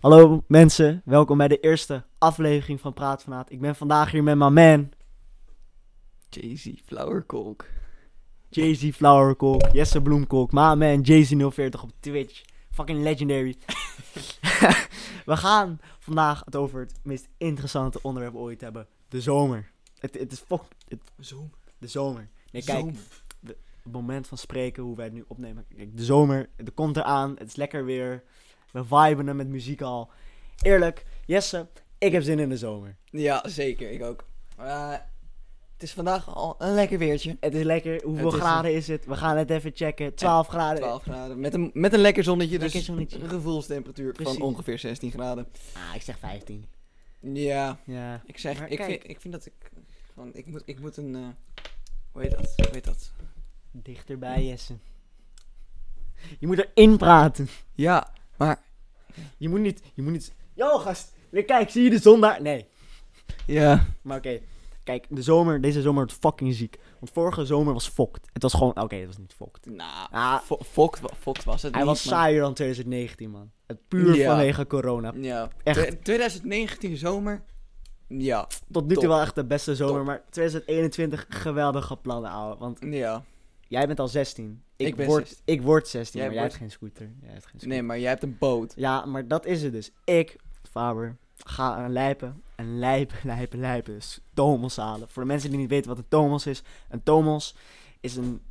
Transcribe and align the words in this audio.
Hallo 0.00 0.44
mensen, 0.46 1.02
welkom 1.04 1.38
bij 1.38 1.48
de 1.48 1.60
eerste 1.60 2.04
aflevering 2.18 2.80
van 2.80 2.92
Praat 2.92 3.22
Vanuit. 3.22 3.50
Ik 3.50 3.60
ben 3.60 3.76
vandaag 3.76 4.10
hier 4.10 4.22
met 4.22 4.36
mijn 4.36 4.52
man, 4.52 4.90
Jay-Z 6.28 6.72
Flowerkolk. 6.84 7.64
Jay-Z 8.48 8.90
Flowerkolk, 8.90 9.72
Jesse 9.72 10.02
Bloemkolk, 10.02 10.52
my 10.52 10.74
man 10.74 11.00
Jay-Z040 11.00 11.80
op 11.82 11.90
Twitch. 12.00 12.42
Fucking 12.70 13.02
legendary. 13.02 13.56
We 15.30 15.36
gaan 15.36 15.80
vandaag 15.98 16.44
het 16.44 16.56
over 16.56 16.80
het 16.80 17.00
meest 17.02 17.28
interessante 17.36 18.02
onderwerp 18.02 18.34
ooit 18.34 18.60
hebben. 18.60 18.86
De 19.08 19.20
zomer. 19.20 19.70
Het, 19.98 20.14
het 20.18 20.32
is 20.32 20.38
fuck, 20.38 20.62
het, 20.88 21.00
Zomer. 21.18 21.50
de 21.78 21.88
zomer. 21.88 22.28
Nee, 22.52 22.64
kijk, 22.64 22.86
het 23.82 23.92
moment 23.92 24.26
van 24.26 24.38
spreken, 24.38 24.82
hoe 24.82 24.96
wij 24.96 25.04
het 25.04 25.14
nu 25.14 25.24
opnemen. 25.28 25.64
Kijk, 25.76 25.96
de 25.96 26.04
zomer, 26.04 26.48
er 26.56 26.72
komt 26.72 26.96
eraan, 26.96 27.30
het 27.38 27.48
is 27.48 27.56
lekker 27.56 27.84
weer. 27.84 28.22
We 28.72 28.84
viben 28.84 29.28
er 29.28 29.36
met 29.36 29.48
muziek 29.48 29.82
al. 29.82 30.10
Eerlijk, 30.62 31.04
Jesse, 31.26 31.66
ik 31.98 32.12
heb 32.12 32.22
zin 32.22 32.38
in 32.38 32.48
de 32.48 32.56
zomer. 32.56 32.96
Ja, 33.04 33.48
zeker. 33.48 33.90
Ik 33.90 34.02
ook. 34.02 34.24
Eh, 34.58 34.90
het 35.72 35.82
is 35.82 35.92
vandaag 35.92 36.34
al 36.34 36.54
een 36.58 36.74
lekker 36.74 36.98
weertje. 36.98 37.36
Het 37.40 37.54
is 37.54 37.62
lekker. 37.64 38.02
Hoeveel 38.04 38.24
Het 38.26 38.34
is 38.34 38.40
graden 38.40 38.74
is 38.74 38.88
het? 38.88 39.06
We 39.06 39.16
gaan 39.16 39.36
het 39.36 39.50
even 39.50 39.70
checken. 39.74 40.14
12 40.14 40.46
graden. 40.46 40.78
12 40.82 41.02
graden. 41.02 41.40
Met 41.40 41.54
een, 41.54 41.70
met 41.74 41.92
een 41.92 42.00
lekker 42.00 42.24
zonnetje. 42.24 42.58
Lekker 42.58 42.76
dus 42.76 42.84
zonnetje. 42.86 43.18
een 43.18 43.28
gevoelstemperatuur 43.28 44.12
Precies. 44.12 44.36
van 44.36 44.42
ongeveer 44.46 44.78
16 44.78 45.10
graden. 45.10 45.46
Ah, 45.74 45.94
ik 45.94 46.02
zeg 46.02 46.18
15. 46.18 46.66
Ja, 47.20 47.78
Ja. 47.84 48.22
ik 48.26 48.38
zeg, 48.38 48.58
Maar 48.58 48.68
ik 48.70 48.76
kijk. 48.76 48.90
vind, 48.90 49.10
ik 49.10 49.20
vind 49.20 49.32
dat 49.34 49.46
ik, 49.46 49.52
gewoon, 50.14 50.30
ik 50.34 50.46
moet, 50.46 50.62
ik 50.64 50.80
moet 50.80 50.96
een, 50.96 51.14
eh, 51.14 51.20
hoe 52.12 52.22
heet 52.22 52.30
dat, 52.30 52.52
hoe 52.56 52.68
heet 52.72 52.84
dat? 52.84 53.12
Dichterbij, 53.70 54.44
Jesse. 54.46 54.74
Je 56.38 56.46
moet 56.46 56.66
erin 56.74 56.96
praten. 56.96 57.48
Ja, 57.74 58.12
maar, 58.36 58.62
Je 59.36 59.48
moet 59.48 59.60
niet. 59.60 59.82
Je 59.94 60.02
moet 60.02 60.12
niet. 60.12 60.32
Yo, 60.54 60.78
gast. 60.78 61.12
Kijk, 61.46 61.70
zie 61.70 61.82
je 61.82 61.90
de 61.90 61.98
zon 61.98 62.20
daar? 62.20 62.42
Nee. 62.42 62.66
ja, 63.46 63.86
Maar 64.02 64.16
oké. 64.16 64.40
Kijk, 64.84 65.06
de 65.08 65.22
zomer, 65.22 65.60
deze 65.60 65.80
zomer 65.82 66.04
wordt 66.04 66.18
fucking 66.20 66.54
ziek. 66.54 66.78
Want 66.98 67.12
vorige 67.12 67.44
zomer 67.46 67.72
was 67.72 67.88
fokt. 67.88 68.28
Het 68.32 68.42
was 68.42 68.52
gewoon. 68.54 68.80
Oké, 68.82 68.94
het 68.96 69.06
was 69.06 69.18
niet 69.18 69.34
fokt. 69.34 69.66
nou, 69.66 70.08
Ah, 70.10 70.40
fo- 70.40 70.58
fokt, 70.70 71.00
fokt 71.20 71.44
was 71.44 71.62
het 71.62 71.70
hij 71.74 71.80
niet, 71.80 71.90
was 71.90 72.02
saaier 72.02 72.40
dan 72.40 72.54
2019, 72.54 73.30
man. 73.30 73.50
Het 73.66 73.88
puur 73.88 74.14
Ja. 74.14 74.28
vanwege 74.30 74.66
corona. 74.66 75.12
Ja, 75.16 75.48
Echt. 75.62 75.78
Twe- 75.82 75.98
2019 76.02 76.96
zomer, 76.96 77.42
ja, 78.08 78.46
Tot 78.70 78.86
nu 78.86 78.94
toe 78.94 79.08
wel 79.08 79.20
echt 79.20 79.34
de 79.34 79.44
beste 79.44 79.76
zomer. 79.76 79.96
Top. 79.96 80.04
Maar 80.06 80.22
2021, 80.30 81.26
geweldige 81.28 81.96
plannen, 81.96 82.30
ouwe. 82.30 82.56
Want 82.58 82.78
ja. 82.80 83.24
Jij 83.70 83.86
bent 83.86 84.00
al 84.00 84.08
16. 84.08 84.62
Ik, 84.76 84.96
word, 84.96 85.28
16. 85.28 85.42
Ik 85.44 85.62
word 85.62 85.88
16, 85.88 86.20
Jij 86.20 86.28
maar 86.28 86.34
jij 86.34 86.44
hebt 86.44 86.56
geen 86.56 86.70
scooter. 86.70 87.10
Jij 87.20 87.30
hebt 87.30 87.46
geen 87.46 87.60
scooter. 87.60 87.68
Nee, 87.68 87.82
maar 87.82 87.98
jij 87.98 88.08
hebt 88.08 88.22
een 88.22 88.36
boot. 88.38 88.72
Ja, 88.76 89.04
maar 89.04 89.28
dat 89.28 89.46
is 89.46 89.62
het 89.62 89.72
dus. 89.72 89.90
Ik, 90.04 90.36
Faber, 90.70 91.16
ga 91.36 91.84
een 91.84 91.92
lijpen, 91.92 92.42
een 92.56 92.78
lijpen, 92.78 93.16
lijpen, 93.34 93.58
lijpen, 93.58 93.94
dus 93.94 94.20
Tomos 94.34 94.76
halen. 94.76 95.08
Voor 95.08 95.22
de 95.22 95.28
mensen 95.28 95.50
die 95.50 95.58
niet 95.58 95.68
weten 95.68 95.88
wat 95.88 95.98
een 95.98 96.08
Tomos 96.08 96.46
is. 96.46 96.62
Een 96.88 97.02
Tomos 97.02 97.54
is 98.00 98.16
een 98.16 98.42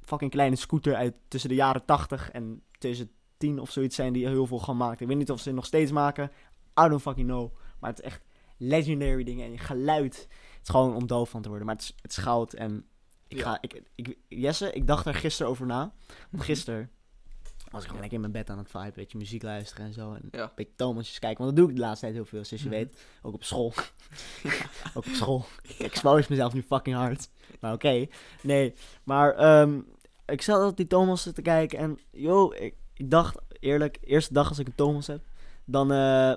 fucking 0.00 0.30
kleine 0.30 0.56
scooter 0.56 0.94
uit 0.94 1.14
tussen 1.28 1.50
de 1.50 1.56
jaren 1.56 1.84
80 1.84 2.30
en 2.30 2.62
2010 2.78 3.60
of 3.60 3.70
zoiets 3.70 3.96
zijn 3.96 4.12
die 4.12 4.26
heel 4.26 4.46
veel 4.46 4.58
gemaakt. 4.58 5.00
Ik 5.00 5.06
weet 5.06 5.16
niet 5.16 5.30
of 5.30 5.40
ze 5.40 5.48
het 5.48 5.56
nog 5.56 5.66
steeds 5.66 5.92
maken. 5.92 6.30
I 6.80 6.88
don't 6.88 7.02
fucking 7.02 7.28
know. 7.28 7.52
Maar 7.80 7.90
het 7.90 7.98
is 7.98 8.04
echt 8.04 8.24
legendary 8.56 9.24
dingen 9.24 9.44
en 9.44 9.52
je 9.52 9.58
geluid. 9.58 10.16
Het 10.16 10.62
is 10.62 10.68
gewoon 10.68 10.94
om 10.94 11.06
doof 11.06 11.30
van 11.30 11.42
te 11.42 11.48
worden. 11.48 11.66
Maar 11.66 11.76
het 11.76 11.84
is, 11.84 11.94
het 12.02 12.10
is 12.10 12.16
goud 12.16 12.52
en 12.52 12.86
ik 13.28 13.36
Ja. 13.36 13.42
ga, 13.42 13.58
ik, 13.60 13.82
ik, 13.94 14.16
Jesse, 14.28 14.72
ik 14.72 14.86
dacht 14.86 15.06
er 15.06 15.14
gisteren 15.14 15.50
over 15.50 15.66
na. 15.66 15.92
Want 16.30 16.42
gisteren 16.44 16.90
was 17.70 17.80
ik 17.82 17.86
gewoon 17.86 18.00
lekker 18.00 18.22
in 18.24 18.30
mijn 18.30 18.44
bed 18.44 18.50
aan 18.50 18.58
het 18.58 18.70
vibe, 18.70 18.92
weet 18.94 19.12
je, 19.12 19.18
muziek 19.18 19.42
luisteren 19.42 19.86
en 19.86 19.92
zo. 19.92 20.12
En 20.12 20.28
Ja. 20.30 20.42
een 20.42 20.50
beetje 20.54 20.72
Thomasjes 20.76 21.18
kijken, 21.18 21.44
want 21.44 21.56
dat 21.56 21.64
doe 21.64 21.70
ik 21.74 21.80
de 21.80 21.86
laatste 21.86 22.04
tijd 22.04 22.14
heel 22.16 22.24
veel, 22.24 22.44
zoals 22.44 22.62
je 22.62 22.68
Mhm. 22.68 22.78
weet. 22.78 23.02
Ook 23.22 23.34
op 23.34 23.44
school. 23.44 23.72
ook 24.94 25.06
op 25.06 25.12
school. 25.12 25.44
Ik 25.62 25.78
expose 25.78 26.26
mezelf 26.30 26.52
nu 26.52 26.62
fucking 26.62 26.96
hard. 26.96 27.28
Maar 27.60 27.72
oké. 27.72 28.06
Nee, 28.42 28.74
maar 29.04 29.34
ehm, 29.34 29.80
ik 30.26 30.42
zat 30.42 30.56
altijd 30.56 30.76
die 30.76 30.86
Thomas 30.86 31.22
te 31.34 31.42
kijken 31.42 31.78
en, 31.78 31.98
yo, 32.10 32.52
ik, 32.52 32.74
ik 32.94 33.10
dacht 33.10 33.38
eerlijk, 33.60 33.98
eerste 34.00 34.32
dag 34.32 34.48
als 34.48 34.58
ik 34.58 34.66
een 34.66 34.74
Thomas 34.74 35.06
heb, 35.06 35.24
dan, 35.64 35.92
eh, 35.92 36.32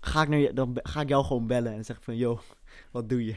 ga, 0.00 0.22
ik 0.22 0.28
naar 0.28 0.38
je, 0.38 0.52
dan 0.52 0.78
ga 0.82 1.00
ik 1.00 1.08
jou 1.08 1.24
gewoon 1.24 1.46
bellen 1.46 1.72
en 1.72 1.84
zeg 1.84 1.96
ik 1.96 2.02
van, 2.02 2.16
yo, 2.16 2.40
wat 2.90 3.08
doe 3.08 3.24
je? 3.24 3.34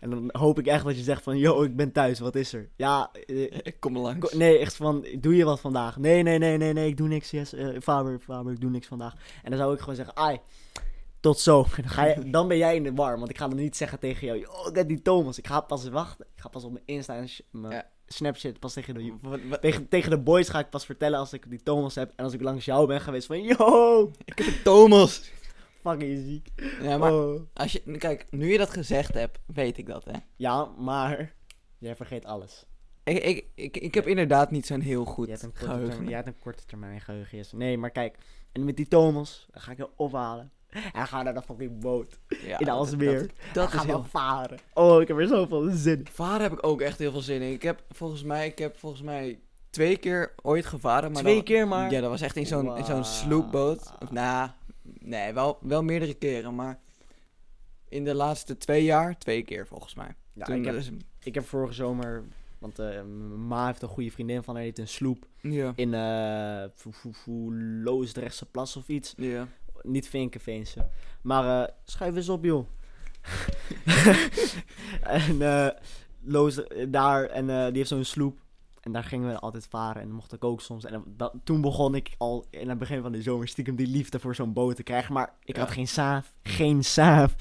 En 0.00 0.10
dan 0.10 0.28
hoop 0.32 0.58
ik 0.58 0.66
echt 0.66 0.84
dat 0.84 0.96
je 0.96 1.02
zegt 1.02 1.22
van, 1.22 1.38
yo, 1.38 1.62
ik 1.62 1.76
ben 1.76 1.92
thuis, 1.92 2.18
wat 2.18 2.34
is 2.34 2.52
er? 2.52 2.68
Ja, 2.76 3.10
eh, 3.26 3.42
Ik 3.70 3.76
kom 3.80 3.98
langs. 3.98 4.30
Ko- 4.30 4.36
Nee, 4.38 4.58
echt 4.58 4.76
van, 4.76 5.06
doe 5.20 5.36
je 5.36 5.44
wat 5.44 5.60
vandaag? 5.60 5.96
Nee, 5.96 6.22
nee, 6.22 6.38
nee, 6.38 6.56
nee, 6.56 6.72
nee, 6.72 6.88
ik 6.88 6.96
doe 6.96 7.08
niks, 7.08 7.30
yes. 7.30 7.52
eh, 7.52 7.68
Faber, 7.82 8.18
Faber, 8.18 8.52
ik 8.52 8.60
doe 8.60 8.70
niks 8.70 8.86
vandaag. 8.86 9.14
En 9.42 9.50
dan 9.50 9.58
zou 9.58 9.74
ik 9.74 9.80
gewoon 9.80 9.94
zeggen, 9.94 10.16
ai, 10.16 10.38
tot 11.20 11.38
zo. 11.38 11.66
Dan, 11.76 11.88
ga 11.88 12.04
je, 12.04 12.30
dan 12.30 12.48
ben 12.48 12.56
jij 12.56 12.76
in 12.76 12.82
de 12.82 12.92
war, 12.94 13.18
want 13.18 13.30
ik 13.30 13.38
ga 13.38 13.48
dan 13.48 13.56
niet 13.58 13.76
zeggen 13.76 13.98
tegen 13.98 14.26
jou, 14.26 14.38
ik 14.68 14.76
heb 14.76 14.88
die 14.88 15.02
Thomas. 15.02 15.38
Ik 15.38 15.46
ga 15.46 15.60
pas 15.60 15.88
wachten, 15.88 16.26
ik 16.34 16.40
ga 16.42 16.48
pas 16.48 16.64
op 16.64 16.72
mijn 16.72 16.84
Insta 16.86 17.16
en 17.16 17.28
sh- 17.28 17.40
mijn 17.50 17.72
Ja. 17.74 17.86
Snapchat 18.08 18.58
pas 18.58 18.72
tegen 18.72 18.94
de, 18.94 19.14
Wat- 19.22 19.40
wat- 19.48 19.60
tegen, 19.60 19.88
tegen 19.88 20.10
de 20.10 20.18
boys 20.18 20.48
ga 20.48 20.58
ik 20.58 20.70
pas 20.70 20.84
vertellen 20.86 21.18
als 21.18 21.32
ik 21.32 21.50
die 21.50 21.62
Thomas 21.62 21.94
heb. 21.94 22.12
En 22.16 22.24
als 22.24 22.32
ik 22.32 22.40
langs 22.42 22.64
jou 22.64 22.86
ben 22.86 23.00
geweest 23.00 23.26
van, 23.26 23.42
yo, 23.42 24.10
Ik 24.24 24.38
heb 24.38 24.46
een 24.46 24.62
Thomas. 24.64 25.30
Fucking 25.88 26.18
ziek. 26.26 26.48
Ja, 26.82 26.98
maar 26.98 27.12
Oh. 27.12 27.40
als 27.54 27.72
je, 27.72 27.96
kijk, 27.98 28.26
nu 28.30 28.52
je 28.52 28.58
dat 28.58 28.70
gezegd 28.70 29.14
hebt, 29.14 29.38
weet 29.46 29.78
ik 29.78 29.86
dat, 29.86 30.04
hè. 30.04 30.12
Ja, 30.36 30.64
maar 30.64 31.34
jij 31.78 31.96
vergeet 31.96 32.24
alles. 32.24 32.64
Ik, 33.04 33.24
ik, 33.24 33.44
ik, 33.54 33.76
ik 33.76 33.94
heb 33.94 34.06
inderdaad 34.06 34.50
niet 34.50 34.66
zo'n 34.66 34.80
heel 34.80 35.04
goed 35.04 35.24
Je 35.26 35.30
hebt 35.32 35.42
een 35.44 35.50
korte, 35.50 35.64
geheugen. 35.66 35.88
termijn, 35.88 36.08
jij 36.08 36.16
hebt 36.22 36.28
een 36.28 36.42
korte 36.42 36.64
termijn 36.64 37.00
geheugen. 37.00 37.36
Jesse. 37.38 37.56
Nee, 37.56 37.78
maar 37.78 37.90
kijk. 37.90 38.16
En 38.52 38.64
met 38.64 38.76
die 38.76 38.88
Thomas, 38.88 39.46
dan 39.50 39.62
ga 39.62 39.70
ik 39.70 39.76
je 39.76 39.88
ophalen. 39.96 40.50
En 40.68 40.82
dan 40.92 41.06
gaan 41.06 41.18
we 41.18 41.24
naar 41.24 41.34
de 41.34 41.42
fucking 41.42 41.80
boot. 41.80 42.18
Ja, 42.46 42.58
in 42.58 42.68
Alsmeer. 42.68 43.18
Dat, 43.18 43.28
Dat 43.28 43.54
dat 43.54 43.68
gaan 43.68 43.80
is 43.80 43.86
we 43.86 43.92
heel... 43.92 44.04
varen. 44.04 44.58
Oh, 44.74 45.00
ik 45.00 45.08
heb 45.08 45.16
er 45.18 45.26
zoveel 45.26 45.70
zin 45.70 45.98
in. 45.98 46.06
Varen 46.12 46.40
heb 46.42 46.52
ik 46.52 46.66
ook 46.66 46.80
echt 46.80 46.98
heel 46.98 47.10
veel 47.10 47.20
zin 47.20 47.42
in. 47.42 47.52
Ik 47.52 47.62
heb 47.62 47.82
volgens 47.90 48.22
mij, 48.22 48.46
ik 48.46 48.58
heb 48.58 48.78
volgens 48.78 49.02
mij 49.02 49.38
twee 49.70 49.96
keer 49.96 50.32
ooit 50.42 50.66
gevaren. 50.66 51.12
Maar 51.12 51.22
Twee 51.22 51.34
dan- 51.34 51.44
keer 51.44 51.68
maar. 51.68 51.90
Ja, 51.90 52.00
dat 52.00 52.10
was 52.10 52.20
echt 52.20 52.36
in 52.36 52.46
zo'n 52.46 52.76
in 52.76 52.84
zo'n. 52.84 53.44
Of, 54.00 54.10
nou, 54.10 54.50
nee, 54.98 55.32
wel, 55.32 55.58
wel 55.60 55.82
meerdere 55.82 56.14
keren, 56.14 56.54
maar 56.54 56.78
in 57.88 58.04
de 58.04 58.14
laatste 58.14 58.56
twee 58.58 58.84
jaar 58.84 59.18
twee 59.18 59.42
keer 59.42 59.66
volgens 59.66 59.94
mij. 59.94 60.14
Ja, 60.32 60.44
Toen 60.44 60.56
ik, 60.56 60.64
heb, 60.64 60.74
is- 60.74 60.90
ik 61.22 61.34
heb 61.34 61.46
vorige 61.46 61.72
zomer... 61.74 62.24
Want 62.58 62.78
eh, 62.78 62.86
mijn 62.88 63.46
ma 63.46 63.66
heeft 63.66 63.82
een 63.82 63.88
goede 63.88 64.10
vriendin 64.10 64.42
van 64.42 64.54
haar. 64.54 64.64
Die 64.64 64.72
heeft 64.76 64.88
een 64.90 64.94
sloep 64.94 65.26
ja, 65.40 65.72
in 65.76 65.94
eh 65.94 66.64
Loosdrechtse 67.84 68.46
Plas 68.46 68.76
of 68.76 68.88
iets. 68.88 69.14
ja. 69.16 69.48
Niet 69.82 70.08
Vinkenveense. 70.08 70.88
Maar 71.22 71.62
eh 71.68 71.74
schuif 71.84 72.16
eens 72.16 72.28
op, 72.28 72.44
joh. 72.44 72.66
en 75.02 75.74
Loos, 76.24 76.60
daar, 76.88 77.24
en 77.24 77.46
die 77.46 77.76
heeft 77.76 77.88
zo'n 77.88 78.04
sloep. 78.04 78.38
En 78.86 78.92
daar 78.92 79.04
gingen 79.04 79.28
we 79.28 79.38
altijd 79.38 79.66
varen. 79.66 80.02
En 80.02 80.10
mocht 80.10 80.32
ik 80.32 80.44
ook 80.44 80.60
soms. 80.60 80.84
En 80.84 81.04
dat, 81.06 81.34
toen 81.44 81.60
begon 81.60 81.94
ik 81.94 82.14
al 82.18 82.46
in 82.50 82.68
het 82.68 82.78
begin 82.78 83.02
van 83.02 83.12
de 83.12 83.22
zomer 83.22 83.48
stiekem 83.48 83.76
die 83.76 83.86
liefde 83.86 84.18
voor 84.20 84.34
zo'n 84.34 84.52
boot 84.52 84.76
te 84.76 84.82
krijgen. 84.82 85.12
Maar 85.14 85.34
ik 85.44 85.54
Ja. 85.56 85.62
had 85.62 85.70
geen 85.70 85.88
saaf. 85.88 86.32
Geen 86.42 86.84
saaf. 86.84 87.34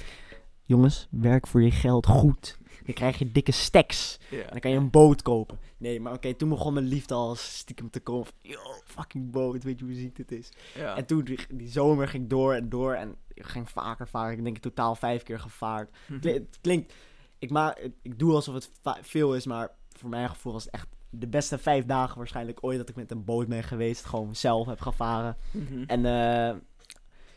Jongens, 0.64 1.08
werk 1.12 1.48
voor 1.48 1.62
je 1.64 1.72
geld 1.72 2.06
goed. 2.08 2.58
Dan 2.86 2.94
krijg 2.94 3.18
je 3.20 3.32
dikke 3.32 3.52
stacks. 3.52 4.18
ja. 4.30 4.42
En 4.42 4.50
dan 4.50 4.60
kan 4.60 4.72
je 4.72 4.78
een 4.78 4.90
boot 4.90 5.22
kopen. 5.22 5.60
Nee, 5.78 6.00
maar 6.00 6.14
oké, 6.14 6.34
toen 6.34 6.50
begon 6.50 6.74
mijn 6.74 6.86
liefde 6.86 7.14
al 7.14 7.36
stiekem 7.36 7.90
te 7.90 8.00
komen. 8.00 8.26
Van, 8.26 8.34
Yo, 8.42 8.60
fucking 8.86 9.32
boot, 9.32 9.64
weet 9.64 9.80
je 9.80 9.86
hoe 9.86 9.94
ziek 9.94 10.16
dit 10.16 10.32
is. 10.32 10.50
Ja. 10.76 10.96
En 10.98 11.06
toen, 11.06 11.24
die, 11.24 11.40
die 11.54 11.70
zomer 11.70 12.08
ging 12.08 12.30
door 12.30 12.54
en 12.54 12.70
door 12.70 12.94
en 12.94 13.16
ik 13.34 13.46
ging 13.46 13.70
vaker 13.70 14.08
varen. 14.08 14.38
Ik 14.38 14.44
denk 14.44 14.58
totaal 14.58 14.96
vijf 14.96 15.24
keer 15.24 15.40
gevaard. 15.40 15.96
Mhm. 16.08 16.28
Het 16.28 16.58
klinkt, 16.62 16.94
ik, 17.40 17.50
maak, 17.50 17.90
ik 18.02 18.20
doe 18.20 18.34
alsof 18.34 18.54
het 18.54 18.72
veel 19.02 19.36
is, 19.36 19.46
maar 19.46 19.72
voor 19.98 20.10
mijn 20.10 20.30
gevoel 20.30 20.54
was 20.54 20.64
het 20.64 20.74
echt 20.74 20.88
de 21.18 21.28
beste 21.28 21.58
vijf 21.58 21.86
dagen 21.86 22.18
waarschijnlijk 22.18 22.58
ooit 22.64 22.78
dat 22.78 22.90
ik 22.90 22.96
met 22.96 23.12
een 23.12 23.24
boot 23.24 23.48
ben 23.48 23.64
geweest. 23.64 24.06
Gewoon 24.06 24.36
zelf 24.36 24.68
heb 24.68 24.81
gevaren. 24.81 25.36
Mhm. 25.52 25.84
En 25.88 26.06
eh, 26.06 26.56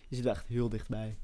je 0.08 0.16
zit 0.16 0.24
er 0.24 0.30
echt 0.30 0.46
heel 0.46 0.68
dichtbij. 0.68 1.18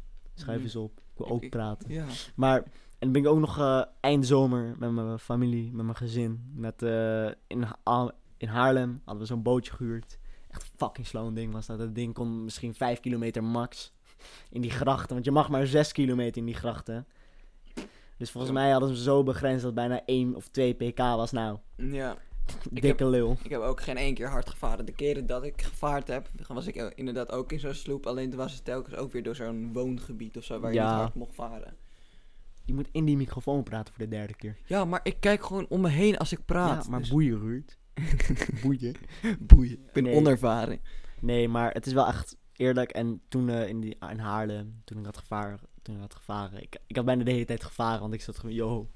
Mhm. 0.46 0.50
eens 0.50 0.76
op. 0.76 0.98
Ik 0.98 1.18
wil 1.18 1.28
ook 1.28 1.42
ik- 1.42 1.50
praten. 1.50 1.92
Ja. 1.92 2.04
Maar, 2.34 2.56
en 2.62 2.72
dan 2.98 3.12
ben 3.12 3.22
ik 3.22 3.28
ook 3.28 3.38
nog 3.38 3.58
eh 3.58 3.82
eind 4.00 4.26
zomer 4.26 4.74
met 4.78 4.90
mijn 4.92 5.18
familie, 5.18 5.72
met 5.72 5.84
mijn 5.84 5.96
gezin. 5.96 6.52
Met, 6.54 6.82
eh, 6.82 7.26
in, 7.46 7.62
Ha- 7.84 8.12
in 8.36 8.48
Haarlem 8.48 9.00
hadden 9.04 9.22
we 9.22 9.28
zo'n 9.28 9.42
bootje 9.42 9.72
gehuurd. 9.72 10.18
Echt 10.50 10.70
fucking 10.76 11.06
slow 11.06 11.34
ding 11.34 11.52
was 11.52 11.66
dat. 11.66 11.78
Dat 11.78 11.94
ding 11.94 12.14
kon 12.14 12.44
misschien 12.44 12.74
5 12.74 13.00
kilometer 13.00 13.44
max 13.44 13.92
in 14.50 14.60
die 14.60 14.70
grachten. 14.70 15.12
Want 15.12 15.24
je 15.24 15.30
mag 15.30 15.48
maar 15.48 15.66
6 15.66 15.92
kilometer 15.92 16.36
in 16.36 16.44
die 16.46 16.54
grachten. 16.54 17.06
Dus 18.16 18.30
volgens 18.30 18.52
mij 18.52 18.70
hadden 18.70 18.96
ze 18.96 19.02
zo 19.02 19.22
begrensd 19.22 19.62
dat 19.62 19.76
het 19.76 19.88
bijna 19.88 20.02
1 20.06 20.34
of 20.34 20.48
2 20.48 20.74
pk 20.74 20.98
was. 20.98 21.32
Nou, 21.32 21.58
ja. 21.76 22.16
Ik 22.70 22.82
dikke 22.82 23.06
lul. 23.06 23.36
Ik 23.42 23.50
heb 23.50 23.60
ook 23.60 23.80
geen 23.80 23.96
één 23.96 24.14
keer 24.14 24.28
hard 24.28 24.50
gevaren. 24.50 24.84
De 24.86 24.92
keren 24.92 25.26
dat 25.26 25.44
ik 25.44 25.62
gevaard 25.62 26.08
heb, 26.08 26.28
was 26.48 26.66
ik 26.66 26.74
inderdaad 26.94 27.32
ook 27.32 27.52
in 27.52 27.60
zo'n 27.60 27.74
sloep. 27.74 28.06
Alleen 28.06 28.30
toen 28.30 28.38
was 28.38 28.52
het 28.52 28.64
telkens 28.64 28.94
ook 28.96 29.12
weer 29.12 29.22
door 29.22 29.34
zo'n 29.34 29.72
woongebied 29.72 30.36
of 30.36 30.44
zo, 30.44 30.60
waar 30.60 30.70
je 30.72 30.76
Ja. 30.78 30.90
niet 30.90 31.00
hard 31.00 31.14
mocht 31.14 31.34
varen. 31.34 31.76
Je 32.64 32.74
moet 32.74 32.88
in 32.92 33.04
die 33.04 33.16
microfoon 33.16 33.62
praten 33.62 33.94
voor 33.94 34.04
de 34.04 34.10
derde 34.10 34.34
keer. 34.34 34.56
Ja, 34.64 34.84
maar 34.84 35.00
ik 35.02 35.16
kijk 35.20 35.44
gewoon 35.44 35.66
om 35.68 35.80
me 35.80 35.88
heen 35.88 36.16
als 36.18 36.32
ik 36.32 36.44
praat. 36.44 36.84
ja, 36.84 36.90
maar 36.90 37.00
dus- 37.00 37.08
boeien, 37.10 37.38
Ruud. 37.40 37.78
boeien. 38.62 38.94
boeien. 39.40 39.72
Ik 39.86 39.92
ben 39.92 40.02
Nee. 40.02 40.14
onervaren. 40.16 40.80
Nee, 41.20 41.48
maar 41.48 41.72
het 41.72 41.86
is 41.86 41.92
wel 41.92 42.06
echt 42.06 42.36
eerlijk. 42.52 42.90
En 42.90 43.20
toen 43.28 43.48
eh, 43.48 43.68
in, 43.68 43.80
die, 43.80 43.96
in 44.10 44.18
Haarlem, 44.18 44.80
toen 44.84 44.98
ik 44.98 45.04
had 45.04 45.16
gevaren, 45.18 45.58
toen 45.82 45.94
ik 45.94 46.00
had 46.00 46.14
gevaren. 46.14 46.62
Ik, 46.62 46.76
ik 46.86 46.96
had 46.96 47.04
bijna 47.04 47.24
de 47.24 47.30
hele 47.30 47.44
tijd 47.44 47.64
gevaren, 47.64 48.00
want 48.00 48.14
ik 48.14 48.20
zat 48.22 48.38
gewoon, 48.38 48.54
yo, 48.54 48.90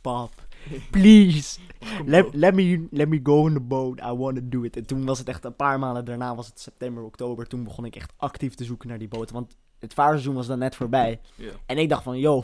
pap, 0.00 0.46
please, 0.90 1.58
let, 2.06 2.34
let, 2.34 2.54
me, 2.54 2.88
let 2.90 3.08
me 3.08 3.20
go 3.22 3.44
on 3.44 3.52
the 3.52 3.60
boat, 3.60 4.00
I 4.00 4.12
want 4.12 4.36
to 4.36 4.42
do 4.48 4.64
it. 4.64 4.76
En 4.76 4.86
toen 4.86 5.04
was 5.04 5.18
het 5.18 5.28
echt 5.28 5.44
een 5.44 5.56
paar 5.56 5.78
maanden 5.78 6.04
daarna, 6.04 6.34
was 6.34 6.46
het 6.46 6.60
september, 6.60 7.02
oktober, 7.02 7.46
toen 7.46 7.64
begon 7.64 7.84
ik 7.84 7.96
echt 7.96 8.12
actief 8.16 8.54
te 8.54 8.64
zoeken 8.64 8.88
naar 8.88 8.98
die 8.98 9.08
boten. 9.08 9.34
Want 9.34 9.56
het 9.78 9.94
vaarseizoen 9.94 10.34
was 10.34 10.46
dan 10.46 10.58
net 10.58 10.76
voorbij. 10.76 11.20
En 11.66 11.78
ik 11.78 11.88
dacht 11.88 12.02
van, 12.02 12.18
yo, 12.18 12.42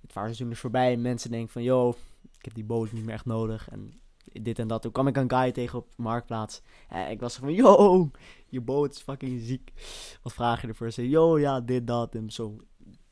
het 0.00 0.12
vaarseizoen 0.12 0.50
is 0.50 0.58
voorbij. 0.58 0.92
En 0.92 1.00
mensen 1.00 1.30
denken 1.30 1.52
van, 1.52 1.62
yo, 1.62 1.94
ik 2.38 2.44
heb 2.44 2.54
die 2.54 2.64
boot 2.64 2.92
niet 2.92 3.04
meer 3.04 3.14
echt 3.14 3.24
nodig. 3.24 3.68
En 3.70 4.00
dit 4.32 4.58
en 4.58 4.68
dat. 4.68 4.82
Toen 4.82 4.92
kwam 4.92 5.06
ik 5.06 5.16
een 5.16 5.30
guy 5.30 5.52
tegen 5.52 5.78
op 5.78 5.86
Marktplaats. 5.96 6.62
En 6.88 7.10
ik 7.10 7.20
was 7.20 7.36
van, 7.36 7.54
yo, 7.54 8.10
je 8.48 8.60
boot 8.60 8.94
is 8.94 9.00
fucking 9.00 9.40
ziek. 9.40 9.72
Wat 10.22 10.32
vraag 10.32 10.60
je 10.60 10.68
ervoor? 10.68 10.86
Ze 10.86 10.92
zei, 10.92 11.08
yo, 11.08 11.38
ja, 11.38 11.60
dit, 11.60 11.86
dat. 11.86 12.14
En 12.14 12.30
zo, 12.30 12.56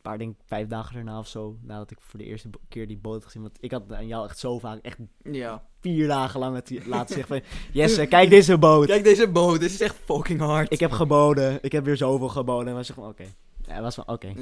paar, 0.02 0.18
denk 0.18 0.36
vijf 0.46 0.66
dagen 0.66 0.94
daarna 0.94 1.18
of 1.18 1.26
zo. 1.28 1.56
Nadat 1.62 1.90
ik 1.90 1.98
voor 2.00 2.18
de 2.18 2.24
eerste 2.26 2.50
keer 2.68 2.86
die 2.86 2.98
boot 2.98 3.14
had 3.14 3.24
gezien. 3.24 3.42
Want 3.42 3.58
ik 3.60 3.70
had 3.70 3.92
aan 3.92 4.06
jou 4.06 4.24
echt 4.28 4.38
zo 4.38 4.58
vaak, 4.58 4.78
echt 4.82 4.98
ja. 5.22 5.64
vier 5.80 6.06
dagen 6.06 6.40
lang 6.40 6.54
het 6.54 6.86
laten 6.86 7.14
zeggen 7.16 7.40
van... 7.40 7.60
Jesse, 7.72 8.06
kijk 8.06 8.30
deze 8.30 8.58
boot. 8.58 8.86
Kijk 8.86 9.04
deze 9.04 9.28
boot, 9.28 9.60
dit 9.60 9.70
is 9.70 9.80
echt 9.80 9.96
fucking 10.04 10.40
hard. 10.40 10.72
Ik 10.72 10.80
heb 10.80 10.90
geboden. 10.90 11.58
Ik 11.62 11.72
heb 11.72 11.84
weer 11.84 11.96
zoveel 11.96 12.28
geboden. 12.28 12.68
En 12.68 12.74
was 12.74 12.86
je 12.86 12.92
van, 12.94 13.08
oké. 13.08 13.24
Ja, 13.66 13.80
was 13.82 13.94
van, 13.94 14.06
oké. 14.08 14.32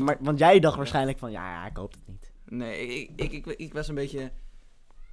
Maar- 0.00 0.18
Want 0.20 0.38
jij 0.38 0.60
dacht 0.60 0.76
waarschijnlijk 0.76 1.18
van, 1.18 1.30
ja, 1.30 1.50
ja, 1.50 1.66
ik 1.66 1.76
hoop 1.76 1.92
het 1.92 2.02
niet. 2.06 2.30
nee, 2.44 2.86
ik, 2.86 3.10
ik, 3.16 3.32
ik, 3.32 3.46
ik 3.46 3.72
was 3.72 3.88
een 3.88 3.94
beetje... 3.94 4.30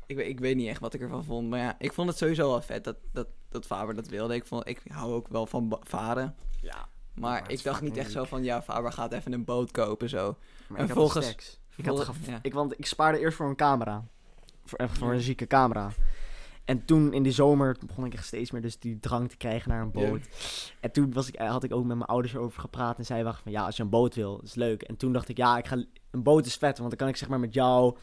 Ik, 0.06 0.16
weet- 0.16 0.28
ik 0.28 0.40
weet 0.40 0.56
niet 0.56 0.68
echt 0.68 0.80
wat 0.81 0.94
ik 0.94 1.01
ervan 1.01 1.24
vond. 1.24 1.50
Maar 1.50 1.60
ja, 1.60 1.75
ik 1.80 1.94
vond 1.94 2.10
het 2.10 2.18
sowieso 2.18 2.50
wel 2.50 2.62
vet 2.62 2.83
dat, 2.83 2.95
dat, 3.12 3.28
dat 3.50 3.66
Faber 3.66 3.95
dat 3.95 4.07
wilde. 4.07 4.36
Ik, 4.36 4.45
vond, 4.45 4.68
ik 4.68 4.81
hou 4.88 5.13
ook 5.13 5.28
wel 5.28 5.45
van 5.45 5.80
varen. 5.83 6.36
Ja. 6.62 6.88
Maar, 7.19 7.52
ik 7.52 7.64
dacht 7.64 7.81
niet 7.81 7.98
echt 7.98 8.12
zo 8.12 8.24
van... 8.24 8.44
Ja, 8.44 8.62
Faber 8.62 8.92
gaat 8.92 9.12
even 9.12 9.34
een 9.34 9.46
boot 9.46 9.72
kopen, 9.72 10.10
zo. 10.10 10.38
Maar 10.68 10.78
En 10.78 10.84
ik 10.84 10.90
had 10.90 11.00
volgens- 11.00 11.25
de 11.25 11.31
stacks. 11.31 11.60
Ik, 11.75 11.86
had 11.86 12.08
ja. 12.25 12.40
ik, 12.42 12.54
want 12.54 12.80
ik 12.80 12.86
spaarde 12.86 13.19
eerst 13.19 13.38
voor 13.38 13.50
een 13.50 13.56
camera. 13.56 14.04
Voor, 14.66 14.78
echt 14.80 14.98
voor 14.98 15.14
een 15.14 15.22
zieke 15.22 15.48
camera. 15.48 15.92
En 16.66 16.86
toen 16.86 17.14
in 17.14 17.24
die 17.24 17.31
zomer 17.31 17.78
begon 17.86 18.06
ik 18.06 18.14
echt 18.14 18.25
steeds 18.25 18.52
meer 18.52 18.62
dus 18.62 18.80
die 18.80 19.00
drang 19.00 19.30
te 19.30 19.38
krijgen 19.38 19.69
naar 19.69 19.81
een 19.81 19.92
boot. 19.92 20.22
En 20.80 20.92
toen 20.92 21.14
was 21.14 21.28
ik, 21.28 21.36
eh, 21.36 21.50
had 21.50 21.64
ik 21.64 21.74
ook 21.74 21.86
met 21.86 21.98
mijn 21.98 22.10
ouders 22.10 22.34
erover 22.34 22.62
gepraat. 22.62 22.98
En 22.98 23.06
zij 23.06 23.24
waren 23.24 23.40
van 23.44 23.52
ja, 23.52 23.66
als 23.66 23.78
je 23.78 23.84
een 23.84 23.90
boot 23.90 24.16
wil, 24.16 24.40
is 24.44 24.56
leuk. 24.56 24.81
En 24.81 24.98
toen 24.98 25.14
dacht 25.14 25.30
ik 25.30 25.38
ja, 25.38 25.58
ik 25.58 25.68
ga, 25.68 25.84
een 26.12 26.24
boot 26.24 26.46
is 26.46 26.56
vet. 26.56 26.78
Want 26.78 26.90
dan 26.90 26.98
kan 26.98 27.08
ik 27.08 27.16
zeg 27.16 27.30
maar 27.30 27.40
met 27.40 27.54
jou 27.54 27.98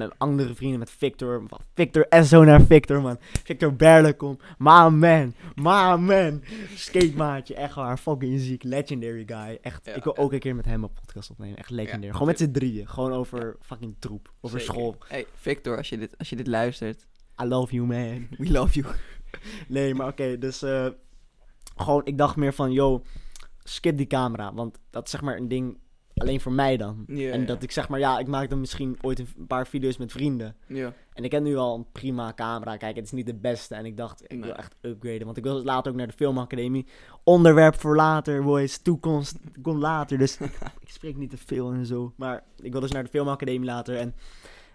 en 0.00 0.08
met 0.08 0.18
andere 0.18 0.54
vrienden, 0.54 0.78
met 0.78 0.90
Victor. 0.90 1.42
Victor 1.74 2.06
en 2.08 2.24
zo 2.24 2.44
naar 2.44 2.62
Victor 2.62 3.02
man. 3.02 3.16
Victor 3.44 3.74
Berlekom. 3.74 4.38
My 4.58 4.88
man. 4.88 5.34
My 5.54 5.96
man. 5.96 6.42
Skatemaatje. 6.74 7.54
Echt 7.54 7.74
waar. 7.74 7.98
Fucking 7.98 8.40
ziek. 8.40 8.62
Legendary 8.62 9.22
guy. 9.26 9.58
Echt. 9.62 9.86
Ja, 9.86 9.92
ik 9.92 10.04
wil 10.04 10.16
ook 10.16 10.32
een 10.32 10.38
keer 10.38 10.54
met 10.54 10.64
hem 10.64 10.82
een 10.82 10.92
podcast 10.92 11.30
opnemen. 11.30 11.58
Echt 11.58 11.70
legendary. 11.70 12.06
Ja, 12.06 12.12
Gewoon 12.12 12.26
met 12.26 12.38
z'n 12.38 12.50
drieën. 12.50 12.88
Gewoon 12.88 13.12
over 13.12 13.56
fucking 13.60 13.96
troep. 13.98 14.32
Over 14.40 14.60
Zeker. 14.60 14.74
school. 14.74 14.96
Hey, 15.08 15.26
Victor, 15.34 15.76
als 15.76 15.88
je 15.88 15.98
dit, 15.98 16.18
als 16.18 16.28
je 16.28 16.36
dit 16.36 16.46
luistert. 16.46 17.06
I 17.42 17.44
love 17.44 17.74
you 17.74 17.86
man. 17.86 18.26
We 18.38 18.50
love 18.50 18.80
you. 18.80 18.94
Nee, 19.68 19.94
maar 19.94 20.08
oké, 20.08 20.38
dus 20.38 20.62
eh, 20.62 20.86
gewoon, 21.76 22.04
ik 22.04 22.18
dacht 22.18 22.36
meer 22.36 22.52
van, 22.52 22.72
yo, 22.72 23.02
skip 23.62 23.96
die 23.96 24.06
camera. 24.06 24.54
Want 24.54 24.78
dat 24.90 25.04
is 25.04 25.10
zeg 25.10 25.20
maar 25.20 25.36
een 25.36 25.48
ding 25.48 25.78
alleen 26.14 26.40
voor 26.40 26.52
mij 26.52 26.76
dan. 26.76 27.06
En 27.06 27.46
dat 27.46 27.62
ik 27.62 27.70
zeg 27.70 27.88
maar, 27.88 27.98
ja, 27.98 28.18
ik 28.18 28.26
maak 28.26 28.50
dan 28.50 28.60
misschien 28.60 28.98
ooit 29.00 29.18
een 29.18 29.46
paar 29.46 29.66
video's 29.66 29.96
met 29.96 30.12
vrienden. 30.12 30.56
Ja. 30.66 30.92
En 31.12 31.24
ik 31.24 31.32
heb 31.32 31.42
nu 31.42 31.56
al 31.56 31.74
een 31.76 31.86
prima 31.92 32.32
camera. 32.34 32.76
Kijk, 32.76 32.96
het 32.96 33.04
is 33.04 33.12
niet 33.12 33.26
de 33.26 33.34
beste. 33.34 33.74
En 33.74 33.84
ik 33.86 33.96
dacht, 33.96 34.22
ik 34.22 34.30
Nee. 34.30 34.40
wil 34.40 34.54
echt 34.54 34.74
upgraden. 34.80 35.24
Want 35.24 35.36
ik 35.36 35.42
wil 35.42 35.62
later 35.64 35.90
ook 35.92 35.98
naar 35.98 36.06
de 36.06 36.12
filmacademie. 36.12 36.86
Onderwerp 37.24 37.80
voor 37.80 37.96
later, 37.96 38.42
boys. 38.42 38.78
Toekomst 38.78 39.38
komt 39.62 39.80
later. 39.80 40.18
Dus 40.18 40.38
ik 40.84 40.88
spreek 40.90 41.16
niet 41.16 41.30
te 41.30 41.36
veel 41.36 41.72
en 41.72 41.86
zo. 41.86 42.12
Maar 42.16 42.44
ik 42.56 42.72
wil 42.72 42.80
dus 42.80 42.92
naar 42.92 43.04
de 43.04 43.10
filmacademie 43.10 43.68
later. 43.68 43.96
En 43.96 44.14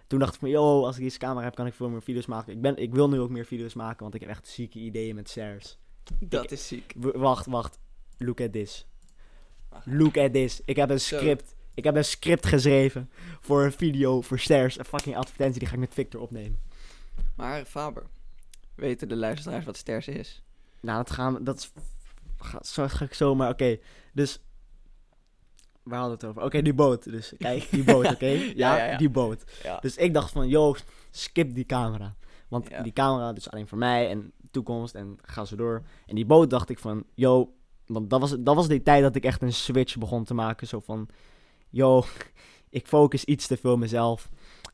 toen 0.06 0.18
dacht 0.18 0.34
ik 0.34 0.40
van, 0.40 0.48
yo, 0.48 0.84
als 0.84 0.96
ik 0.96 1.02
deze 1.02 1.18
camera 1.18 1.44
heb, 1.44 1.54
kan 1.54 1.66
ik 1.66 1.74
veel 1.74 1.88
meer 1.88 2.02
video's 2.02 2.26
maken. 2.26 2.52
Ik, 2.52 2.60
ben, 2.60 2.76
ik 2.76 2.94
wil 2.94 3.08
nu 3.08 3.20
ook 3.20 3.30
meer 3.30 3.44
video's 3.46 3.74
maken, 3.74 4.02
want 4.02 4.14
ik 4.14 4.20
heb 4.20 4.30
echt 4.30 4.46
zieke 4.48 4.78
ideeën 4.78 5.14
met 5.14 5.28
stairs. 5.28 5.78
Dat 6.20 6.44
Ik- 6.44 6.50
is 6.50 6.66
ziek. 6.68 6.94
Wacht, 6.96 7.46
wacht. 7.46 7.78
Look 8.18 8.40
at 8.40 8.52
this. 8.52 8.86
Look 9.84 10.16
at 10.16 10.32
this. 10.32 10.60
Ik 10.64 10.76
heb 10.76 10.90
een 10.90 11.00
Zo. 11.00 11.16
script. 11.16 11.54
Ik 11.74 11.84
heb 11.84 11.96
een 11.96 12.04
script 12.04 12.46
geschreven 12.46 13.10
voor 13.40 13.64
een 13.64 13.72
video 13.72 14.20
voor 14.20 14.38
stairs. 14.38 14.78
Een 14.78 14.84
fucking 14.84 15.16
advertentie, 15.16 15.58
die 15.58 15.68
ga 15.68 15.74
ik 15.74 15.80
met 15.80 15.94
Victor 15.94 16.20
opnemen. 16.20 16.60
Maar 17.36 17.64
Faber, 17.64 18.06
weten 18.74 19.08
de 19.08 19.16
luisteraars 19.16 19.64
wat 19.64 19.76
sters 19.76 20.08
is? 20.08 20.42
Nou, 20.80 20.96
dat 20.96 21.10
gaan 21.10 21.34
we. 21.34 21.42
Dat 21.42 21.58
is. 21.58 21.72
Ga, 22.38 22.88
ik 23.00 23.14
zomaar. 23.14 23.50
Oké, 23.50 23.78
dus. 24.12 24.40
Waar 25.82 25.98
hadden 25.98 26.18
we 26.18 26.26
het 26.26 26.36
over? 26.36 26.48
Oké, 26.48 26.62
die 26.62 26.74
boot. 26.74 27.04
Dus 27.04 27.32
kijk, 27.38 27.70
die 27.70 27.84
boot, 27.84 28.06
oké? 28.06 28.26
Ja, 28.54 28.76
ja, 28.76 28.84
ja. 28.84 28.96
die 28.96 29.10
boot. 29.10 29.44
Dus 29.80 29.96
ik 29.96 30.14
dacht 30.14 30.32
van, 30.32 30.48
yo, 30.48 30.74
skip 31.10 31.54
die 31.54 31.64
camera. 31.64 32.14
Want 32.48 32.68
die 32.82 32.92
camera 32.92 33.32
dus 33.32 33.50
alleen 33.50 33.68
voor 33.68 33.78
mij 33.78 34.08
en 34.10 34.32
toekomst 34.50 34.94
en 34.94 35.18
ga 35.22 35.44
zo 35.44 35.56
door. 35.56 35.82
En 36.06 36.14
die 36.14 36.26
boot 36.26 36.50
dacht 36.50 36.68
ik 36.68 36.78
van, 36.78 37.04
yo, 37.14 37.52
want 37.92 38.10
dat 38.10 38.20
was, 38.20 38.34
dat 38.38 38.54
was 38.54 38.68
die 38.68 38.82
tijd 38.82 39.02
dat 39.02 39.14
ik 39.14 39.24
echt 39.24 39.42
een 39.42 39.52
switch 39.52 39.98
begon 39.98 40.24
te 40.24 40.34
maken. 40.34 40.66
Zo 40.66 40.80
van, 40.80 41.08
yo, 41.70 42.02
ik 42.70 42.86
focus 42.86 43.24
iets 43.24 43.46
te 43.46 43.56
veel 43.56 43.76
mezelf. 43.76 44.28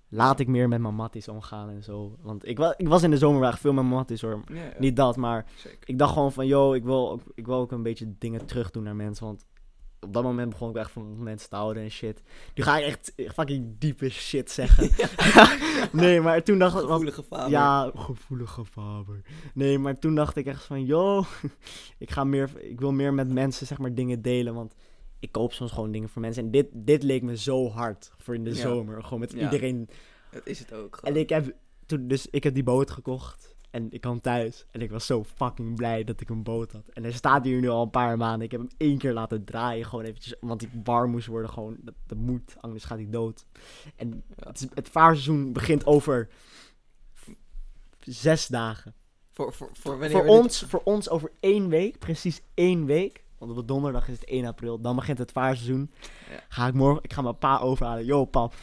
Laat 0.08 0.40
ik 0.40 0.46
meer 0.48 0.68
met 0.68 0.80
mijn 0.80 0.94
matties 0.94 1.28
omgaan 1.28 1.68
en 1.68 1.82
zo. 1.82 2.16
Want 2.22 2.48
ik, 2.48 2.58
wa 2.58 2.74
ik 2.76 2.88
was 2.88 3.02
in 3.02 3.10
de 3.10 3.18
zomer 3.18 3.40
wel 3.40 3.48
echt 3.50 3.60
veel 3.60 3.72
met 3.72 3.84
mijn 3.84 3.96
matties 3.96 4.20
hoor. 4.20 4.42
Ja, 4.52 4.54
ja, 4.54 4.72
Niet 4.78 4.96
dat, 4.96 5.16
maar 5.16 5.46
zeker. 5.56 5.78
ik 5.88 5.98
dacht 5.98 6.12
gewoon 6.12 6.32
van, 6.32 6.46
yo, 6.46 6.72
ik 6.72 6.84
wil, 6.84 7.10
ook- 7.10 7.22
ik 7.34 7.46
wil 7.46 7.56
ook 7.56 7.72
een 7.72 7.82
beetje 7.82 8.14
dingen 8.18 8.46
terug 8.46 8.70
doen 8.70 8.82
naar 8.82 8.96
mensen. 8.96 9.26
Want 9.26 9.44
op 10.00 10.12
dat 10.12 10.22
moment 10.22 10.50
begon 10.50 10.70
ik 10.70 10.76
echt 10.76 10.90
van 10.90 11.22
mensen 11.22 11.48
te 11.48 11.56
houden 11.56 11.82
en 11.82 11.90
shit. 11.90 12.22
Nu 12.54 12.62
ga 12.62 12.78
ik 12.78 12.84
echt 12.87 13.12
fucking 13.34 13.75
diepe 13.78 14.08
shit 14.08 14.50
zeggen. 14.50 14.90
nee, 16.02 16.20
maar 16.20 16.43
toen 16.43 16.58
dacht 16.58 16.75
ik... 16.75 16.81
Gevoelige 16.81 17.22
Faber. 17.22 17.50
ja, 17.50 17.90
gevoelige 17.94 18.64
Faber. 18.64 19.20
Nee, 19.54 19.78
maar 19.78 19.98
toen 19.98 20.14
dacht 20.14 20.37
ik 20.37 20.46
echt 20.46 20.64
van, 20.64 20.84
yo, 20.84 21.25
ik, 21.98 22.10
ga 22.10 22.25
meer, 22.25 22.50
ik 22.58 22.81
wil 22.81 22.93
meer 22.93 23.14
met 23.14 23.28
mensen 23.28 23.66
zeg 23.66 23.78
maar 23.78 23.94
dingen 23.94 24.22
delen. 24.22 24.54
Want 24.54 24.75
ik 25.20 25.32
koop 25.32 25.52
soms 25.52 25.72
gewoon 25.72 25.90
dingen 25.93 26.08
voor 26.08 26.22
mensen. 26.22 26.44
En 26.44 26.50
dit, 26.50 26.66
dit 26.72 27.02
leek 27.02 27.22
me 27.22 27.37
zo 27.37 27.69
hard 27.70 28.12
voor 28.19 28.34
in 28.34 28.44
de 28.44 28.50
Ja. 28.50 28.56
zomer. 28.56 29.02
Gewoon 29.02 29.20
met 29.20 29.32
Ja. 29.32 29.38
iedereen 29.42 29.88
Dat 30.31 30.46
is 30.46 30.58
het 30.58 30.72
ook. 30.72 31.00
en 31.02 31.16
ik 31.16 31.28
heb 31.28 31.52
toen, 31.87 32.08
dus 32.08 32.26
ik 32.31 32.44
heb 32.44 32.54
die 32.54 32.62
boot 32.62 32.90
gekocht. 32.90 33.54
En 33.76 33.87
ik 33.90 34.00
kwam 34.00 34.20
thuis. 34.20 34.67
En 34.70 34.81
ik 34.81 34.90
was 34.90 35.06
zo 35.06 35.25
fucking 35.25 35.76
blij 35.76 36.05
dat 36.05 36.20
ik 36.20 36.28
een 36.28 36.43
boot 36.43 36.73
had. 36.73 36.88
En 36.93 37.02
hij 37.02 37.12
staat 37.12 37.44
hier 37.44 37.61
nu 37.61 37.69
al 37.69 37.82
een 37.82 37.90
paar 37.90 38.17
maanden. 38.17 38.40
Ik 38.44 38.50
heb 38.50 38.61
hem 38.61 38.70
één 38.76 38.99
keer 38.99 39.12
laten 39.12 39.44
draaien. 39.44 39.84
Gewoon 39.87 40.05
eventjes. 40.05 40.34
Want 40.40 40.62
ik 40.62 40.68
warm 40.85 41.11
moest 41.11 41.26
worden. 41.26 41.50
Gewoon. 41.50 41.76
Dat, 41.80 41.95
dat 42.06 42.18
moet. 42.18 42.54
Anders 42.61 42.85
gaat 42.85 42.99
hij 42.99 43.11
dood. 43.11 43.47
En 43.97 44.23
het, 44.45 44.61
is- 44.61 44.68
het 44.75 44.88
vaarseizoen 44.88 45.52
begint 45.52 45.87
over 45.87 46.28
zes 48.00 48.47
dagen. 48.47 48.95
Voor, 49.33 49.52
voor, 49.52 49.71
voor 49.73 49.90
wanneer 49.99 50.11
Voor 50.11 50.23
dit- 50.26 50.30
ons, 50.30 50.62
voor 50.68 50.80
ons 50.85 51.09
over 51.09 51.33
één 51.40 51.68
week. 51.68 51.99
Precies 51.99 52.42
één 52.54 52.85
week. 52.87 53.25
Want 53.38 53.56
op 53.59 53.68
donderdag 53.68 54.09
is 54.09 54.14
het 54.14 54.25
1 54.28 54.45
april. 54.47 54.80
Dan 54.80 54.97
begint 54.97 55.18
het 55.18 55.33
vaarseizoen. 55.33 55.90
Ja. 56.30 56.40
Ga 56.49 56.66
ik 56.66 56.75
morgen. 56.75 57.02
Ik 57.02 57.12
ga 57.12 57.23
mijn 57.23 57.38
pa 57.38 57.59
overhalen. 57.59 58.04
Yo, 58.04 58.25
pap. 58.25 58.54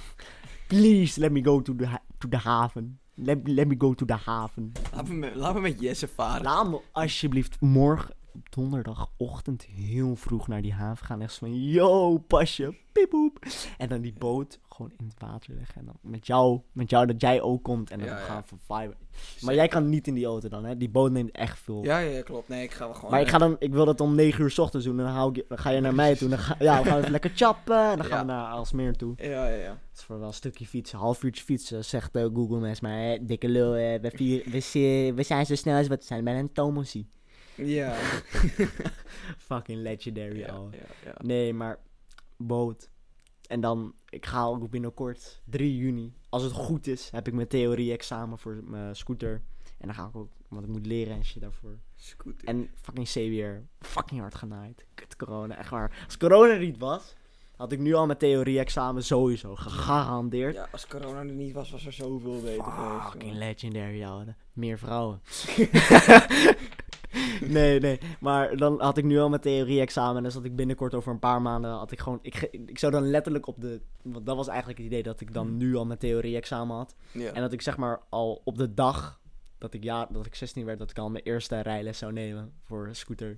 Please 0.68 1.20
let 1.20 1.32
me 1.32 1.44
go 1.44 1.62
to 1.62 1.76
the, 1.76 1.88
to 2.18 2.28
the 2.30 2.38
haven. 2.38 3.00
Let, 3.16 3.48
let 3.48 3.68
me 3.68 3.76
go 3.76 3.94
to 3.94 4.06
the 4.06 4.18
haven. 4.18 4.72
Laat 4.94 5.08
me, 5.08 5.16
met- 5.16 5.36
laat 5.36 5.54
me 5.54 5.62
met 5.62 5.80
Jesse 5.82 6.08
varen. 6.08 6.44
Laat 6.44 6.70
me 6.70 6.80
alsjeblieft 6.92 7.62
morgen 7.62 8.16
op 8.34 8.52
donderdagochtend 8.52 9.64
heel 9.64 10.16
vroeg 10.16 10.48
naar 10.48 10.62
die 10.62 10.74
haven 10.74 11.06
gaan. 11.06 11.22
Echt 11.22 11.34
zo 11.34 11.40
van, 11.40 11.64
yo, 11.64 12.18
pasje, 12.18 12.76
pieppoep. 12.92 13.46
En 13.78 13.90
dan 13.90 14.02
die 14.02 14.14
boot 14.18 14.60
gewoon 14.70 14.92
in 14.98 15.06
het 15.06 15.20
water 15.20 15.54
leggen. 15.54 15.80
En 15.80 15.86
dan 15.86 15.96
met 16.02 16.28
jou, 16.28 16.62
met 16.72 16.90
jou 16.90 17.06
dat 17.06 17.22
jij 17.22 17.42
ook 17.42 17.64
komt. 17.64 17.92
En 17.92 18.00
dan 18.00 18.08
Ja, 18.08 18.18
gaan 18.18 18.42
we 18.42 18.48
voor 18.48 18.78
vibe. 18.78 18.96
Maar 19.42 19.56
jij 19.56 19.68
kan 19.68 19.90
niet 19.90 20.08
in 20.08 20.14
die 20.14 20.26
auto 20.26 20.50
dan, 20.50 20.66
hè? 20.66 20.78
Die 20.78 20.90
boot 20.90 21.12
neemt 21.12 21.32
echt 21.32 21.60
veel. 21.60 21.84
Ja, 21.84 21.98
ja, 22.00 22.22
klopt. 22.22 22.48
Nee, 22.48 22.64
ik 22.64 22.72
ga 22.72 22.86
wel 22.86 22.94
gewoon... 22.94 23.12
Maar 23.12 23.22
ik, 23.22 23.28
ga 23.28 23.38
dan, 23.38 23.56
ik 23.60 23.72
wil 23.74 23.86
dat 23.86 24.02
om 24.02 24.16
9 24.16 24.44
uur 24.44 24.52
s 24.52 24.60
ochtends 24.60 24.86
doen. 24.86 25.00
En 25.00 25.06
dan, 25.06 25.14
hou 25.14 25.32
ik, 25.34 25.46
dan 25.48 25.58
ga 25.58 25.70
je 25.70 25.82
naar 25.82 25.96
mij 25.96 26.16
toe. 26.16 26.30
Dan 26.30 26.40
ga, 26.40 26.56
ja, 26.60 26.84
we 26.84 26.90
gaan 26.90 26.98
even 26.98 27.12
lekker 27.12 27.32
chappen. 27.36 27.90
En 27.92 27.98
dan 27.98 28.06
gaan 28.06 28.26
we 28.26 28.32
naar 28.32 28.52
Alsmeer 28.52 28.96
toe. 28.96 29.14
Ja, 29.18 29.48
ja, 29.48 29.56
ja. 29.56 29.70
Het 29.70 29.98
is 29.98 30.04
voor 30.04 30.20
wel 30.20 30.28
een 30.28 30.34
stukje 30.34 30.68
fietsen. 30.68 31.00
Half 31.00 31.24
uurtje 31.24 31.44
fietsen, 31.44 31.86
zegt 31.86 32.16
eh, 32.16 32.24
Google 32.34 32.60
Maps. 32.60 32.80
Maar 32.80 32.98
hè, 32.98 33.26
dikke 33.26 33.50
lul, 33.50 33.76
eh, 33.76 34.02
we, 34.02 34.12
vier, 34.16 34.44
we, 34.46 35.12
we 35.16 35.24
zijn 35.24 35.46
zo 35.46 35.56
snel 35.56 35.78
als 35.78 35.88
wat 35.88 36.00
we 36.00 36.06
zijn. 36.06 36.24
Bij 36.24 36.40
een 36.40 36.52
Tomosie. 36.52 37.10
Ja. 37.56 37.94
Fucking 39.50 39.82
legendary, 39.82 40.40
ja, 40.40 40.64
ja. 41.06 41.16
Nee, 41.22 41.54
maar 41.54 41.80
boot. 42.38 42.90
En 43.48 43.62
dan, 43.62 43.94
ik 44.10 44.26
ga 44.26 44.46
ook 44.46 44.70
binnenkort, 44.70 45.42
3 45.46 45.78
juni. 45.78 46.14
Als 46.30 46.44
het 46.44 46.52
goed 46.52 46.88
is, 46.88 47.10
heb 47.12 47.28
ik 47.28 47.34
mijn 47.34 47.48
theorie-examen 47.48 48.38
voor 48.38 48.64
mijn 48.64 48.96
scooter. 48.96 49.42
En 49.78 49.88
dan 49.88 49.94
ga 49.94 50.08
ik 50.08 50.16
ook, 50.16 50.32
want 50.48 50.64
ik 50.64 50.72
moet 50.72 50.86
leren 50.86 51.16
en 51.16 51.26
shit 51.26 51.42
daarvoor. 51.42 51.78
Scooter. 51.96 52.48
En 52.48 52.70
fucking 52.82 53.08
CBR. 53.08 53.86
Fucking 53.88 54.20
hard 54.20 54.36
genaaid. 54.36 54.86
Kut 54.94 55.16
corona, 55.16 55.58
echt 55.58 55.70
waar. 55.70 56.04
Als 56.06 56.18
corona 56.18 56.54
er 56.54 56.60
niet 56.60 56.78
was, 56.78 57.16
had 57.56 57.72
ik 57.72 57.80
nu 57.80 57.94
al 57.94 58.06
mijn 58.06 58.18
theorie-examen 58.18 59.04
sowieso 59.04 59.56
gegarandeerd. 59.56 60.56
Ja, 60.56 60.68
als 60.72 60.88
corona 60.88 61.20
er 61.20 61.26
niet 61.26 61.54
was, 61.54 61.72
was 61.72 61.86
er 61.86 61.94
zoveel 61.94 62.42
beter 62.42 62.64
geweest. 62.64 63.10
Fucking 63.10 63.34
legendary, 63.34 64.04
ouwe. 64.04 64.36
Meer 64.54 64.78
vrouwen. 64.78 65.22
nee, 67.48 67.80
nee. 67.80 68.00
Maar 68.20 68.58
dan 68.58 68.82
had 68.82 68.98
ik 68.98 69.04
nu 69.04 69.20
al 69.20 69.30
mijn 69.30 69.42
theorie-examen. 69.42 70.18
En 70.18 70.24
dan 70.24 70.32
zat 70.32 70.46
ik 70.46 70.56
binnenkort 70.56 70.94
over 70.94 71.12
een 71.12 71.20
paar 71.20 71.42
maanden. 71.42 71.72
Had 71.72 71.92
ik 71.92 72.00
gewoon. 72.00 72.20
Ik, 72.22 72.50
ik 72.52 72.80
zou 72.80 72.92
dan 72.92 73.10
letterlijk 73.10 73.48
op 73.48 73.62
de. 73.62 73.82
Want 74.02 74.26
dat 74.26 74.36
was 74.36 74.48
eigenlijk 74.48 74.78
het 74.78 74.88
idee 74.88 75.04
dat 75.04 75.22
ik 75.22 75.34
dan 75.34 75.58
nu 75.58 75.76
al 75.76 75.86
mijn 75.86 76.00
theorie-examen 76.00 76.76
had. 76.76 76.96
Ja. 77.12 77.32
En 77.32 77.42
dat 77.42 77.54
ik 77.54 77.62
zeg 77.62 77.78
maar 77.78 78.02
al 78.10 78.42
op 78.44 78.58
de 78.58 78.74
dag 78.74 79.22
dat 79.64 79.74
ik, 79.74 79.84
ja, 79.84 80.08
dat 80.12 80.26
ik 80.26 80.36
16 80.36 80.66
werd, 80.66 80.80
dat 80.80 80.90
ik 80.90 80.98
al 80.98 81.10
mijn 81.10 81.24
eerste 81.24 81.60
rijles 81.60 81.98
zou 81.98 82.14
nemen 82.14 82.52
voor 82.64 82.88
een 82.88 82.96
scooter. 82.96 83.38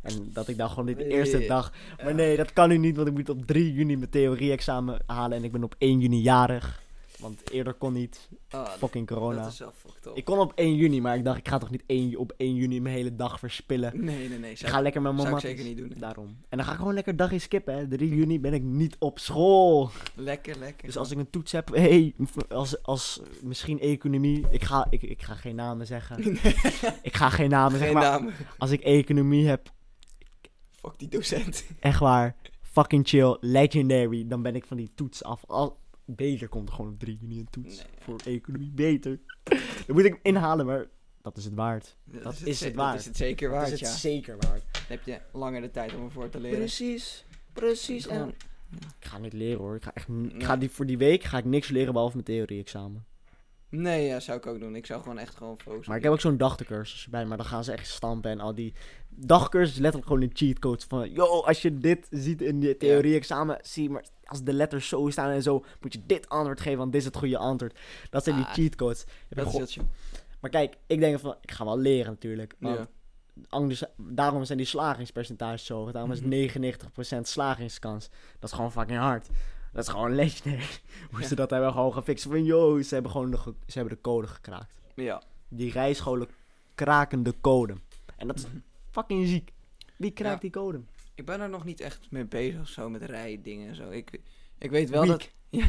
En 0.00 0.30
dat 0.32 0.48
ik 0.48 0.56
dan 0.56 0.68
gewoon 0.68 0.86
dit 0.86 0.96
de 0.96 1.06
eerste 1.06 1.46
dag. 1.46 1.72
Maar 2.02 2.14
nee, 2.14 2.36
dat 2.36 2.52
kan 2.52 2.68
nu 2.68 2.76
niet, 2.76 2.96
want 2.96 3.08
ik 3.08 3.14
moet 3.14 3.28
op 3.28 3.46
3 3.46 3.72
juni 3.72 3.96
mijn 3.96 4.10
theorie-examen 4.10 5.02
halen. 5.06 5.36
En 5.36 5.44
ik 5.44 5.52
ben 5.52 5.64
op 5.64 5.74
1 5.78 6.00
juni 6.00 6.20
jarig. 6.20 6.82
Want 7.18 7.50
eerder 7.50 7.74
kon 7.74 7.92
niet. 7.92 8.28
Ah, 8.50 8.64
dat- 8.64 8.78
Fucking 8.78 9.06
corona. 9.06 9.42
Dat 9.42 9.52
is 9.52 9.58
wel 9.58 9.72
fucked 9.76 10.06
up. 10.06 10.16
Ik 10.16 10.24
kon 10.24 10.38
op 10.38 10.52
1 10.54 10.74
juni, 10.74 11.00
maar 11.00 11.16
ik 11.16 11.24
dacht, 11.24 11.38
ik 11.38 11.48
ga 11.48 11.58
toch 11.58 11.70
niet 11.70 11.82
1, 11.86 12.16
op 12.16 12.32
1 12.36 12.54
juni 12.54 12.80
mijn 12.80 12.94
hele 12.94 13.16
dag 13.16 13.38
verspillen. 13.38 14.04
Nee, 14.04 14.28
nee, 14.28 14.38
nee. 14.38 14.50
Ik 14.50 14.56
Zou, 14.58 14.72
ga 14.72 14.80
lekker 14.80 15.02
met 15.02 15.12
zou 15.12 15.24
mama. 15.24 15.36
ik 15.36 15.42
zeker 15.42 15.64
niet 15.64 15.76
doen. 15.76 15.92
Daarom. 15.98 16.26
En 16.48 16.56
dan 16.56 16.66
ga 16.66 16.72
ik 16.72 16.78
gewoon 16.78 16.94
lekker 16.94 17.16
dagje 17.16 17.38
skippen, 17.38 17.74
hè. 17.76 17.88
3 17.88 18.14
juni 18.14 18.40
ben 18.40 18.54
ik 18.54 18.62
niet 18.62 18.96
op 18.98 19.18
school. 19.18 19.90
Lekker, 20.14 20.58
lekker. 20.58 20.86
Dus 20.86 20.96
als 20.96 21.10
ik 21.10 21.18
een 21.18 21.30
toets 21.30 21.52
heb, 21.52 21.68
hey, 21.74 22.14
als, 22.48 22.82
als 22.82 23.20
misschien 23.42 23.80
economie, 23.80 24.46
ik 24.50 24.64
ga, 24.64 24.86
ik, 24.90 25.02
ik 25.02 25.22
ga 25.22 25.34
geen 25.34 25.54
namen 25.54 25.86
zeggen. 25.86 26.22
Ik 27.02 27.14
ga 27.16 27.30
geen 27.30 27.50
namen 27.50 27.70
Geen 27.70 27.78
zeggen, 27.78 27.96
maar 27.98 28.20
naam. 28.20 28.30
als 28.58 28.70
ik 28.70 28.80
economie 28.80 29.46
heb, 29.46 29.72
Fuck 30.70 30.98
die 30.98 31.08
docent. 31.08 31.64
echt 31.80 31.98
waar, 32.00 32.36
fucking 32.62 33.08
chill, 33.08 33.36
legendary, 33.40 34.26
dan 34.26 34.42
ben 34.42 34.54
ik 34.56 34.64
van 34.64 34.76
die 34.76 34.90
toets 34.94 35.24
af. 35.24 35.44
Al, 35.46 35.78
beter 36.16 36.48
komt 36.48 36.68
er 36.68 36.74
gewoon 36.74 36.90
op 36.90 36.98
3 36.98 37.16
juni 37.20 37.38
een 37.38 37.50
toets 37.50 37.76
Nee. 37.76 37.86
voor 37.98 38.20
economie, 38.24 38.70
beter. 38.70 39.18
Dan 39.44 39.58
moet 39.96 40.04
ik 40.04 40.12
hem 40.12 40.20
inhalen, 40.22 40.66
maar 40.66 40.86
dat 41.22 41.36
is 41.36 41.44
het 41.44 41.54
waard. 41.54 41.96
Dat 42.04 42.40
is 42.44 42.60
het 42.60 42.74
waard. 42.74 42.90
Dat 42.92 43.00
is 43.00 43.06
het 43.06 43.16
zeker 43.16 43.48
Dat 43.48 43.56
waard, 43.58 43.72
is 43.72 43.80
het 43.80 43.88
ja. 43.90 43.96
zeker 43.96 44.36
waard. 44.38 44.62
Dan 44.72 44.82
heb 44.88 45.04
je 45.04 45.20
langer 45.32 45.60
de 45.60 45.70
tijd 45.70 45.94
om 45.94 46.04
ervoor 46.04 46.28
te 46.28 46.40
leren. 46.40 46.58
Precies, 46.58 47.24
precies. 47.52 48.06
En 48.06 48.28
ik 49.00 49.04
ga 49.06 49.18
niet 49.18 49.32
leren 49.32 49.58
hoor. 49.58 49.76
Ik 49.76 49.82
ga 49.82 49.94
echt, 49.94 50.08
ik 50.28 50.44
ga 50.44 50.56
die, 50.56 50.70
voor 50.70 50.86
die 50.86 50.98
week 50.98 51.22
ga 51.22 51.38
ik 51.38 51.44
niks 51.44 51.68
leren 51.68 51.92
behalve 51.92 52.14
mijn 52.14 52.26
theorie-examen. 52.26 53.04
Nee, 53.70 54.06
ja, 54.06 54.20
zou 54.20 54.38
ik 54.38 54.46
ook 54.46 54.60
doen. 54.60 54.74
Ik 54.76 54.86
zou 54.86 55.02
gewoon 55.02 55.18
echt 55.18 55.36
gewoon 55.36 55.58
focussen. 55.60 55.88
Maar 55.88 55.96
ik 55.96 56.02
heb 56.02 56.12
ook 56.12 56.20
zo'n 56.20 56.36
dagcursus 56.36 57.08
bij, 57.08 57.24
maar 57.26 57.36
dan 57.36 57.46
gaan 57.46 57.64
ze 57.64 57.72
echt 57.72 57.86
stampen 57.88 58.30
en 58.30 58.40
al 58.40 58.54
die 58.54 58.74
dagcursus 59.08 59.70
is 59.74 59.78
letterlijk 59.80 60.06
gewoon 60.06 60.22
een 60.22 60.30
cheatcode 60.36 60.84
van, 60.88 61.12
yo, 61.12 61.24
als 61.24 61.62
je 61.62 61.78
dit 61.78 62.06
ziet 62.10 62.42
in 62.42 62.60
je 62.60 62.76
theorie-examen, 62.76 63.58
zie 63.62 63.90
maar 63.90 64.04
als 64.24 64.42
de 64.42 64.52
letters 64.52 64.88
zo 64.88 65.08
staan 65.10 65.30
en 65.30 65.42
zo, 65.42 65.64
moet 65.80 65.92
je 65.92 66.00
dit 66.06 66.28
antwoord 66.28 66.60
geven, 66.60 66.78
want 66.78 66.92
dit 66.92 67.00
is 67.00 67.06
het 67.06 67.16
goede 67.16 67.38
antwoord. 67.38 67.78
Dat 68.10 68.24
zijn 68.24 68.36
die 68.36 68.44
Ah, 68.44 68.52
cheatcodes. 68.52 69.04
Dat 69.28 69.54
is. 69.60 69.78
Maar 70.40 70.50
kijk, 70.50 70.76
ik 70.86 71.00
denk 71.00 71.18
van, 71.20 71.36
ik 71.40 71.50
ga 71.50 71.64
wel 71.64 71.78
leren 71.78 72.10
natuurlijk. 72.10 72.54
Want 72.58 72.76
Ja. 72.78 72.86
anders, 73.48 73.82
daarom 73.96 74.44
zijn 74.44 74.58
die 74.58 74.66
slagingspercentages 74.66 75.64
zo. 75.64 75.90
Daarom 75.92 76.12
is 76.12 76.20
Mhm. 76.20 76.28
99% 76.28 77.28
slagingskans. 77.28 78.08
Dat 78.38 78.50
is 78.50 78.56
gewoon 78.56 78.72
fucking 78.72 78.98
hard. 78.98 79.28
Dat 79.72 79.82
is 79.84 79.90
gewoon 79.90 80.14
legendary. 80.14 80.64
Hoe 81.10 81.22
ze 81.22 81.28
Ja. 81.28 81.34
dat 81.34 81.50
hebben 81.50 81.72
gewoon 81.72 81.92
gefixt. 81.92 82.24
Van, 82.24 82.44
yo, 82.44 82.82
ze 82.82 82.94
hebben 82.94 83.12
gewoon 83.12 83.30
de, 83.30 83.38
ze 83.66 83.78
hebben 83.78 83.94
de 83.96 84.00
code 84.00 84.26
gekraakt. 84.26 84.74
Ja. 84.94 85.22
Die 85.48 85.72
rijscholen 85.72 86.28
kraken 86.74 87.22
de 87.22 87.34
code. 87.40 87.74
En 88.16 88.26
dat 88.26 88.38
is 88.38 88.46
Mhm. 88.46 88.56
fucking 88.90 89.26
ziek. 89.28 89.52
Wie 89.96 90.10
kraakt 90.10 90.34
Ja. 90.34 90.40
die 90.40 90.50
code? 90.50 90.80
Ik 91.14 91.24
ben 91.26 91.40
er 91.40 91.48
nog 91.48 91.64
niet 91.64 91.80
echt 91.80 92.10
mee 92.10 92.24
bezig 92.24 92.60
of 92.60 92.68
zo 92.68 92.88
met 92.88 93.02
rijdingen 93.02 93.68
en 93.68 93.74
zo. 93.74 93.90
Ik, 93.90 94.20
ik 94.58 94.70
weet 94.70 94.90
wel 94.90 95.06
dat... 95.06 95.28
Ja, 95.50 95.66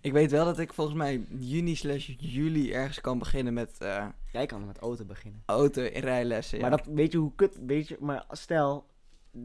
ik 0.00 0.12
weet 0.12 0.30
wel 0.30 0.44
dat 0.44 0.58
ik 0.58 0.72
volgens 0.72 0.96
mij 0.96 1.26
juni 1.38 1.76
slash 1.76 2.10
juli 2.18 2.72
ergens 2.72 3.00
kan 3.00 3.18
beginnen 3.18 3.54
met 3.54 3.78
eh 3.78 4.06
Jij 4.32 4.46
kan 4.46 4.66
met 4.66 4.78
auto 4.78 5.04
beginnen. 5.04 5.42
auto-rijlessen. 5.46 6.60
Maar 6.60 6.70
dat, 6.70 6.86
weet 6.86 7.12
je 7.12 7.18
hoe 7.18 7.32
kut, 7.36 7.58
weet 7.66 7.88
je, 7.88 7.96
maar 8.00 8.24
stel, 8.30 8.86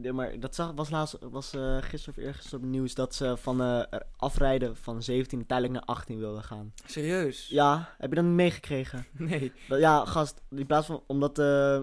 de- 0.00 0.12
maar 0.12 0.40
dat 0.40 0.54
zag, 0.54 0.72
was 0.74 0.90
laatst, 0.90 1.18
was 1.20 1.54
eh, 1.54 1.76
gisteren 1.80 2.18
of 2.18 2.24
eergisteren 2.24 2.58
op 2.58 2.64
het 2.64 2.70
nieuws 2.74 2.94
dat 2.94 3.14
ze 3.14 3.36
van 3.36 3.60
eh, 3.60 3.78
er 3.90 4.02
afrijden 4.16 4.76
van 4.76 5.02
17 5.02 5.46
tijdelijk 5.46 5.74
naar 5.74 5.96
18 5.96 6.18
wilden 6.18 6.42
gaan. 6.42 6.72
Serieus? 6.86 7.48
Ja, 7.48 7.94
heb 7.98 8.08
je 8.08 8.14
dat 8.16 8.24
niet 8.24 8.34
meegekregen? 8.34 9.06
Nee. 9.18 9.52
Dat- 9.68 9.78
Ja, 9.80 10.04
gast, 10.04 10.42
in 10.50 10.66
plaats 10.66 10.86
van, 10.86 11.02
omdat 11.06 11.38
eh 11.38 11.80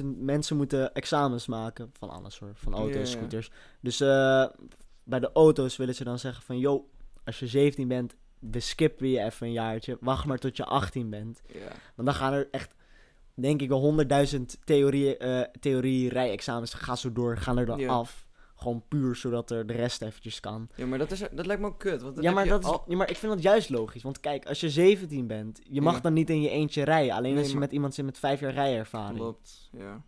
600.000 0.00 0.04
mensen 0.18 0.56
moeten 0.56 0.94
examens 0.94 1.46
maken, 1.46 1.90
van 1.98 2.10
alles 2.10 2.38
hoor, 2.38 2.52
van 2.54 2.74
auto's, 2.74 3.10
scooters. 3.10 3.50
Dus 3.80 4.00
eh, 4.00 4.46
bij 5.04 5.20
de 5.20 5.30
auto's 5.32 5.76
willen 5.76 5.94
ze 5.94 6.04
dan 6.04 6.18
zeggen 6.18 6.42
van, 6.42 6.58
yo, 6.58 6.88
als 7.24 7.38
je 7.38 7.46
17 7.46 7.88
bent, 7.88 8.14
we 8.38 8.60
skippen 8.60 9.08
je 9.08 9.20
even 9.20 9.46
een 9.46 9.52
jaartje, 9.52 9.96
wacht 10.00 10.24
maar 10.26 10.38
tot 10.38 10.56
je 10.56 10.64
18 10.64 11.10
bent. 11.10 11.42
Ja. 11.46 11.60
Want 11.94 12.08
dan 12.08 12.14
gaan 12.14 12.32
er 12.32 12.48
echt, 12.50 12.74
denk 13.36 13.62
ik 13.62 13.68
wel, 13.68 13.80
100.000 13.80 14.40
theorie, 14.64 15.16
eh 15.16 15.40
theorie 15.60 16.08
rijexamens 16.08 16.74
gaan 16.74 16.96
zo 16.96 17.12
door, 17.12 17.36
gaan 17.36 17.58
er 17.58 17.66
dan 17.66 17.78
Ja. 17.78 17.88
af. 17.88 18.24
Gewoon 18.58 18.82
puur 18.88 19.14
zodat 19.16 19.50
er 19.50 19.66
de 19.66 19.72
rest 19.72 20.02
eventjes 20.02 20.40
kan. 20.40 20.68
ja, 20.74 20.86
maar 20.86 20.98
dat, 20.98 21.10
is, 21.10 21.22
dat 21.32 21.46
lijkt 21.46 21.62
me 21.62 21.68
ook 21.68 21.78
kut. 21.78 22.02
Want 22.02 22.22
Ja 22.22 22.32
maar, 22.32 22.46
dat 22.46 22.64
is, 22.64 22.70
ja, 22.86 22.96
maar 22.96 23.10
ik 23.10 23.16
vind 23.16 23.32
dat 23.32 23.42
juist 23.42 23.70
logisch. 23.70 24.02
Want 24.02 24.20
kijk, 24.20 24.46
als 24.46 24.60
je 24.60 24.70
17 24.70 25.26
bent, 25.26 25.60
je 25.70 25.80
mag 25.82 25.94
Ja. 25.94 26.00
dan 26.00 26.12
niet 26.12 26.30
in 26.30 26.40
je 26.40 26.48
eentje 26.50 26.82
rijden. 26.84 27.14
Alleen 27.14 27.30
Nee, 27.30 27.38
als 27.38 27.46
je 27.46 27.52
maar- 27.52 27.62
met 27.62 27.72
iemand 27.72 27.94
zit 27.94 28.04
met 28.04 28.18
5 28.18 28.40
jaar 28.40 28.52
rijervaring. 28.54 29.18
Klopt, 29.18 29.68
ja. 29.72 30.02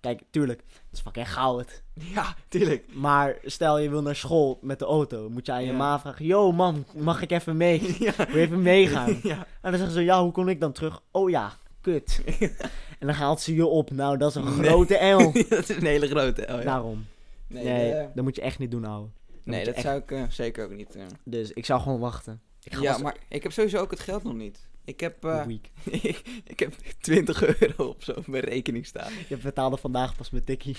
Kijk, 0.00 0.22
tuurlijk, 0.30 0.58
dat 0.66 0.76
is 0.92 1.00
fucking 1.00 1.32
goud. 1.32 1.82
Ja, 2.14 2.34
tuurlijk. 2.48 2.94
Maar 2.94 3.38
stel 3.44 3.78
je 3.78 3.90
wil 3.90 4.02
naar 4.02 4.16
school 4.16 4.58
met 4.62 4.78
de 4.78 4.84
auto, 4.84 5.28
moet 5.30 5.46
je 5.46 5.52
aan 5.52 5.64
je 5.64 5.70
Ja. 5.70 5.76
ma 5.76 6.00
vragen: 6.00 6.24
Yo, 6.24 6.52
mam, 6.52 6.84
mag 6.96 7.22
ik 7.22 7.30
even 7.30 7.56
mee? 7.56 7.80
Ja. 7.98 8.12
Wil 8.16 8.26
je 8.36 8.40
even 8.40 8.62
meegaan? 8.62 9.18
ja. 9.22 9.36
En 9.36 9.70
dan 9.70 9.74
zeggen 9.76 9.90
ze: 9.92 10.00
Ja, 10.04 10.22
hoe 10.22 10.32
kom 10.32 10.48
ik 10.48 10.60
dan 10.60 10.72
terug? 10.72 11.02
Oh 11.10 11.30
ja, 11.30 11.52
kut. 11.92 12.20
en 13.00 13.06
dan 13.06 13.14
haalt 13.16 13.40
ze 13.40 13.54
je 13.54 13.66
op. 13.66 13.90
Nou, 13.90 14.16
dat 14.16 14.28
is 14.30 14.34
een 14.34 14.46
grote 14.64 14.94
L. 15.14 15.32
dat 15.48 15.68
is 15.68 15.76
een 15.76 15.86
hele 15.86 16.08
grote 16.08 16.42
L, 16.42 16.56
ja. 16.56 16.62
Daarom. 16.62 17.06
nee, 17.46 17.64
Nee, 17.64 17.90
de- 17.92 18.08
dat 18.14 18.24
moet 18.24 18.36
je 18.36 18.42
echt 18.42 18.58
niet 18.58 18.70
doen, 18.70 18.84
ouwe. 18.84 19.08
nee 19.44 19.64
dat 19.64 19.74
echt- 19.74 19.84
zou 19.84 19.98
ik 19.98 20.10
eh, 20.10 20.22
zeker 20.28 20.64
ook 20.64 20.70
niet. 20.74 20.94
eh. 20.96 21.02
Dus 21.24 21.52
ik 21.52 21.64
zou 21.64 21.80
gewoon 21.80 21.98
wachten. 21.98 22.40
Ik 22.62 22.74
ga 22.74 22.82
Ja, 22.82 22.98
maar 22.98 23.16
ik 23.28 23.42
heb 23.42 23.52
sowieso 23.52 23.78
ook 23.78 23.90
het 23.90 24.00
geld 24.00 24.22
nog 24.22 24.34
niet. 24.34 24.68
Ik 24.84 25.00
heb, 25.00 25.24
eh, 25.24 25.46
ik 26.44 26.58
heb 26.58 26.74
20 27.00 27.60
euro 27.60 27.84
op 27.88 28.02
zo 28.04 28.12
op 28.12 28.26
mijn 28.26 28.42
rekening 28.44 28.86
staan. 28.86 29.12
Je 29.28 29.36
betaalde 29.36 29.76
vandaag 29.76 30.16
pas 30.16 30.30
met 30.30 30.46
tikkie. 30.46 30.76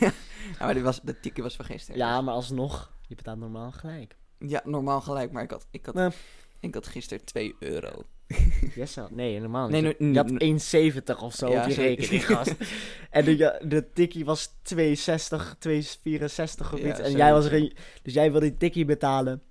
ja, 0.00 0.12
maar 0.58 0.74
die 0.74 0.82
was, 0.82 1.00
de 1.02 1.20
tikkie 1.20 1.42
was 1.42 1.56
van 1.56 1.64
gisteren. 1.64 1.98
ja, 2.00 2.20
maar 2.20 2.34
alsnog, 2.34 2.92
je 3.06 3.14
betaalt 3.14 3.38
normaal 3.38 3.72
gelijk. 3.72 4.16
Ja, 4.38 4.62
normaal 4.64 5.00
gelijk, 5.00 5.32
maar 5.32 5.42
ik 5.42 5.50
had, 5.50 5.66
ik 5.70 5.86
had, 5.86 5.94
Nee. 5.94 6.08
ik 6.60 6.74
had 6.74 6.86
gisteren 6.86 7.24
2 7.24 7.54
euro. 7.58 8.02
Yes, 8.74 8.94
wel. 8.94 9.08
nee, 9.10 9.32
helemaal 9.32 9.68
Nee, 9.68 9.82
niet. 9.82 9.98
nee, 9.98 10.12
je 10.12 10.16
had 10.18 10.30
nee. 10.30 10.92
1,70 10.92 11.22
of 11.22 11.34
zo 11.34 11.48
Ja, 11.50 11.62
op 11.62 11.68
je 11.68 11.74
rekening, 11.74 12.26
gast. 12.26 12.54
en 13.10 13.24
de, 13.24 13.60
de 13.66 13.92
tikkie 13.92 14.24
was 14.24 14.48
2,60, 14.48 14.78
2,64 14.78 16.72
of 16.72 16.78
Ja, 16.78 16.88
iets. 16.88 17.00
En 17.00 17.12
jij 17.12 17.32
was 17.32 17.44
er, 17.46 17.72
dus 18.02 18.14
jij 18.14 18.30
wilde 18.32 18.46
die 18.48 18.56
tikkie 18.56 18.84
betalen. 18.84 19.42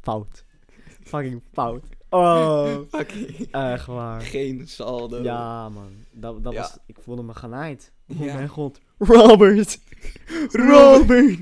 Fout. 0.00 0.44
Fucking 1.02 1.42
fout. 1.52 1.84
Oh, 2.10 2.78
Fucking. 2.90 3.48
echt 3.50 3.86
waar. 3.86 4.20
Geen 4.20 4.68
saldo. 4.68 5.22
Ja, 5.22 5.68
man. 5.68 5.92
Dat, 6.10 6.42
dat 6.44 6.52
Ja. 6.52 6.60
was, 6.60 6.76
ik 6.86 6.96
voelde 7.00 7.22
me 7.22 7.34
genaaid. 7.34 7.92
Oh 8.08 8.18
mijn 8.18 8.48
god. 8.48 8.80
Robert. 8.98 9.78
Robert. 10.50 11.38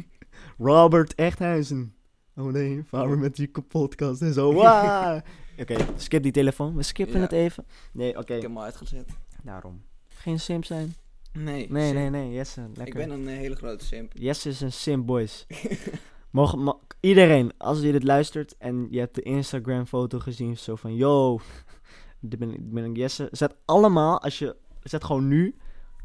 Robert 0.59 1.15
Echthuizen. 1.15 1.95
Oh 2.37 2.53
nee, 2.53 2.83
vader 2.87 3.19
met 3.19 3.37
die 3.37 3.51
podcast 3.69 4.23
en 4.23 4.33
zo. 4.33 4.53
Waa. 4.55 5.23
Oké, 5.59 5.77
skip 5.97 6.23
die 6.23 6.33
telefoon. 6.33 6.77
We 6.77 6.83
skippen 6.83 7.17
Ja. 7.17 7.23
het 7.23 7.33
even. 7.33 7.67
Nee, 7.93 8.11
oké. 8.11 8.21
Ik 8.21 8.29
heb 8.29 8.43
hem 8.43 8.57
al 8.57 8.63
uitgezet. 8.65 9.09
Daarom. 9.43 9.83
Geen 10.09 10.41
simp 10.41 10.65
zijn. 10.65 10.95
Nee. 11.33 11.67
Nee, 11.71 11.85
simp. 11.87 11.99
nee, 11.99 12.11
nee. 12.11 12.33
Jesse, 12.33 12.61
lekker. 12.61 12.87
Ik 12.87 12.95
ben 12.95 13.11
een 13.11 13.29
eh, 13.29 13.37
hele 13.37 13.55
grote 13.57 13.85
simp. 13.85 14.13
Jesse 14.15 14.49
is 14.49 14.61
een 14.61 14.73
simp, 14.73 15.07
boys. 15.07 15.47
Mogen, 16.31 16.77
iedereen, 17.01 17.53
als 17.59 17.81
je 17.81 17.93
dit 17.93 18.03
luistert 18.05 18.57
en 18.59 18.87
je 18.91 18.99
hebt 18.99 19.15
de 19.15 19.23
Instagram 19.23 19.87
foto 19.87 20.19
gezien, 20.19 20.57
zo 20.59 20.77
van, 20.77 20.95
yo, 20.95 21.41
dit 22.21 22.39
ben, 22.39 22.51
ik- 22.55 22.73
ben 22.73 22.85
ik 22.85 22.97
Jesse. 22.97 23.29
Zet 23.31 23.55
allemaal, 23.65 24.21
als 24.23 24.39
je, 24.39 24.57
zet 24.83 25.05
gewoon 25.05 25.29
nu 25.29 25.57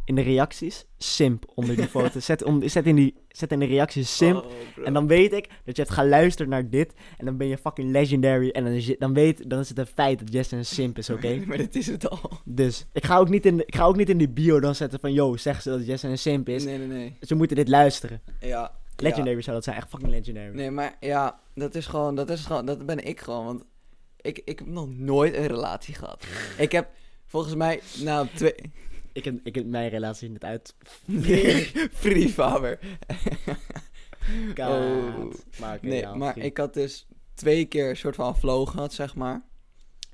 in 0.07 0.15
de 0.15 0.21
reacties, 0.21 0.85
simp 0.97 1.45
onder 1.55 1.75
die 1.75 1.87
foto. 1.87 2.19
Zet, 2.29 2.43
om, 2.43 2.67
zet, 2.67 2.85
in, 2.85 2.95
die, 2.95 3.15
zet 3.27 3.51
in 3.51 3.59
de 3.59 3.65
reacties 3.65 4.17
simp. 4.17 4.45
Oh. 4.45 4.85
En 4.85 4.93
dan 4.93 5.07
weet 5.07 5.33
ik 5.33 5.49
dat 5.65 5.75
je 5.75 5.81
hebt 5.81 5.93
geluisterd 5.93 6.49
naar 6.49 6.69
dit. 6.69 6.93
En 7.17 7.25
dan 7.25 7.37
ben 7.37 7.47
je 7.47 7.57
fucking 7.57 7.91
legendary. 7.91 8.49
En 8.49 8.63
dan 8.63 8.73
is, 8.73 8.85
je, 8.85 8.95
dan 8.99 9.13
weet, 9.13 9.49
dan 9.49 9.59
is 9.59 9.69
het 9.69 9.77
een 9.77 9.85
feit 9.85 10.19
dat 10.19 10.33
Jesse 10.33 10.55
een 10.55 10.65
simp 10.65 10.97
is, 10.97 11.09
oké? 11.09 11.41
maar 11.47 11.57
dit 11.57 11.75
is 11.75 11.87
het 11.87 12.09
al. 12.09 12.31
Dus 12.45 12.85
ik 12.93 13.05
ga, 13.05 13.17
ook 13.17 13.29
niet 13.29 13.45
in 13.45 13.59
ik 13.67 13.75
ga 13.75 13.83
ook 13.83 13.95
niet 13.95 14.09
in 14.09 14.17
die 14.17 14.29
bio 14.29 14.59
dan 14.59 14.75
zetten 14.75 14.99
van... 14.99 15.13
Yo, 15.13 15.37
zeg 15.37 15.61
ze 15.61 15.69
dat 15.69 15.85
Jesse 15.85 16.07
een 16.07 16.17
simp 16.17 16.49
is. 16.49 16.63
Nee, 16.63 16.77
nee, 16.77 16.87
nee. 16.87 17.17
Ze 17.21 17.35
moeten 17.35 17.55
dit 17.55 17.67
luisteren. 17.67 18.21
Ja. 18.39 18.71
Legendary 18.95 19.41
zou 19.41 19.55
dat 19.55 19.63
zijn. 19.63 19.75
Echt 19.75 19.89
fucking 19.89 20.11
legendary. 20.11 20.49
Ja. 20.49 20.53
Nee, 20.53 20.71
maar 20.71 20.97
ja, 20.99 21.39
dat 21.55 21.75
is 21.75 21.85
gewoon, 21.85 22.15
dat 22.15 22.29
is 22.29 22.45
gewoon, 22.45 22.65
dat 22.65 22.85
ben 22.85 23.05
ik 23.05 23.19
gewoon. 23.19 23.45
Want 23.45 23.63
ik, 24.21 24.41
ik 24.45 24.59
heb 24.59 24.67
nog 24.67 24.89
nooit 24.89 25.35
een 25.35 25.47
relatie 25.47 25.93
gehad. 25.93 26.25
ik 26.57 26.71
heb 26.71 26.89
volgens 27.25 27.55
mij, 27.55 27.81
nou, 28.03 28.27
twee... 28.35 28.53
Ik, 29.17 29.25
heb, 29.25 29.39
ik 29.43 29.55
heb 29.55 29.65
mijn 29.65 29.89
relatie 29.89 30.29
net 30.29 30.43
uit. 30.43 30.75
Free 32.01 32.29
Faber. 32.29 32.79
Oh. 34.57 35.33
Maar, 35.59 35.79
Nee, 35.81 35.99
ja, 35.99 36.15
maar 36.15 36.37
ik 36.37 36.57
had 36.57 36.73
dus 36.73 37.07
twee 37.33 37.65
keer 37.65 37.89
een 37.89 37.97
soort 37.97 38.15
van 38.15 38.37
flow 38.37 38.67
gehad, 38.67 38.93
zeg 38.93 39.15
maar. 39.15 39.41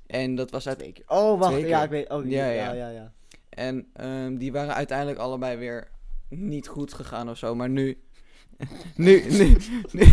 En 0.08 0.36
dat 0.36 0.52
was 0.52 0.68
uit... 0.68 0.78
Twee 0.78 0.92
keer. 0.92 1.04
Oh, 1.08 1.40
wacht. 1.40 1.60
Ja, 1.60 1.84
ik 1.84 1.90
weet. 1.90 2.10
Oh, 2.10 2.30
Ja, 2.30 2.50
ja, 2.50 2.72
ja. 2.72 2.90
ja. 2.90 3.14
En 3.50 3.88
ehm, 3.94 4.38
die 4.38 4.52
waren 4.52 4.74
uiteindelijk 4.76 5.20
allebei 5.20 5.58
weer 5.58 5.88
niet 6.30 6.68
goed 6.68 6.94
gegaan 6.94 7.30
of 7.30 7.38
zo. 7.38 7.56
Maar 7.56 7.70
nu... 7.70 7.98
nu, 8.96 9.24
nu, 9.30 9.58
nu. 9.92 10.06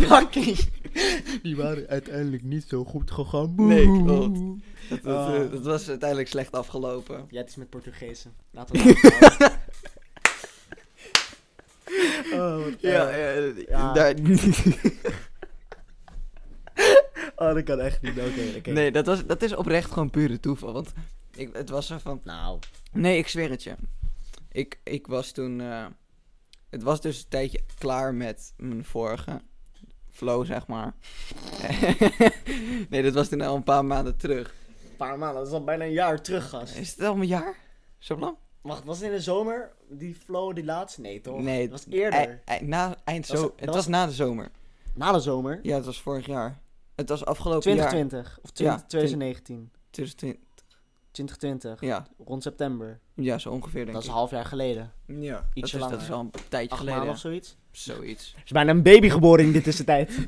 Fucking. 0.00 0.58
Die 1.42 1.56
waren 1.56 1.88
uiteindelijk 1.88 2.42
niet 2.42 2.64
zo 2.68 2.84
goed 2.84 3.10
gegaan. 3.10 3.52
Nee, 3.56 3.84
klopt. 4.02 4.38
Dat, 4.88 5.02
dat, 5.02 5.16
Ah. 5.28 5.34
eh, 5.42 5.50
dat 5.50 5.62
was 5.64 5.88
uiteindelijk 5.88 6.28
slecht 6.28 6.52
afgelopen. 6.52 7.24
Ja, 7.28 7.38
het 7.40 7.48
is 7.48 7.56
met 7.56 7.70
Portugezen. 7.70 8.32
Laten 8.50 8.74
we 8.76 8.82
het 8.82 9.58
Oh, 12.32 12.64
wat 12.64 12.80
Ja, 12.80 13.10
ja, 13.16 13.52
Ja. 13.68 13.92
daar- 13.96 14.14
Oh, 17.36 17.54
dat 17.54 17.62
kan 17.64 17.80
echt 17.80 18.02
niet. 18.02 18.18
Oké, 18.18 18.56
oké. 18.56 18.70
Nee, 18.70 18.92
dat, 18.92 19.06
was, 19.06 19.26
dat 19.26 19.42
is 19.42 19.54
oprecht 19.54 19.90
gewoon 19.92 20.10
pure 20.10 20.40
toeval. 20.40 20.72
Want 20.72 20.92
ik, 21.34 21.48
het 21.52 21.68
was 21.70 21.86
zo 21.86 21.98
van... 21.98 22.20
Nou, 22.24 22.58
Nee, 22.92 23.18
ik 23.18 23.28
zweer 23.28 23.50
het 23.50 23.62
je. 23.62 23.74
Ik, 24.52 24.80
ik 24.84 25.06
was 25.06 25.32
toen... 25.32 25.60
eh, 25.60 25.86
het 26.70 26.82
was 26.82 27.00
dus 27.00 27.18
een 27.18 27.28
tijdje 27.28 27.60
klaar 27.78 28.14
met 28.14 28.52
mijn 28.56 28.84
vorige 28.84 29.40
flow, 30.20 30.44
zeg 30.46 30.66
maar. 30.66 30.94
nee, 32.90 33.02
dat 33.02 33.14
was 33.14 33.28
toen 33.28 33.40
al 33.40 33.56
een 33.56 33.62
paar 33.62 33.84
maanden 33.84 34.16
terug. 34.16 34.54
een 34.90 34.96
paar 34.96 35.18
maanden. 35.18 35.38
Dat 35.38 35.46
is 35.46 35.52
al 35.52 35.64
bijna 35.64 35.84
een 35.84 35.92
jaar 35.92 36.22
terug, 36.22 36.48
gast. 36.48 36.76
Is 36.76 36.90
het 36.90 37.02
al 37.04 37.14
een 37.14 37.26
jaar? 37.26 37.56
Zo 37.98 38.16
lang? 38.18 38.36
Wacht, 38.60 38.84
was 38.84 38.96
het 38.98 39.06
in 39.06 39.12
de 39.12 39.20
zomer? 39.20 39.70
Die 39.88 40.14
flow, 40.14 40.54
die 40.54 40.64
laatste? 40.64 41.00
Nee, 41.00 41.20
toch? 41.20 41.40
Nee, 41.40 41.62
Het 41.62 41.70
was 41.70 41.84
eerder. 41.90 42.18
Ei- 42.20 42.38
ei- 42.44 42.64
na, 42.66 42.96
eind 43.04 43.26
zo, 43.26 43.52
het 43.56 43.66
was- 43.66 43.74
was 43.74 43.86
na 43.86 44.06
de 44.06 44.12
zomer. 44.12 44.48
Na 44.94 45.12
de 45.12 45.20
zomer? 45.20 45.58
Ja, 45.62 45.74
het 45.76 45.84
was 45.84 46.00
vorig 46.00 46.26
jaar. 46.26 46.60
Het 46.94 47.08
was 47.08 47.24
afgelopen 47.24 47.74
jaar. 47.74 47.88
2020. 47.88 48.38
Of 48.42 48.50
20, 48.50 48.80
Ja, 48.80 48.86
2019. 48.86 49.70
2020. 49.90 50.40
2020. 51.10 51.80
Ja, 51.80 52.06
Rond 52.26 52.42
september. 52.42 52.98
ja, 53.14 53.38
zo 53.38 53.50
ongeveer 53.50 53.80
denk 53.84 53.92
Dat 53.92 53.96
is 54.02 54.04
ik. 54.04 54.10
een 54.10 54.18
half 54.18 54.30
jaar 54.30 54.44
geleden. 54.44 54.92
Ja, 55.06 55.32
dat 55.32 55.42
ietsje 55.54 55.76
is, 55.78 55.82
dat 55.88 56.00
is 56.02 56.10
al 56.10 56.20
een 56.20 56.30
tijdje 56.48 56.68
Acht 56.70 56.78
geleden. 56.78 56.98
maanden 56.98 57.14
of 57.14 57.20
zoiets. 57.20 57.56
Zoiets. 57.70 58.32
Er 58.36 58.42
is 58.44 58.50
bijna 58.50 58.70
een 58.70 58.82
baby 58.82 59.08
geboren 59.08 59.44
in 59.44 59.52
de 59.52 59.62
tussentijd. 59.62 60.10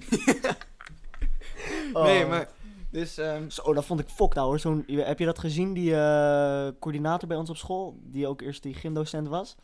Oh. 1.92 2.04
Nee, 2.04 2.26
maar... 2.26 2.48
Dus, 2.90 3.18
ehm, 3.18 3.48
Zo, 3.48 3.72
dat 3.74 3.84
vond 3.84 4.00
ik 4.00 4.08
fokt, 4.08 4.36
hoor. 4.36 4.58
Zo'n, 4.60 4.84
heb 4.86 5.18
je 5.18 5.24
dat 5.24 5.38
gezien, 5.38 5.72
die 5.72 5.94
eh, 5.94 6.68
coördinator 6.80 7.28
bij 7.28 7.36
ons 7.36 7.50
op 7.50 7.56
school? 7.56 7.98
Die 8.02 8.26
ook 8.26 8.40
eerst 8.40 8.62
die 8.62 8.74
gymdocent 8.74 9.28
was? 9.28 9.56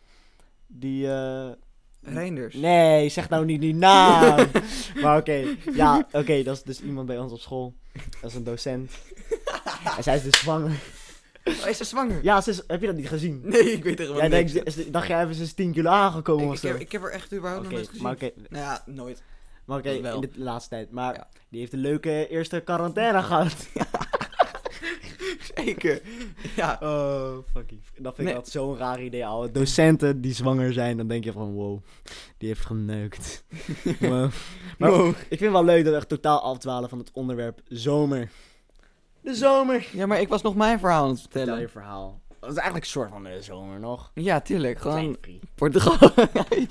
Die, 0.66 1.10
eh... 1.12 1.48
Reinders. 2.02 2.54
Nee, 2.54 3.08
zeg 3.08 3.28
nou 3.28 3.44
niet 3.44 3.60
die 3.60 3.74
naam. 3.74 4.48
maar 5.02 5.18
oké, 5.18 5.56
ja, 5.74 6.06
oké, 6.12 6.42
dat 6.42 6.56
is 6.56 6.62
dus 6.62 6.80
iemand 6.80 7.06
bij 7.06 7.18
ons 7.18 7.32
op 7.32 7.40
school. 7.40 7.74
Dat 8.20 8.30
is 8.30 8.36
een 8.36 8.44
docent. 8.44 8.90
en 9.96 10.02
zij 10.02 10.16
is 10.16 10.22
dus 10.22 10.38
zwanger. 10.38 10.70
Oh, 11.44 11.68
is 11.68 11.76
ze 11.76 11.84
zwanger? 11.84 12.18
Ja, 12.22 12.40
ze 12.40 12.50
is, 12.50 12.62
heb 12.66 12.80
je 12.80 12.86
dat 12.86 12.96
niet 12.96 13.08
gezien? 13.08 13.40
Nee, 13.44 13.72
ik 13.72 13.84
weet 13.84 14.00
er 14.00 14.14
Jij 14.16 14.28
niks. 14.28 14.52
denkt, 14.52 14.76
is- 14.76 14.90
dacht 14.90 15.06
jij 15.08 15.22
even 15.22 15.34
ze 15.34 15.42
is 15.42 15.52
10 15.52 15.72
kilo 15.72 15.90
aangekomen 15.90 16.44
ik, 16.44 16.48
of 16.50 16.54
ik, 16.54 16.60
zo? 16.60 16.68
heb, 16.68 16.78
ik 16.80 16.92
heb 16.92 17.02
er 17.02 17.10
echt 17.10 17.32
überhaupt 17.34 17.58
Oké, 17.58 17.68
nog 17.68 17.72
nooit 17.76 17.86
gezien. 17.88 18.02
maar 18.02 18.12
oké, 18.12 18.30
Nou 18.48 18.64
ja, 18.64 18.82
nooit. 18.86 19.22
maar 19.64 19.78
oké, 19.78 19.90
in 19.90 20.02
de 20.20 20.28
laatste 20.34 20.70
tijd. 20.70 20.90
Maar 20.90 21.14
Ja. 21.14 21.28
die 21.48 21.60
heeft 21.60 21.72
een 21.72 21.78
leuke 21.78 22.28
eerste 22.28 22.60
quarantaine 22.60 23.22
gehad. 23.22 23.68
Zeker. 25.54 26.00
Ja. 26.56 26.78
Oh, 26.82 27.38
fucking. 27.52 27.80
Dat 27.96 28.14
vind 28.14 28.16
Nee. 28.16 28.28
ik 28.28 28.34
altijd 28.34 28.52
zo'n 28.54 28.76
raar 28.76 29.02
idee, 29.02 29.26
ouwe. 29.26 29.50
Docenten 29.50 30.20
die 30.20 30.34
zwanger 30.34 30.72
zijn, 30.72 30.96
dan 30.96 31.08
denk 31.08 31.24
je 31.24 31.32
van, 31.32 31.52
wow, 31.52 31.78
die 32.38 32.48
heeft 32.48 32.66
geneukt. 32.66 33.44
Maar 34.78 34.90
Wow. 34.90 35.08
ik 35.08 35.14
vind 35.28 35.40
het 35.40 35.50
wel 35.50 35.64
leuk 35.64 35.82
dat 35.84 35.92
we 35.92 35.98
echt 35.98 36.08
totaal 36.08 36.42
afdwalen 36.42 36.88
van 36.88 36.98
het 36.98 37.10
onderwerp 37.12 37.60
zomer. 37.68 38.30
De 39.28 39.34
zomer. 39.34 39.88
Ja, 39.92 40.06
maar 40.06 40.20
ik 40.20 40.28
was 40.28 40.42
nog 40.42 40.54
mijn 40.54 40.78
verhaal 40.78 41.02
aan 41.02 41.10
het 41.10 41.20
Vertel 41.20 41.40
vertellen. 41.40 41.60
je 41.62 41.68
verhaal. 41.68 42.20
Dat 42.40 42.50
is 42.50 42.56
eigenlijk 42.56 42.84
een 42.84 42.90
soort 42.90 43.10
van 43.10 43.24
de 43.24 43.42
zomer 43.42 43.80
nog. 43.80 44.10
Ja, 44.14 44.40
tuurlijk. 44.40 44.78
Gewoon. 44.78 45.16
Portugal. 45.54 45.96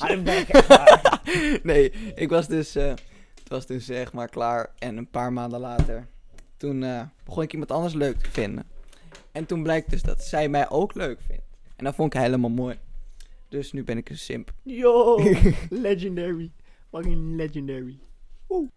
Nee, 1.63 1.91
ik 2.15 2.29
was 2.29 2.47
dus, 2.47 2.75
eh, 2.75 2.87
het 2.87 3.47
was 3.47 3.65
dus 3.65 3.85
zeg 3.85 4.13
maar 4.13 4.29
klaar. 4.29 4.71
En 4.77 4.97
een 4.97 5.09
paar 5.09 5.33
maanden 5.33 5.59
later, 5.59 6.07
toen 6.57 6.83
eh, 6.83 7.01
begon 7.23 7.43
ik 7.43 7.51
iemand 7.51 7.71
anders 7.71 7.93
leuk 7.93 8.17
te 8.19 8.31
vinden. 8.31 8.63
En 9.31 9.45
toen 9.45 9.63
blijkt 9.63 9.89
dus 9.89 10.01
dat 10.01 10.23
zij 10.23 10.49
mij 10.49 10.69
ook 10.69 10.93
leuk 10.93 11.19
vindt. 11.27 11.45
En 11.75 11.85
dat 11.85 11.95
vond 11.95 12.13
ik 12.13 12.19
helemaal 12.19 12.49
mooi. 12.49 12.79
Dus 13.49 13.71
nu 13.71 13.83
ben 13.83 13.97
ik 13.97 14.09
een 14.09 14.17
simp. 14.17 14.51
Yo, 14.63 15.15
legendary. 15.69 16.51
Fucking 16.91 17.35
legendary. 17.35 17.99
Oeh. 18.49 18.69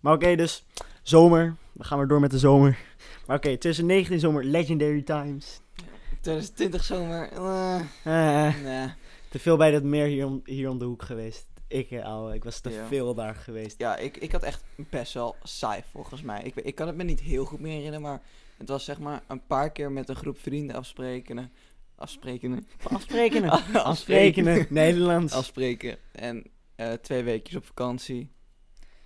Maar 0.00 0.14
oké, 0.14 0.36
dus 0.36 0.64
zomer. 1.02 1.56
We 1.72 1.84
gaan 1.84 1.98
weer 1.98 2.06
door 2.06 2.20
met 2.20 2.30
de 2.30 2.38
zomer. 2.38 2.78
Maar 3.26 3.36
oké, 3.36 3.56
2019 3.56 4.20
zomer, 4.20 4.44
legendary 4.44 5.02
times. 5.02 5.60
2020 6.20 6.84
zomer. 6.84 7.28
eh, 7.32 7.80
Eh, 8.04 8.54
nee. 8.62 8.88
te 9.30 9.38
veel 9.38 9.56
bij 9.56 9.70
dat 9.70 9.82
meer 9.82 10.06
hier 10.06 10.26
om, 10.26 10.40
hier 10.44 10.68
om 10.68 10.78
de 10.78 10.84
hoek 10.84 11.02
geweest. 11.02 11.46
Ik, 11.68 11.90
eh, 11.90 12.04
ouwe, 12.04 12.34
ik 12.34 12.44
was 12.44 12.60
te 12.60 12.84
veel 12.88 13.14
daar 13.14 13.34
geweest. 13.34 13.78
Ja, 13.78 13.96
ik, 13.96 14.16
ik 14.16 14.32
had 14.32 14.42
echt 14.42 14.64
best 14.76 15.12
wel 15.14 15.36
saai 15.42 15.82
volgens 15.90 16.22
mij. 16.22 16.42
Ik, 16.42 16.54
ik 16.54 16.74
kan 16.74 16.86
het 16.86 16.96
me 16.96 17.02
niet 17.02 17.20
heel 17.20 17.44
goed 17.44 17.60
meer 17.60 17.72
herinneren, 17.72 18.00
maar 18.02 18.20
het 18.56 18.68
was 18.68 18.84
zeg 18.84 18.98
maar 18.98 19.22
een 19.26 19.46
paar 19.46 19.70
keer 19.72 19.92
met 19.92 20.08
een 20.08 20.16
groep 20.16 20.38
vrienden 20.38 20.76
afspreken. 20.76 21.52
Afspreken. 21.96 22.66
Afspreken. 22.82 23.48
Afspreken. 23.72 24.66
Nederlands. 24.68 25.32
Afspreken. 25.32 25.96
En 26.12 26.46
twee 27.00 27.22
weekjes 27.22 27.56
op 27.56 27.66
vakantie. 27.66 28.30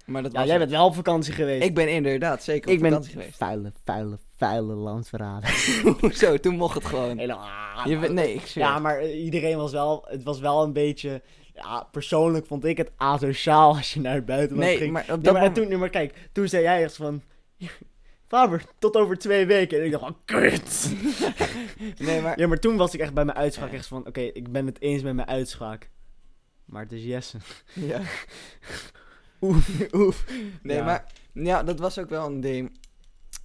Maar 0.06 0.22
dat 0.22 0.32
ja, 0.32 0.38
was 0.38 0.48
jij 0.48 0.58
het. 0.58 0.68
bent 0.68 0.78
wel 0.78 0.88
op 0.88 0.94
vakantie 0.94 1.32
geweest. 1.32 1.64
Ik 1.64 1.74
ben 1.74 1.88
inderdaad 1.88 2.42
zeker 2.42 2.68
op 2.68 2.74
ik 2.74 2.80
ben 2.80 2.90
vakantie 2.90 3.12
geweest. 3.12 3.36
vuile, 3.36 3.72
vuile, 3.84 4.18
vuile 4.36 4.74
landverrader. 4.74 5.50
Zo, 6.12 6.36
toen 6.36 6.56
mocht 6.56 6.74
het 6.74 6.84
gewoon. 6.84 7.18
Helemaal. 7.18 7.88
Je 7.88 7.98
bent, 7.98 8.12
nee, 8.12 8.34
ik 8.34 8.46
zweer. 8.46 8.64
Ja, 8.64 8.78
maar 8.78 8.98
eh, 8.98 9.24
iedereen 9.24 9.56
was 9.56 9.72
wel, 9.72 10.04
het 10.08 10.22
was 10.22 10.40
wel 10.40 10.62
een 10.62 10.72
beetje, 10.72 11.22
ja, 11.54 11.88
persoonlijk 11.90 12.46
vond 12.46 12.64
ik 12.64 12.76
het 12.76 12.90
asociaal 12.96 13.76
als 13.76 13.94
je 13.94 14.00
naar 14.00 14.14
het 14.14 14.26
buitenland 14.26 14.68
nee, 14.68 14.76
ging. 14.76 14.92
maar 14.92 15.02
op 15.02 15.08
dat 15.08 15.16
maar, 15.18 15.26
en 15.26 15.32
moment... 15.34 15.54
toen, 15.54 15.68
nee, 15.68 15.76
maar 15.76 15.90
kijk, 15.90 16.28
toen 16.32 16.48
zei 16.48 16.62
jij 16.62 16.82
echt 16.82 16.96
van, 16.96 17.22
Faber, 18.26 18.64
tot 18.78 18.96
over 18.96 19.18
twee 19.18 19.46
weken. 19.46 19.78
En 19.78 19.84
ik 19.84 19.90
dacht 19.90 20.04
van, 20.04 20.16
kut. 20.24 20.92
Nee, 22.06 22.20
maar... 22.20 22.38
Ja, 22.38 22.46
maar 22.46 22.58
toen 22.58 22.76
was 22.76 22.94
ik 22.94 23.00
echt 23.00 23.14
bij 23.14 23.24
mijn 23.24 23.38
uitspraak 23.38 23.72
echt 23.72 23.86
van, 23.86 24.06
oké, 24.06 24.20
ik 24.20 24.52
ben 24.52 24.66
het 24.66 24.80
eens 24.80 25.02
met 25.02 25.14
mijn 25.14 25.28
uitspraak. 25.28 25.90
Maar 26.64 26.82
het 26.82 26.92
is 26.92 27.04
Jesse. 27.04 27.38
Ja. 27.74 28.00
Oef, 29.40 29.68
oef. 29.94 30.24
Nee, 30.62 30.76
Ja. 30.76 30.84
maar... 30.84 31.12
Ja, 31.32 31.62
dat 31.62 31.78
was 31.78 31.98
ook 31.98 32.08
wel 32.08 32.26
een 32.26 32.40
ding. 32.40 32.78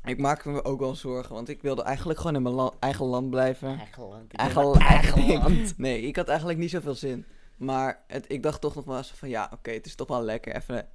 Ik 0.04 0.18
maakte 0.18 0.50
me 0.50 0.64
ook 0.64 0.80
wel 0.80 0.96
zorgen, 0.96 1.36
want 1.36 1.50
ik 1.50 1.62
wilde 1.62 1.82
eigenlijk 1.82 2.20
gewoon 2.20 2.36
in 2.36 2.42
mijn 2.42 2.56
la- 2.56 2.72
eigen 2.80 3.06
land 3.06 3.30
blijven. 3.30 3.78
Eigen 3.80 4.04
land. 4.04 4.32
Eigen, 4.34 4.74
Eigen 4.80 5.34
land. 5.34 5.78
Nee, 5.78 6.02
ik 6.02 6.16
had 6.16 6.28
eigenlijk 6.28 6.60
niet 6.60 6.70
zoveel 6.70 6.96
zin. 6.96 7.26
Maar 7.58 8.04
het, 8.08 8.26
ik 8.28 8.44
dacht 8.44 8.62
toch 8.62 8.76
nog 8.76 8.86
wel 8.86 8.98
eens 8.98 9.12
van 9.12 9.30
ja, 9.30 9.50
oké, 9.54 9.72
het 9.72 9.86
is 9.86 9.96
toch 9.96 10.08
wel 10.08 10.22
lekker. 10.24 10.56
Even 10.56 10.88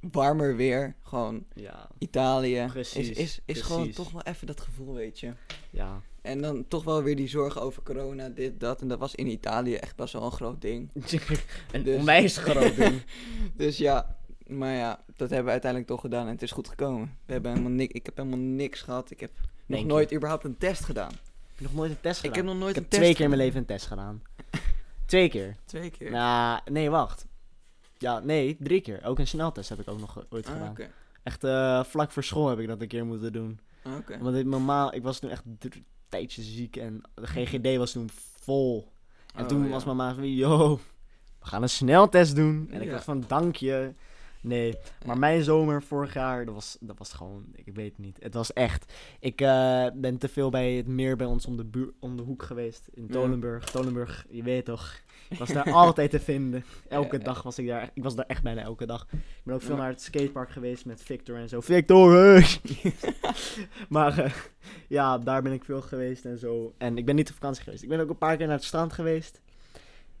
warmer 0.00 0.56
weer. 0.56 0.96
Gewoon 1.02 1.44
Ja, 1.54 1.88
Italië. 1.98 2.66
Precies, 2.72 3.08
Is, 3.10 3.16
is, 3.18 3.40
is 3.44 3.60
gewoon 3.60 3.90
toch 3.90 4.10
wel 4.12 4.22
even 4.22 4.46
dat 4.46 4.60
gevoel, 4.60 4.94
weet 4.94 5.20
je. 5.20 5.32
ja. 5.70 6.00
En 6.22 6.40
dan 6.40 6.68
toch 6.68 6.84
wel 6.84 7.02
weer 7.02 7.16
die 7.16 7.28
zorgen 7.28 7.62
over 7.62 7.82
corona, 7.82 8.28
dit, 8.28 8.60
dat. 8.60 8.80
En 8.80 8.88
dat 8.88 8.98
was 8.98 9.14
in 9.14 9.26
Italië 9.26 9.74
echt 9.74 9.96
best 9.96 10.12
wel 10.12 10.22
een 10.22 10.30
groot 10.32 10.60
ding. 10.60 10.90
een 11.72 11.82
Dus- 11.82 11.98
onwijs 11.98 12.36
groot 12.36 12.76
ding. 12.76 13.02
Dus 13.56 13.76
ja, 13.78 14.16
maar 14.58 14.74
ja, 14.74 15.04
dat 15.16 15.28
hebben 15.28 15.44
we 15.46 15.50
uiteindelijk 15.50 15.90
toch 15.90 16.00
gedaan 16.00 16.26
en 16.26 16.32
het 16.32 16.42
is 16.42 16.50
goed 16.50 16.68
gekomen. 16.68 17.16
We 17.26 17.32
hebben 17.32 17.50
helemaal 17.50 17.72
niks, 17.72 17.92
ik 17.92 18.06
heb 18.06 18.16
helemaal 18.16 18.38
niks 18.38 18.80
gehad. 18.82 19.10
Ik 19.10 19.20
heb 19.20 19.30
nog 19.40 19.48
Denk 19.66 19.80
je? 19.80 19.86
nooit 19.86 20.12
überhaupt 20.14 20.44
een 20.44 20.58
test 20.58 20.84
gedaan. 20.84 21.10
Heb 21.10 21.56
je 21.58 21.64
nog 21.64 21.72
nooit 21.74 21.90
een 21.90 22.00
test 22.00 22.16
gedaan? 22.20 22.30
Ik 22.30 22.36
heb 22.36 22.44
nog 22.46 22.58
nooit 22.58 22.70
Ik 22.70 22.76
een 22.76 22.82
heb 22.82 22.90
test 22.90 23.02
twee 23.02 23.14
keer 23.14 23.24
in 23.24 23.30
mijn 23.30 23.42
leven 23.42 23.58
een 23.60 23.66
test 23.66 23.86
gedaan. 23.86 24.22
twee 25.06 25.28
keer. 25.28 25.56
Twee 25.64 25.90
keer? 25.90 26.10
Nou, 26.10 26.60
nee, 26.70 26.90
wacht. 26.90 27.26
Ja, 27.98 28.18
nee, 28.18 28.56
drie 28.60 28.80
keer. 28.80 29.04
Ook 29.04 29.18
een 29.18 29.26
sneltest 29.26 29.68
heb 29.68 29.80
ik 29.80 29.88
ook 29.88 29.98
nog 30.00 30.24
ooit 30.30 30.46
Ah, 30.46 30.52
gedaan. 30.52 30.76
Echt 31.22 31.44
eh, 31.44 31.84
vlak 31.84 32.10
voor 32.10 32.24
school 32.24 32.48
heb 32.48 32.58
ik 32.58 32.66
dat 32.66 32.80
een 32.80 32.88
keer 32.88 33.06
moeten 33.06 33.32
doen. 33.32 33.60
Ah, 33.82 33.96
oké. 33.96 34.18
Want 34.18 34.36
ik, 34.36 34.44
normaal, 34.44 34.94
ik 34.94 35.02
was 35.02 35.18
toen 35.18 35.30
echt 35.30 35.44
een 35.44 35.84
tijdje 36.08 36.42
ziek 36.42 36.76
en 36.76 37.00
de 37.14 37.26
GGD 37.26 37.76
was 37.76 37.92
toen 37.92 38.10
vol. 38.40 38.92
En 39.34 39.42
Oh, 39.42 39.48
toen 39.48 39.64
ja. 39.64 39.68
was 39.70 39.84
mama 39.84 40.14
van, 40.14 40.34
yo, 40.34 40.80
we 41.40 41.46
gaan 41.46 41.62
een 41.62 41.68
sneltest 41.68 42.36
doen. 42.36 42.68
En 42.70 42.80
ik 42.80 42.86
Ja. 42.86 42.92
dacht 42.92 43.04
van, 43.04 43.24
dank 43.26 43.56
je. 43.56 43.92
Nee, 44.42 44.74
maar 45.06 45.18
mijn 45.18 45.42
zomer 45.42 45.82
vorig 45.82 46.14
jaar, 46.14 46.44
dat 46.44 46.54
was, 46.54 46.76
dat 46.80 46.98
was 46.98 47.12
gewoon, 47.12 47.44
ik 47.54 47.74
weet 47.74 47.88
het 47.90 47.98
niet. 47.98 48.16
Het 48.20 48.34
was 48.34 48.52
echt, 48.52 48.92
ik 49.20 49.40
eh, 49.40 49.86
ben 49.94 50.18
te 50.18 50.28
veel 50.28 50.50
bij 50.50 50.72
het 50.72 50.86
meer 50.86 51.16
bij 51.16 51.26
ons 51.26 51.46
om 51.46 51.56
de, 51.56 51.64
buur, 51.64 51.92
om 52.00 52.16
de 52.16 52.22
hoek 52.22 52.42
geweest. 52.42 52.88
In. 52.94 53.08
Tolenburg. 53.08 53.64
Tolenburg, 53.64 54.26
je 54.30 54.42
weet 54.42 54.64
toch. 54.64 55.00
Ik 55.28 55.38
was 55.38 55.48
daar 55.52 55.72
altijd 55.72 56.10
te 56.10 56.20
vinden. 56.20 56.64
Elke 56.88 57.18
dag 57.18 57.42
was 57.42 57.58
ik 57.58 57.66
daar. 57.66 57.90
Ik 57.94 58.02
was 58.02 58.14
daar 58.14 58.26
echt 58.26 58.42
bijna 58.42 58.62
elke 58.62 58.86
dag. 58.86 59.06
Ik 59.12 59.18
ben 59.44 59.54
ook 59.54 59.62
veel 59.62 59.76
naar 59.76 59.88
het 59.88 60.02
skatepark 60.02 60.50
geweest 60.50 60.84
met 60.86 61.02
Victor 61.02 61.36
en 61.36 61.48
zo. 61.48 61.60
Victor! 61.60 62.12
hey! 62.12 62.44
maar 63.88 64.18
eh, 64.18 64.32
ja, 64.88 65.18
daar 65.18 65.42
ben 65.42 65.52
ik 65.52 65.64
veel 65.64 65.82
geweest 65.82 66.24
en 66.24 66.38
zo. 66.38 66.74
En 66.78 66.98
ik 66.98 67.04
ben 67.06 67.14
niet 67.14 67.28
op 67.28 67.34
vakantie 67.34 67.62
geweest. 67.62 67.82
Ik 67.82 67.88
ben 67.88 68.00
ook 68.00 68.10
een 68.10 68.18
paar 68.18 68.36
keer 68.36 68.46
naar 68.46 68.56
het 68.56 68.64
strand 68.64 68.92
geweest. 68.92 69.40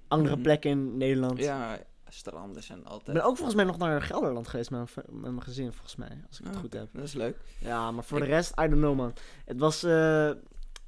Andere 0.08 0.34
Mhm. 0.34 0.42
plekken 0.42 0.70
in 0.70 0.96
Nederland. 0.96 1.38
Ja, 1.38 1.78
stranden 2.14 2.62
zijn 2.62 2.78
Ik 2.78 2.84
altijd... 2.86 3.16
ben 3.16 3.26
ook 3.26 3.34
volgens 3.36 3.56
mij 3.56 3.64
nog 3.64 3.78
naar 3.78 4.02
Gelderland 4.02 4.48
geweest 4.48 4.70
met 4.70 4.94
met 4.96 5.20
mijn 5.20 5.42
gezin, 5.42 5.72
volgens 5.72 5.96
mij. 5.96 6.22
Als 6.28 6.38
ik 6.40 6.44
het 6.46 6.54
Ah, 6.54 6.60
goed 6.60 6.72
heb. 6.72 6.88
Dat 6.92 7.04
is 7.04 7.12
leuk. 7.14 7.36
Ja, 7.60 7.90
maar 7.90 8.04
voor 8.04 8.18
Ik- 8.18 8.24
de 8.24 8.30
rest, 8.30 8.50
I 8.50 8.54
don't 8.68 8.72
know 8.80 8.96
man. 8.96 9.12
Het 9.44 9.58
was, 9.58 9.82
eh, 9.82 10.30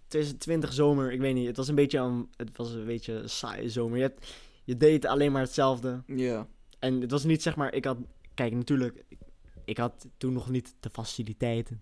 2020 0.08 0.72
zomer, 0.72 1.12
ik 1.12 1.20
weet 1.20 1.34
niet, 1.34 1.46
het 1.46 1.56
was 1.56 1.68
een 1.68 1.74
beetje 1.74 1.98
een, 1.98 2.28
het 2.36 2.56
was 2.56 2.72
een 2.72 2.84
beetje 2.84 3.12
een 3.12 3.30
saaie 3.30 3.68
zomer. 3.68 3.96
Je, 3.96 4.02
hebt- 4.02 4.34
je 4.64 4.76
deed 4.76 5.06
alleen 5.06 5.32
maar 5.32 5.42
hetzelfde. 5.42 6.02
Ja. 6.06 6.46
En 6.78 7.00
het 7.00 7.10
was 7.10 7.24
niet 7.24 7.42
zeg 7.42 7.56
maar, 7.56 7.74
ik 7.74 7.84
had, 7.84 7.96
kijk 8.34 8.52
natuurlijk, 8.52 9.04
ik, 9.08 9.18
ik 9.64 9.76
had 9.78 10.06
toen 10.16 10.32
nog 10.32 10.50
niet 10.50 10.74
de 10.80 10.90
faciliteiten. 10.92 11.80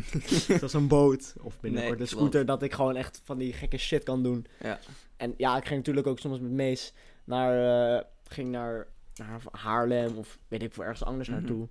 Zoals 0.58 0.72
een 0.72 0.88
boot 0.88 1.34
of 1.42 1.60
binnenkort 1.60 1.92
Nee, 1.92 2.00
een 2.00 2.08
scooter, 2.08 2.30
klopt. 2.30 2.46
dat 2.46 2.62
ik 2.62 2.72
gewoon 2.74 2.96
echt 2.96 3.20
van 3.24 3.38
die 3.38 3.52
gekke 3.52 3.76
shit 3.78 4.02
kan 4.02 4.22
doen. 4.22 4.46
Ja. 4.62 4.78
En 5.16 5.34
ja, 5.36 5.56
ik 5.56 5.64
ging 5.66 5.76
natuurlijk 5.78 6.06
ook 6.06 6.18
soms 6.18 6.40
met 6.40 6.50
Mees 6.50 6.92
naar, 7.24 7.52
eh, 7.96 8.04
ging 8.32 8.50
naar, 8.50 8.86
naar 9.14 9.40
Haarlem 9.50 10.16
of 10.16 10.38
weet 10.48 10.62
ik 10.62 10.72
veel, 10.72 10.82
ergens 10.84 11.04
anders 11.04 11.28
Mhm. 11.28 11.38
naartoe. 11.38 11.68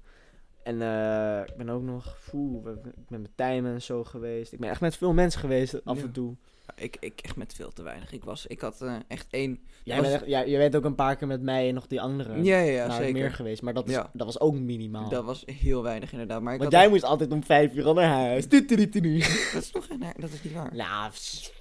En 0.65 0.81
eh, 0.81 1.41
ik 1.47 1.55
ben 1.57 1.69
ook 1.69 1.81
nog, 1.83 2.17
oeh, 2.33 2.67
ik 2.85 3.07
ben 3.07 3.21
met 3.21 3.31
Tijmen 3.35 3.73
en 3.73 3.81
zo 3.81 4.03
geweest. 4.03 4.53
Ik 4.53 4.59
ben 4.59 4.69
echt 4.69 4.81
met 4.81 4.95
veel 4.97 5.13
mensen 5.13 5.39
geweest 5.39 5.85
af 5.85 5.97
Ja. 5.97 6.03
en 6.03 6.11
toe. 6.11 6.35
Ik, 6.75 6.97
ik 6.99 7.19
echt 7.21 7.35
met 7.35 7.53
veel 7.53 7.71
te 7.71 7.83
weinig. 7.83 8.11
Ik 8.11 8.23
was, 8.23 8.45
ik 8.47 8.61
had 8.61 8.81
eh, 8.81 8.95
echt 9.07 9.27
één... 9.29 9.59
Jij, 9.83 9.97
was- 9.97 10.05
bent 10.09 10.21
echt, 10.21 10.29
jij, 10.29 10.49
jij 10.49 10.59
bent 10.59 10.75
ook 10.75 10.83
een 10.83 10.95
paar 10.95 11.15
keer 11.15 11.27
met 11.27 11.41
mij 11.41 11.67
en 11.67 11.73
nog 11.73 11.87
die 11.87 12.01
andere 12.01 12.43
Ja, 12.43 12.57
ja, 12.59 12.71
ja 12.71 12.95
zeker. 12.95 13.13
meer 13.13 13.31
geweest. 13.31 13.61
Maar 13.61 13.73
dat, 13.73 13.87
is, 13.87 13.93
Ja. 13.93 14.09
dat 14.13 14.25
was 14.25 14.39
ook 14.39 14.53
minimaal. 14.55 15.09
Dat 15.09 15.23
was 15.25 15.43
heel 15.45 15.83
weinig 15.83 16.11
inderdaad. 16.11 16.41
Maar 16.41 16.53
ik 16.53 16.59
Want 16.59 16.71
had 16.73 16.81
jij 16.81 16.91
moest 16.91 17.03
altijd 17.03 17.31
om 17.31 17.43
vijf 17.43 17.73
uur 17.73 17.85
al 17.85 17.93
naar 17.93 18.09
huis. 18.13 18.47
Echt- 18.47 18.93
Dat 19.53 19.61
is 19.63 19.69
toch 19.71 19.85
geen... 19.85 20.03
Dat 20.17 20.29
is 20.31 20.43
niet 20.43 20.53
waar. 20.53 20.75
Nou, 20.75 21.09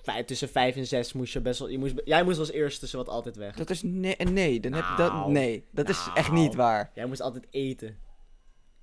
vijf, 0.02 0.24
tussen 0.26 0.48
vijf 0.48 0.76
en 0.76 0.86
zes 0.86 1.12
moest 1.12 1.32
je 1.32 1.40
best 1.40 1.58
wel... 1.58 1.68
Je 1.68 1.78
moest, 1.78 1.94
jij 2.04 2.22
moest 2.22 2.38
als 2.38 2.50
eerste 2.50 2.86
zo 2.86 2.96
wat 2.96 3.08
altijd 3.08 3.36
weg. 3.36 3.56
Dat 3.56 3.70
is... 3.70 3.82
Nee, 3.82 4.16
nee, 4.16 4.60
dan 4.60 4.72
heb, 4.72 4.84
dat, 4.96 5.12
Nou. 5.12 5.32
nee, 5.32 5.64
dat 5.70 5.88
is 5.88 6.08
echt 6.14 6.30
Nou. 6.30 6.40
niet 6.40 6.54
waar. 6.54 6.90
Jij 6.94 7.06
moest 7.06 7.20
altijd 7.20 7.46
eten. 7.50 7.96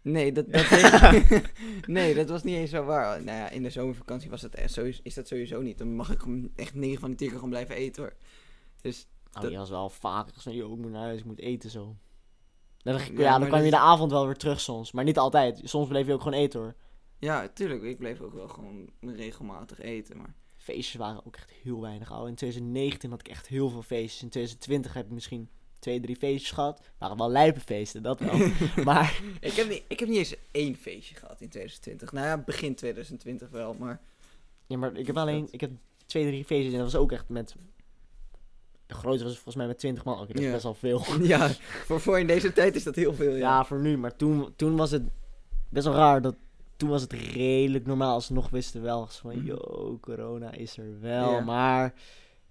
Nee, 0.02 0.32
dat, 0.32 0.52
dat 0.52 0.70
nee, 1.88 2.14
dat 2.16 2.30
was 2.30 2.44
niet 2.44 2.56
eens 2.56 2.70
zo 2.70 2.84
waar. 2.84 3.24
Nou 3.24 3.38
ja, 3.38 3.50
in 3.50 3.64
de 3.64 3.70
zomervakantie 3.70 4.30
was 4.30 4.42
dat 4.42 4.54
echt 4.54 4.74
sowieso, 4.74 5.00
is 5.04 5.14
dat 5.14 5.28
sowieso 5.28 5.62
niet. 5.62 5.78
Dan 5.78 5.96
mag 5.96 6.12
ik 6.12 6.20
gewoon 6.20 6.52
echt 6.56 6.74
9 6.74 7.00
van 7.00 7.10
de 7.10 7.16
10 7.16 7.28
keer 7.28 7.36
gewoon 7.36 7.50
blijven 7.52 7.76
eten 7.76 8.04
hoor. 8.04 8.14
Dus 8.82 9.08
Dat- 9.32 9.52
je 9.52 9.58
was 9.58 9.70
wel 9.70 9.90
vaker 9.90 10.42
zo, 10.42 10.52
yo, 10.52 10.74
ik 10.74 10.80
moet 10.80 10.92
naar 10.92 11.02
huis, 11.02 11.20
ik 11.20 11.26
moet 11.26 11.40
eten 11.40 11.70
zo. 11.70 11.96
Dan, 12.78 12.94
ja, 12.98 13.02
Ja, 13.18 13.40
dan 13.40 13.48
kwam 13.48 13.64
je 13.64 13.72
dat 13.72 13.80
de 13.80 13.86
avond 13.86 14.12
wel 14.12 14.26
weer 14.26 14.36
terug 14.36 14.60
soms. 14.62 14.92
Maar 14.92 15.04
niet 15.04 15.18
altijd. 15.18 15.62
Soms 15.64 15.88
bleef 15.88 16.08
je 16.08 16.14
ook 16.14 16.22
gewoon 16.22 16.40
eten 16.40 16.60
hoor. 16.60 16.76
ja, 17.20 17.48
tuurlijk, 17.48 17.84
ik 17.84 17.98
bleef 17.98 18.22
ook 18.22 18.34
wel 18.34 18.48
gewoon 18.48 18.90
regelmatig 19.02 19.80
eten. 19.80 20.18
Maar 20.18 20.36
Feestjes 20.58 20.96
waren 20.96 21.26
ook 21.26 21.36
echt 21.36 21.52
heel 21.52 21.82
weinig. 21.82 22.12
Al 22.12 22.28
in 22.28 22.36
2019 22.36 23.10
had 23.10 23.20
ik 23.20 23.28
echt 23.28 23.48
heel 23.48 23.70
veel 23.70 23.82
feestjes. 23.82 24.22
In 24.22 24.30
2020 24.30 24.94
heb 24.94 25.06
ik 25.06 25.12
misschien 25.12 25.50
twee, 25.82 26.00
drie 26.00 26.16
feestjes 26.16 26.52
gehad. 26.52 26.82
Waren 26.98 27.18
wel 27.18 27.30
lijpenfeesten, 27.32 28.04
dat 28.04 28.20
wel. 28.20 28.38
maar 28.84 29.22
ik 29.40 29.54
heb, 29.54 29.70
niet, 29.70 29.84
ik 29.88 30.00
heb 30.00 30.10
niet 30.10 30.18
eens 30.18 30.36
één 30.52 30.76
feestje 30.76 31.16
gehad 31.16 31.42
in 31.42 31.50
2020. 31.50 32.12
Nou 32.12 32.26
ja, 32.28 32.38
begin 32.38 32.76
2020 32.76 33.50
wel, 33.50 33.74
maar 33.80 34.00
Ja, 34.68 34.78
maar 34.78 34.96
ik 34.96 35.08
heb 35.08 35.18
alleen, 35.18 35.48
ik 35.52 35.62
heb 35.62 35.72
twee, 36.06 36.26
drie 36.26 36.46
feestjes 36.46 36.72
en 36.74 36.80
dat 36.80 36.92
was 36.92 37.02
ook 37.02 37.12
echt 37.12 37.30
met, 37.30 37.56
de 38.86 38.94
grootste 38.94 39.24
was 39.24 39.34
volgens 39.34 39.56
mij 39.56 39.68
met 39.68 39.80
20 39.80 40.04
man. 40.04 40.20
Oké, 40.20 40.28
dat 40.34 40.42
is 40.42 40.46
Ja. 40.46 40.52
best 40.52 40.64
wel 40.64 40.74
veel. 40.74 41.04
ja, 41.34 41.50
voor, 41.86 42.02
voor 42.02 42.20
in 42.20 42.28
deze 42.28 42.54
tijd 42.54 42.76
is 42.76 42.84
dat 42.84 42.96
heel 42.96 43.14
veel. 43.14 43.32
Ja, 43.32 43.38
Ja, 43.38 43.66
voor 43.66 43.80
nu, 43.82 43.98
maar 43.98 44.16
toen, 44.16 44.54
toen 44.56 44.76
was 44.76 44.92
het 44.92 45.04
best 45.70 45.86
wel 45.86 45.96
raar 45.96 46.22
dat, 46.22 46.36
toen 46.78 46.90
was 46.90 47.02
het 47.02 47.14
redelijk 47.14 47.86
normaal. 47.86 48.14
Alsnog 48.14 48.50
wisten 48.50 48.82
we 48.82 48.88
wel 48.88 49.08
van, 49.08 49.36
Mhm. 49.38 49.46
yo, 49.46 49.98
corona 50.02 50.52
is 50.52 50.78
er 50.78 51.00
wel, 51.00 51.32
Ja. 51.32 51.40
maar 51.40 51.94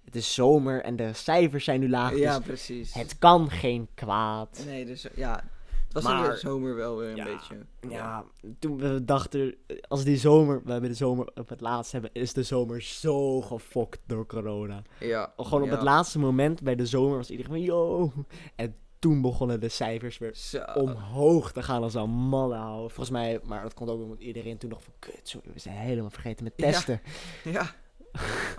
het 0.05 0.15
is 0.15 0.33
zomer 0.33 0.81
en 0.83 0.95
de 0.95 1.13
cijfers 1.13 1.63
zijn 1.63 1.79
nu 1.79 1.89
laag, 1.89 2.17
ja 2.17 2.37
dus 2.37 2.45
precies. 2.45 2.93
het 2.93 3.17
kan 3.19 3.49
geen 3.49 3.87
kwaad. 3.93 4.63
Nee, 4.65 4.85
dus 4.85 5.07
ja, 5.15 5.43
het 5.83 5.93
was 5.93 6.03
Maar- 6.03 6.23
in 6.25 6.29
de 6.31 6.37
zomer 6.37 6.75
wel 6.75 6.97
weer 6.97 7.09
een 7.09 7.15
Ja, 7.15 7.23
beetje. 7.25 7.57
Ja, 7.89 8.23
toen 8.59 8.77
we 8.77 9.05
dachten, 9.05 9.55
als 9.87 10.03
die 10.03 10.17
zomer, 10.17 10.61
we 10.65 10.71
hebben 10.71 10.89
de 10.89 10.95
zomer 10.95 11.29
op 11.35 11.49
het 11.49 11.61
laatst 11.61 11.91
hebben, 11.91 12.09
is 12.13 12.33
de 12.33 12.43
zomer 12.43 12.81
zo 12.81 13.41
gefokt 13.41 13.99
door 14.05 14.25
corona. 14.25 14.81
Ja, 14.99 15.33
Gewoon 15.37 15.61
op 15.61 15.67
ja. 15.67 15.73
het 15.73 15.83
laatste 15.83 16.19
moment 16.19 16.61
bij 16.61 16.75
de 16.75 16.85
zomer 16.85 17.17
was 17.17 17.29
iedereen 17.29 17.51
van, 17.51 17.61
yo. 17.61 18.11
En 18.55 18.75
toen 18.99 19.21
begonnen 19.21 19.59
de 19.59 19.69
cijfers 19.69 20.17
weer 20.17 20.35
Zo. 20.35 20.63
omhoog 20.73 21.51
te 21.51 21.63
gaan 21.63 21.83
als 21.83 21.93
een 21.93 22.09
malle 22.09 22.55
houden. 22.55 22.89
Volgens 22.89 23.09
mij, 23.09 23.39
maar 23.43 23.63
dat 23.63 23.73
komt 23.73 23.89
ook 23.89 24.01
omdat 24.01 24.19
iedereen 24.19 24.57
toen 24.57 24.69
nog 24.69 24.83
van, 24.83 24.93
kut, 24.99 25.19
sorry, 25.23 25.49
we 25.53 25.59
zijn 25.59 25.75
helemaal 25.77 26.09
vergeten 26.09 26.43
met 26.43 26.57
testen. 26.57 27.01
Ja. 27.43 27.75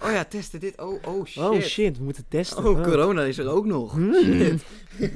Oh 0.02 0.10
ja, 0.10 0.24
testen 0.24 0.60
dit. 0.60 0.80
Oh, 0.80 1.02
oh 1.06 1.26
shit. 1.26 1.42
Oh 1.42 1.60
shit, 1.60 1.98
we 1.98 2.04
moeten 2.04 2.24
testen. 2.28 2.58
Oh, 2.64 2.78
Oh. 2.78 2.82
corona 2.82 3.22
is 3.22 3.38
er 3.38 3.48
ook 3.48 3.66
nog. 3.66 3.92
Hmm. 3.92 4.14
Shit. 4.14 4.64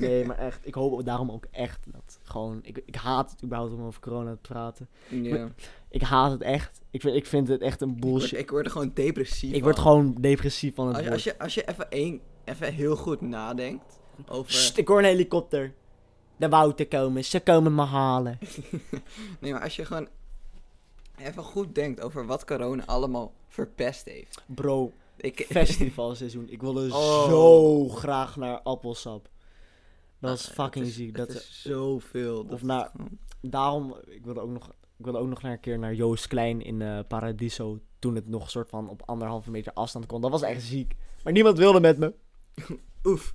Nee, 0.01 0.25
maar 0.25 0.38
echt, 0.38 0.59
ik 0.62 0.75
hoop 0.75 1.05
daarom 1.05 1.31
ook 1.31 1.46
echt 1.51 1.79
dat 1.87 2.18
gewoon, 2.22 2.59
ik, 2.62 2.83
ik 2.87 2.94
haat 2.94 3.31
het 3.31 3.42
überhaupt 3.42 3.72
om 3.72 3.83
over 3.83 4.01
corona 4.01 4.33
te 4.33 4.49
praten. 4.49 4.88
Ja. 5.09 5.49
Ik 5.90 6.03
haat 6.03 6.31
het 6.31 6.42
echt. 6.42 6.81
Ik 6.90 7.01
vind, 7.01 7.16
ik 7.16 7.27
vind 7.27 7.49
het 7.49 7.61
echt 7.61 7.81
een 7.81 7.88
Ik 7.96 8.03
word, 8.03 8.12
bullshit. 8.12 8.38
ik 8.38 8.51
word 8.51 8.64
er 8.64 8.70
gewoon 8.70 8.90
depressief 8.94 9.53
Ik 9.53 9.62
word 9.62 9.79
gewoon 9.79 10.14
depressief 10.20 10.75
van 10.75 10.87
het 10.87 10.96
Als 10.96 11.09
als 11.09 11.25
je, 11.25 11.38
als 11.38 11.55
je 11.55 11.68
even, 11.68 11.90
één, 11.90 12.20
even 12.44 12.72
heel 12.75 12.96
goed 12.96 13.20
nadenkt 13.20 14.01
over... 14.29 14.53
Sst, 14.53 14.77
ik 14.79 14.88
hoor 14.88 14.99
een 14.99 15.05
helikopter. 15.05 15.72
De 16.37 16.49
Wouter 16.49 16.87
komen, 16.88 17.25
ze 17.25 17.40
komen 17.40 17.75
me 17.75 17.83
halen. 17.85 18.38
Nee, 19.40 19.53
maar 19.53 19.62
als 19.62 19.77
je 19.77 19.85
gewoon 19.85 20.09
even 21.18 21.42
goed 21.42 21.75
denkt 21.75 22.01
over 22.01 22.27
wat 22.27 22.44
corona 22.44 22.83
allemaal 22.87 23.33
verpest 23.56 24.04
heeft. 24.04 24.42
Bro, 24.46 24.92
Ik, 25.16 25.46
festivalseizoen. 25.48 26.48
Ik 26.48 26.60
wilde 26.60 26.88
Oh. 26.92 27.24
zo 27.28 27.88
graag 27.88 28.36
naar 28.36 28.60
appelsap. 28.62 29.28
Dat 30.18 30.30
was 30.30 30.48
Ah, 30.48 30.54
fucking 30.54 30.86
is- 30.86 30.94
ziek. 30.94 31.16
Dat, 31.16 31.28
is 31.28 31.62
zoveel. 31.62 32.40
of 32.40 32.46
dat 32.48 32.62
naar- 32.62 32.92
daarom, 33.40 33.96
ik 34.06 34.24
wilde 34.24 34.40
ook 34.40 34.50
nog, 34.50 34.68
ik 34.96 35.04
wilde 35.04 35.18
ook 35.18 35.28
nog 35.28 35.42
naar 35.42 35.52
een 35.52 35.60
keer 35.60 35.78
naar 35.78 35.94
Joost 35.94 36.26
Klein 36.26 36.62
in 36.62 36.82
eh, 36.82 36.98
Paradiso. 37.08 37.78
Toen 37.98 38.14
het 38.14 38.28
nog 38.28 38.50
soort 38.50 38.68
van 38.68 38.88
op 38.88 39.02
anderhalve 39.04 39.50
meter 39.50 39.72
afstand 39.72 40.06
kon. 40.06 40.20
Dat 40.20 40.30
was 40.30 40.42
echt 40.42 40.62
ziek. 40.62 40.94
Maar 41.24 41.32
niemand 41.32 41.58
wilde 41.58 41.80
met 41.80 41.98
me. 41.98 42.12
Oef. 43.06 43.34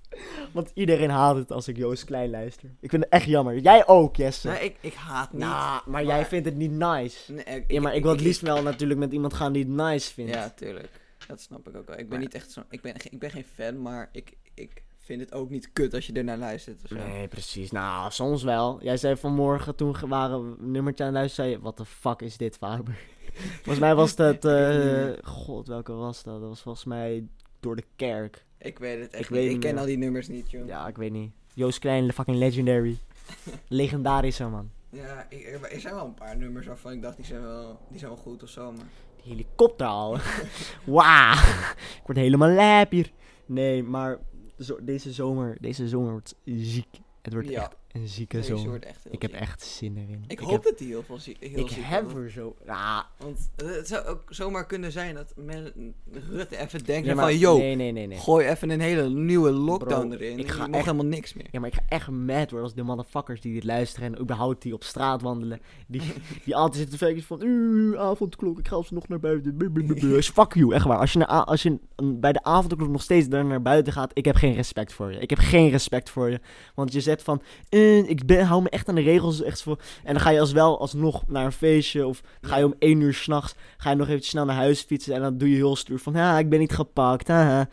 Want 0.53 0.71
iedereen 0.73 1.09
haat 1.09 1.35
het 1.35 1.51
als 1.51 1.67
ik 1.67 1.77
Joost 1.77 2.03
Klein 2.03 2.29
luister. 2.29 2.69
Ik 2.79 2.89
vind 2.89 3.03
het 3.03 3.11
echt 3.13 3.25
jammer. 3.25 3.57
Jij 3.57 3.87
ook, 3.87 4.15
Jesse. 4.15 4.47
Nee, 4.47 4.63
ik, 4.63 4.77
ik 4.81 4.93
haat 4.93 5.31
niet. 5.31 5.41
Nou, 5.41 5.81
maar, 5.85 6.05
jij 6.05 6.25
vindt 6.25 6.45
het 6.45 6.55
niet 6.55 6.71
nice. 6.71 7.33
Nee, 7.33 7.63
Ja, 7.67 7.81
maar 7.81 7.95
ik 7.95 8.03
wil 8.03 8.11
het 8.11 8.21
liefst 8.21 8.41
wel 8.41 8.61
natuurlijk 8.63 8.99
met 8.99 9.11
iemand 9.13 9.33
gaan 9.33 9.53
die 9.53 9.63
het 9.63 9.71
nice 9.73 10.13
vindt. 10.13 10.33
Ja, 10.33 10.49
tuurlijk. 10.49 10.89
Dat 11.27 11.41
snap 11.41 11.67
ik 11.67 11.75
ook 11.75 11.87
wel. 11.87 11.97
Ik 11.97 12.09
ben 12.09 12.09
Maar- 12.09 12.19
niet 12.19 12.33
echt 12.33 12.51
zo... 12.51 12.61
Ik 12.69 12.81
ben, 12.81 12.93
ik 13.09 13.19
ben 13.19 13.31
geen 13.31 13.45
fan, 13.53 13.81
maar 13.81 14.09
ik, 14.11 14.33
ik 14.53 14.83
vind 14.97 15.21
het 15.21 15.33
ook 15.33 15.49
niet 15.49 15.69
kut 15.73 15.93
als 15.93 16.07
je 16.07 16.13
er 16.13 16.23
naar 16.23 16.37
luistert. 16.37 16.83
of 16.83 16.89
zo. 16.89 16.95
Nee, 16.95 17.27
precies. 17.27 17.71
Nou, 17.71 18.11
soms 18.11 18.43
wel. 18.43 18.83
Jij 18.83 18.97
zei 18.97 19.15
vanmorgen 19.15 19.75
toen 19.75 19.93
we 19.93 20.07
waren 20.07 20.55
nummertje 20.59 21.03
aan 21.03 21.11
luisteren, 21.13 21.45
zei 21.49 21.57
je, 21.57 21.63
wat 21.63 21.77
de 21.77 21.85
fuck 21.85 22.21
is 22.21 22.37
dit, 22.37 22.57
Faber? 22.57 22.97
volgens 23.55 23.79
mij 23.79 23.95
was 23.95 24.15
dat, 24.15 24.45
eh, 24.55 25.09
god, 25.23 25.67
welke 25.67 25.93
was 25.93 26.23
dat? 26.23 26.39
Dat 26.39 26.49
was 26.49 26.61
volgens 26.61 26.85
mij 26.85 27.27
door 27.59 27.75
de 27.75 27.85
kerk. 27.95 28.45
Ik 28.61 28.79
weet 28.79 28.99
het 29.01 29.11
echt 29.11 29.23
Ik 29.23 29.29
niet. 29.29 29.39
weet 29.39 29.51
Ik 29.51 29.59
ken 29.59 29.71
meer. 29.71 29.79
al 29.79 29.85
die 29.85 29.97
nummers 29.97 30.27
niet, 30.27 30.51
joh. 30.51 30.67
Ja, 30.67 30.87
ik 30.87 30.95
weet 30.97 31.11
niet. 31.11 31.31
Joost 31.53 31.79
Klein, 31.79 32.07
de 32.07 32.13
fucking 32.13 32.37
legendary. 32.37 32.97
Legendarische 33.67 34.47
man. 34.47 34.69
Ja, 34.89 35.25
ik, 35.29 35.45
er, 35.45 35.63
er 35.71 35.79
zijn 35.79 35.93
wel 35.95 36.05
een 36.05 36.13
paar 36.13 36.37
nummers 36.37 36.65
waarvan 36.67 36.91
ik 36.91 37.01
dacht, 37.01 37.15
die 37.15 37.25
zijn 37.25 37.41
wel, 37.41 37.79
die 37.89 37.99
zijn 37.99 38.11
wel 38.11 38.19
goed 38.19 38.43
of 38.43 38.49
zo, 38.49 38.71
maar... 38.71 38.85
Die 39.23 39.31
helikopter 39.31 39.87
al. 39.87 40.17
Wauw. 40.85 41.33
ik 41.73 42.01
word 42.05 42.17
helemaal 42.17 42.49
lijp 42.49 42.91
hier. 42.91 43.11
Nee, 43.45 43.83
maar 43.83 44.19
zo, 44.59 44.77
deze 44.83 45.11
zomer, 45.13 45.57
deze 45.61 45.87
zomer 45.87 46.11
wordt 46.11 46.35
ziek. 46.45 46.87
Het 47.21 47.33
wordt 47.33 47.49
Ja. 47.49 47.61
echt 47.61 47.75
een 47.93 48.07
zieke 48.07 48.43
zomer. 48.43 48.67
wordt 48.67 48.85
echt 48.85 49.05
Ik 49.09 49.21
heb 49.21 49.31
echt 49.31 49.61
zin 49.61 49.97
erin. 49.97 50.23
Ik 50.27 50.39
hoop 50.39 50.63
dat 50.63 50.77
die 50.77 50.87
heel 50.87 51.03
veel 51.03 51.17
ziek 51.19 51.37
heel 51.39 51.59
ik 51.59 51.69
ziek 51.69 51.83
heb 51.83 52.15
er 52.15 52.31
zo... 52.31 52.55
Ja, 52.65 53.05
Want 53.17 53.49
het 53.55 53.87
zou 53.87 54.05
ook 54.05 54.23
zomaar 54.29 54.65
kunnen 54.65 54.91
zijn 54.91 55.15
dat 55.15 55.33
men, 55.35 55.93
Rutte 56.29 56.57
even 56.57 56.83
denkt 56.85 57.13
maar- 57.15 57.25
van... 57.25 57.37
Yo, 57.37 57.57
Nee, 57.57 57.75
nee, 57.75 57.91
nee, 57.91 58.07
nee. 58.07 58.17
gooi 58.17 58.47
even 58.47 58.69
een 58.69 58.79
hele 58.79 59.09
nieuwe 59.09 59.51
lockdown 59.51 60.07
Bro, 60.07 60.17
erin. 60.17 60.39
ik 60.39 60.45
Ik 60.45 60.51
ga 60.51 60.67
echt- 60.69 60.85
helemaal 60.85 61.05
niks 61.05 61.33
meer. 61.33 61.47
Ja, 61.51 61.59
maar 61.59 61.69
ik 61.69 61.75
ga 61.75 61.83
echt 61.87 62.09
mad 62.09 62.49
worden 62.49 62.61
als 62.63 62.73
de 62.73 62.83
motherfuckers 62.83 63.41
die 63.41 63.53
dit 63.53 63.63
luisteren 63.63 64.13
en 64.15 64.21
überhaupt 64.21 64.61
die 64.61 64.73
op 64.73 64.83
straat 64.83 65.21
wandelen. 65.21 65.59
Die, 65.87 66.01
die 66.45 66.55
altijd 66.55 66.75
zitten 66.77 66.99
te 66.99 67.05
faken 67.05 67.23
van, 67.23 67.43
"Uh, 67.43 67.99
avondklok, 67.99 68.59
ik 68.59 68.67
ga 68.67 68.75
alsnog 68.75 69.07
naar 69.07 69.19
buiten. 69.19 69.57
Buh, 69.57 69.69
buh, 69.71 69.85
buh, 69.87 69.99
buh." 69.99 70.09
Dus 70.11 70.29
Fuck 70.29 70.53
you, 70.53 70.73
echt 70.73 70.85
waar. 70.85 70.97
Als 70.97 71.11
je, 71.13 71.17
naar, 71.19 71.29
a- 71.29 71.41
als 71.43 71.63
je 71.63 71.77
bij 72.13 72.31
de 72.33 72.43
avondklok 72.43 72.89
nog 72.89 73.01
steeds 73.01 73.27
daar 73.27 73.45
naar 73.45 73.61
buiten 73.61 73.93
gaat, 73.93 74.11
ik 74.13 74.25
heb 74.25 74.35
geen 74.35 74.53
respect 74.53 74.93
voor 74.93 75.11
je. 75.11 75.19
Ik 75.19 75.29
heb 75.29 75.39
geen 75.39 75.69
respect 75.69 76.09
voor 76.09 76.29
je. 76.29 76.39
Want 76.75 76.93
je 76.93 77.01
zegt 77.01 77.23
van, 77.23 77.41
"Eh, 77.81 78.09
ik 78.09 78.25
ben, 78.25 78.45
hou 78.45 78.61
me 78.61 78.69
echt 78.69 78.89
aan 78.89 78.95
de 78.95 79.01
regels. 79.01 79.41
Echt 79.41 79.61
voor. 79.61 79.79
En 80.03 80.13
dan 80.13 80.21
ga 80.21 80.29
je 80.29 80.39
als 80.39 80.51
wel 80.51 80.79
alsnog 80.79 81.23
naar 81.27 81.45
een 81.45 81.51
feestje 81.51 82.07
of 82.07 82.21
ga 82.41 82.57
je 82.57 82.65
om 82.65 82.75
één 82.79 83.01
uur 83.01 83.13
s'nachts, 83.13 83.55
ga 83.77 83.89
je 83.89 83.95
nog 83.95 84.07
even 84.07 84.23
snel 84.23 84.45
naar 84.45 84.55
huis 84.55 84.81
fietsen 84.81 85.13
en 85.15 85.21
dan 85.21 85.37
doe 85.37 85.49
je 85.49 85.55
heel 85.55 85.75
stoer 85.75 85.99
van, 85.99 86.13
ja, 86.13 86.37
ik 86.39 86.49
ben 86.49 86.59
niet 86.59 86.73
gepakt, 86.73 87.27
haha. 87.27 87.69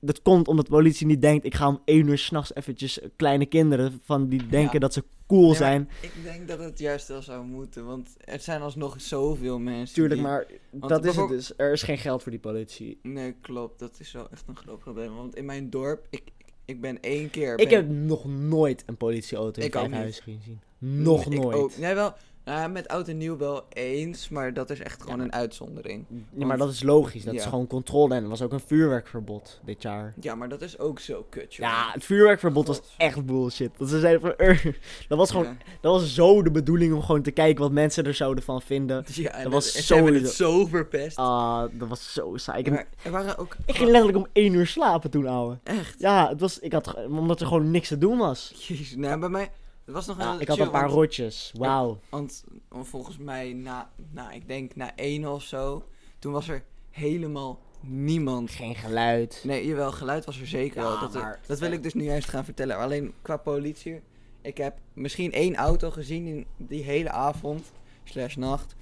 Dat 0.00 0.22
komt 0.22 0.48
omdat 0.48 0.64
de 0.64 0.70
politie 0.70 1.06
niet 1.06 1.20
denkt, 1.20 1.44
ik 1.44 1.54
ga 1.54 1.68
om 1.68 1.80
één 1.84 2.08
uur 2.08 2.18
s'nachts 2.18 2.54
eventjes 2.54 2.98
kleine 3.16 3.46
kinderen 3.46 4.00
van 4.04 4.28
die 4.28 4.46
denken 4.46 4.72
Ja. 4.72 4.78
dat 4.78 4.92
ze 4.92 5.04
cool 5.26 5.46
Nee, 5.46 5.54
zijn. 5.56 5.88
Ik 6.00 6.12
denk 6.22 6.48
dat 6.48 6.58
het 6.58 6.78
juist 6.78 7.08
wel 7.08 7.22
zou 7.22 7.44
moeten, 7.44 7.84
want 7.86 8.14
er 8.24 8.40
zijn 8.40 8.60
alsnog 8.62 9.00
zoveel 9.00 9.58
mensen 9.58 9.94
Tuurlijk, 9.94 10.20
die- 10.20 10.28
maar 10.30 10.46
dat 10.70 11.04
is 11.04 11.16
het 11.16 11.28
dus. 11.28 11.52
Er 11.56 11.72
is 11.72 11.82
geen 11.82 11.98
geld 11.98 12.22
voor 12.22 12.30
die 12.30 12.40
politie. 12.40 12.98
Nee, 13.02 13.32
klopt. 13.40 13.78
Dat 13.78 13.96
is 14.00 14.12
wel 14.12 14.28
echt 14.30 14.44
een 14.48 14.56
groot 14.56 14.78
probleem. 14.78 15.14
Want 15.16 15.34
in 15.36 15.44
mijn 15.44 15.70
dorp, 15.70 16.06
ik, 16.10 16.22
ik 16.68 16.80
ben 16.80 17.00
één 17.00 17.30
keer... 17.30 17.58
Ik 17.58 17.68
ben- 17.68 17.76
heb 17.78 17.88
nog 17.88 18.24
nooit 18.24 18.82
een 18.86 18.96
politieauto 18.96 19.60
in 19.60 19.66
Ik 19.66 19.74
ook 19.76 19.80
vijf 19.80 19.92
niet. 19.92 20.00
huizen 20.00 20.22
gezien. 20.22 20.60
Nog 20.78 21.26
Ik 21.26 21.40
nooit. 21.40 21.56
ook. 21.56 21.76
Nee, 21.76 21.94
wel, 21.94 22.14
Ja, 22.48 22.68
met 22.68 22.88
oud 22.88 23.08
en 23.08 23.16
nieuw 23.16 23.36
wel 23.36 23.64
eens, 23.72 24.28
maar 24.28 24.54
dat 24.54 24.70
is 24.70 24.80
echt 24.80 25.02
gewoon 25.02 25.18
Ja. 25.18 25.24
een 25.24 25.32
uitzondering. 25.32 26.04
Ja, 26.36 26.46
maar 26.46 26.58
dat 26.58 26.70
is 26.70 26.82
logisch. 26.82 27.24
Dat 27.24 27.34
is 27.34 27.44
gewoon 27.44 27.66
controle. 27.66 28.14
En 28.14 28.22
er 28.22 28.28
was 28.28 28.42
ook 28.42 28.52
een 28.52 28.60
vuurwerkverbod 28.66 29.60
dit 29.64 29.82
jaar. 29.82 30.14
Ja, 30.20 30.34
maar 30.34 30.48
dat 30.48 30.62
is 30.62 30.78
ook 30.78 30.98
zo 31.00 31.26
kut, 31.28 31.54
joh. 31.54 31.66
Ja, 31.68 31.90
het 31.92 32.04
vuurwerkverbod 32.04 32.66
was 32.66 32.80
echt 32.96 33.26
bullshit. 33.26 33.70
Dat 33.76 33.88
ze 33.88 34.00
zeiden 34.00 34.20
van, 34.20 34.34
"Er." 34.46 34.78
dat 35.08 35.18
was 35.18 35.30
gewoon, 35.30 35.44
Ja. 35.46 35.56
dat 35.80 35.92
was 36.00 36.14
zo 36.14 36.42
de 36.42 36.50
bedoeling 36.50 36.94
om 36.94 37.02
gewoon 37.02 37.22
te 37.22 37.30
kijken 37.30 37.62
wat 37.62 37.72
mensen 37.72 38.04
er 38.04 38.14
zouden 38.14 38.44
van 38.44 38.62
vinden. 38.62 39.04
Ja, 39.12 39.30
en 39.30 39.42
Dat 39.42 39.52
was 39.52 39.74
en 39.76 39.82
zo 39.82 39.96
zo- 40.06 40.12
het 40.12 40.28
zo 40.30 40.66
verpest. 40.66 41.16
Ah, 41.16 41.62
dat 41.72 41.88
was 41.88 42.12
zo 42.12 42.36
saai. 42.36 42.62
Ik, 42.62 42.86
er 43.02 43.10
waren 43.10 43.38
ook... 43.38 43.56
ik 43.66 43.74
ging 43.76 43.90
letterlijk 43.90 44.18
om 44.18 44.26
één 44.32 44.52
uur 44.54 44.66
slapen 44.66 45.10
toen, 45.10 45.26
ouwe. 45.26 45.58
Echt? 45.62 45.94
Ja, 45.98 46.28
het 46.28 46.40
was, 46.40 46.58
ik 46.58 46.72
had, 46.72 47.04
omdat 47.06 47.40
er 47.40 47.46
gewoon 47.46 47.70
niks 47.70 47.88
te 47.88 47.98
doen 47.98 48.18
was. 48.18 48.52
Jezus, 48.66 48.96
nou, 48.96 49.20
bij 49.20 49.28
mij... 49.28 49.50
Het 49.88 49.96
was 49.96 50.06
nog 50.06 50.18
Ja, 50.18 50.32
een 50.34 50.40
ik 50.40 50.48
had 50.48 50.58
een 50.58 50.70
paar 50.70 50.80
want- 50.82 50.92
rotjes. 50.94 51.52
Wauw. 51.56 51.98
Want 52.08 52.44
want 52.68 52.88
volgens 52.88 53.16
mij, 53.18 53.52
na, 53.52 53.90
nou, 54.10 54.32
ik 54.34 54.48
denk 54.48 54.76
na 54.76 54.96
één 54.96 55.32
of 55.32 55.42
zo, 55.42 55.88
toen 56.18 56.32
was 56.32 56.48
er 56.48 56.64
helemaal 56.90 57.60
niemand. 57.80 58.50
Geen 58.50 58.74
geluid. 58.74 59.40
Nee, 59.44 59.66
jawel, 59.66 59.92
geluid 59.92 60.24
was 60.24 60.40
er 60.40 60.46
zeker 60.46 60.82
Ja, 60.82 60.88
wel. 60.88 61.00
Dat, 61.00 61.12
maar- 61.12 61.40
dat 61.46 61.58
wil 61.58 61.72
ik 61.72 61.82
dus 61.82 61.94
nu 61.94 62.04
juist 62.04 62.28
gaan 62.28 62.44
vertellen. 62.44 62.76
Alleen 62.76 63.12
qua 63.22 63.36
politie, 63.36 64.00
ik 64.42 64.56
heb 64.56 64.78
misschien 64.92 65.32
één 65.32 65.54
auto 65.54 65.90
gezien 65.90 66.26
in 66.26 66.46
die 66.56 66.82
hele 66.82 67.10
avond, 67.10 67.72
slash 68.04 68.36
nacht. 68.36 68.74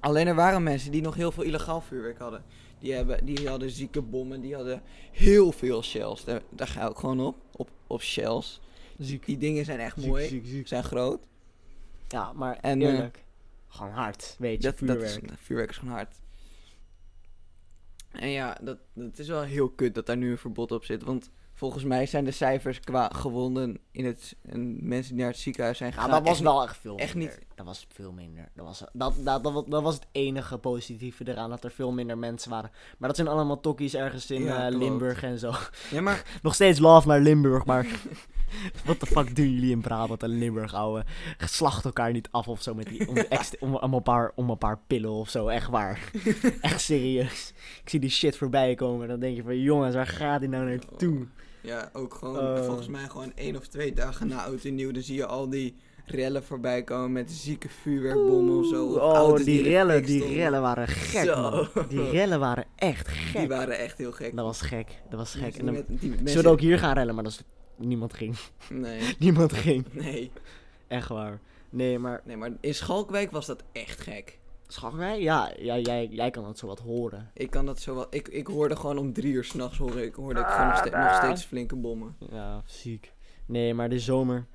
Alleen 0.00 0.26
er 0.26 0.34
waren 0.34 0.62
mensen 0.62 0.90
die 0.92 1.02
nog 1.02 1.14
heel 1.14 1.32
veel 1.32 1.44
illegaal 1.44 1.80
vuurwerk 1.80 2.18
hadden. 2.18 2.44
Die, 2.78 2.92
hebben, 2.92 3.24
die 3.24 3.48
hadden 3.48 3.70
zieke 3.70 4.02
bommen, 4.02 4.40
die 4.40 4.54
hadden 4.54 4.82
heel 5.12 5.52
veel 5.52 5.82
shells. 5.82 6.24
Daar, 6.24 6.42
daar 6.50 6.66
ga 6.68 6.88
ik 6.90 6.96
gewoon 6.96 7.20
op, 7.20 7.36
op, 7.56 7.68
op 7.86 8.02
shells. 8.02 8.60
Ziek. 9.00 9.26
Die 9.26 9.38
dingen 9.38 9.64
zijn 9.64 9.80
echt 9.80 9.96
mooi, 10.06 10.28
ziek, 10.28 10.46
ziek. 10.46 10.68
zijn 10.68 10.84
groot. 10.84 11.26
Ja, 12.08 12.32
maar 12.32 12.56
En, 12.60 12.82
eh, 12.82 12.92
eerlijk. 12.92 13.24
gewoon 13.68 13.92
hard, 13.92 14.36
weet 14.38 14.62
je, 14.62 14.70
Dat, 14.70 14.78
dat 14.88 15.02
is, 15.02 15.12
vuurwerk. 15.12 15.38
vuurwerk 15.40 15.70
is 15.70 15.76
gewoon 15.76 15.94
hard. 15.94 16.16
En 18.10 18.28
ja, 18.28 18.58
dat, 18.62 18.78
dat 18.94 19.18
is 19.18 19.28
wel 19.28 19.42
heel 19.42 19.68
kut 19.70 19.94
dat 19.94 20.06
daar 20.06 20.16
nu 20.16 20.30
een 20.30 20.38
verbod 20.38 20.72
op 20.72 20.84
zit. 20.84 21.02
Want 21.02 21.30
volgens 21.54 21.84
mij 21.84 22.06
zijn 22.06 22.24
de 22.24 22.30
cijfers 22.30 22.80
qua 22.80 23.08
gewonden 23.14 23.78
in 23.90 24.04
het, 24.04 24.36
en 24.42 24.88
mensen 24.88 25.12
die 25.14 25.22
naar 25.22 25.30
het 25.32 25.40
ziekenhuis 25.40 25.78
zijn 25.78 25.90
Ja, 25.90 25.96
gegaan... 25.96 26.10
dat 26.10 26.22
was 26.22 26.32
echt 26.32 26.42
wel 26.42 26.62
echt 26.62 26.76
veel 26.76 26.96
echt 26.96 27.14
niet- 27.14 27.38
Dat 27.60 27.68
was 27.68 27.86
veel 27.92 28.12
minder. 28.12 28.48
Dat 28.54 28.64
was, 28.66 28.78
dat, 28.92 29.14
dat, 29.18 29.42
dat, 29.42 29.52
was- 29.52 29.64
dat 29.66 29.82
was 29.82 29.94
het 29.94 30.06
enige 30.12 30.58
positieve 30.58 31.28
eraan, 31.28 31.50
dat 31.50 31.64
er 31.64 31.70
veel 31.70 31.92
minder 31.92 32.18
mensen 32.18 32.50
waren. 32.50 32.70
Maar 32.98 33.08
dat 33.08 33.16
zijn 33.16 33.28
allemaal 33.28 33.60
tokkies 33.60 33.94
ergens 33.94 34.30
in 34.30 34.42
Ja, 34.42 34.66
eh. 34.70 34.76
Limburg 34.76 35.22
en 35.22 35.38
zo. 35.38 35.52
Ja, 35.90 36.00
maar 36.00 36.24
Nog 36.42 36.54
steeds 36.54 36.78
love 36.78 37.08
naar 37.08 37.20
Limburg, 37.20 37.64
maar... 37.64 37.86
Wat 38.86 39.00
de 39.00 39.06
fuck 39.06 39.36
doen 39.36 39.50
jullie 39.52 39.70
in 39.70 39.80
Brabant 39.80 40.22
en 40.22 40.28
Limburg, 40.38 40.74
ouwe? 40.74 41.04
Slacht 41.38 41.84
elkaar 41.84 42.12
niet 42.12 42.28
af 42.30 42.48
of 42.48 42.62
zo 42.62 42.74
met 42.74 42.86
die, 42.86 43.08
om, 43.08 43.16
om, 43.60 43.74
om, 43.74 43.94
een 43.94 44.02
paar, 44.02 44.32
om 44.34 44.50
een 44.50 44.58
paar 44.58 44.78
pillen 44.86 45.10
of 45.10 45.28
zo, 45.28 45.48
echt 45.48 45.68
waar. 45.68 46.10
echt 46.60 46.80
serieus. 46.80 47.52
Ik 47.82 47.88
zie 47.88 48.00
die 48.00 48.10
shit 48.10 48.36
voorbij 48.36 48.74
komen, 48.74 49.08
dan 49.08 49.20
denk 49.20 49.36
je 49.36 49.42
van, 49.42 49.58
jongens, 49.60 49.94
waar 49.94 50.06
gaat 50.06 50.40
die 50.40 50.48
nou 50.48 50.64
naartoe? 50.68 51.26
ja, 51.62 51.90
ook 51.92 52.14
gewoon 52.14 52.56
Eh. 52.56 52.64
volgens 52.64 52.88
mij 52.88 53.08
gewoon 53.08 53.32
één 53.34 53.56
of 53.56 53.66
twee 53.66 53.92
dagen 53.92 54.28
na 54.28 54.44
oud 54.44 54.64
en 54.64 54.74
nieuw... 54.74 54.90
dan 54.92 55.02
zie 55.02 55.16
je 55.16 55.26
al 55.26 55.48
die 55.48 55.76
rellen 56.10 56.44
voorbij 56.44 56.82
komen 56.82 57.12
met 57.12 57.30
zieke 57.30 57.68
vuurwerkbommen 57.68 58.58
of 58.58 58.66
zo. 58.66 58.86
of 58.86 58.96
Oh, 58.96 59.36
die 59.44 59.62
rellen, 59.62 60.02
die 60.04 60.18
stonden. 60.18 60.36
rellen 60.38 60.60
waren 60.60 60.88
gek, 60.88 61.24
Zo. 61.28 61.40
man. 61.74 61.86
Die 61.88 62.10
rellen 62.10 62.40
waren 62.40 62.64
echt 62.76 63.08
gek. 63.08 63.38
Die 63.40 63.48
waren 63.48 63.78
echt 63.78 63.98
heel 63.98 64.12
gek. 64.12 64.36
Dat 64.36 64.44
was 64.44 64.60
gek, 64.60 64.86
dat 65.10 65.18
was 65.18 65.34
gek. 65.34 65.56
En 65.56 65.64
dan 65.64 65.74
met- 65.74 65.86
die 65.88 66.12
ze 66.24 66.28
zouden 66.28 66.52
ook 66.52 66.60
hier 66.60 66.78
gaan 66.78 66.94
rellen, 66.94 67.14
maar 67.14 67.24
dat 67.24 67.32
is, 67.32 67.42
niemand 67.76 68.14
ging. 68.14 68.36
Nee, 68.70 69.00
Niemand 69.18 69.52
ging, 69.52 69.84
nee. 69.92 70.30
echt 70.88 71.08
waar. 71.08 71.38
Nee, 71.70 71.98
maar 71.98 72.20
Nee, 72.24 72.36
maar 72.36 72.50
in 72.60 72.74
Schalkwijk 72.74 73.30
was 73.30 73.46
dat 73.46 73.62
echt 73.72 74.00
gek. 74.00 74.38
Schalkwijk, 74.66 75.20
ja, 75.20 75.52
ja 75.58 75.78
jij, 75.78 76.06
jij 76.10 76.30
kan 76.30 76.44
dat 76.44 76.58
zo 76.58 76.66
wat 76.66 76.78
horen. 76.80 77.30
Ik 77.34 77.50
kan 77.50 77.66
dat 77.66 77.80
zo 77.80 77.94
wel. 77.94 78.06
Ik, 78.10 78.28
ik 78.28 78.46
hoorde 78.46 78.76
gewoon 78.76 78.98
om 78.98 79.12
drie 79.12 79.32
uur 79.32 79.44
s'nachts 79.44 79.78
hoorde 79.78 80.04
ik, 80.04 80.14
hoorde 80.14 80.40
ik 80.40 80.46
gewoon 80.46 80.66
nog, 80.68 80.90
nog 80.90 81.14
steeds 81.14 81.44
flinke 81.44 81.76
bommen. 81.76 82.16
Ja, 82.30 82.62
ziek. 82.66 83.12
Nee, 83.46 83.74
maar 83.74 83.88
de 83.88 83.98
zomer 83.98 84.46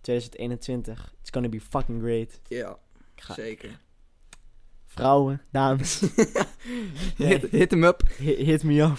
2021, 0.00 0.96
it's 1.20 1.30
gonna 1.30 1.48
be 1.48 1.60
fucking 1.60 2.00
great. 2.00 2.40
Ja, 2.48 2.78
ga, 3.16 3.34
zeker. 3.34 3.80
vrouwen, 4.86 5.42
dames, 5.50 6.00
Hit, 7.16 7.50
hit 7.50 7.70
hem 7.70 7.84
up. 7.84 8.02
hit, 8.18 8.38
hit 8.38 8.62
me 8.62 8.82
up. 8.82 8.98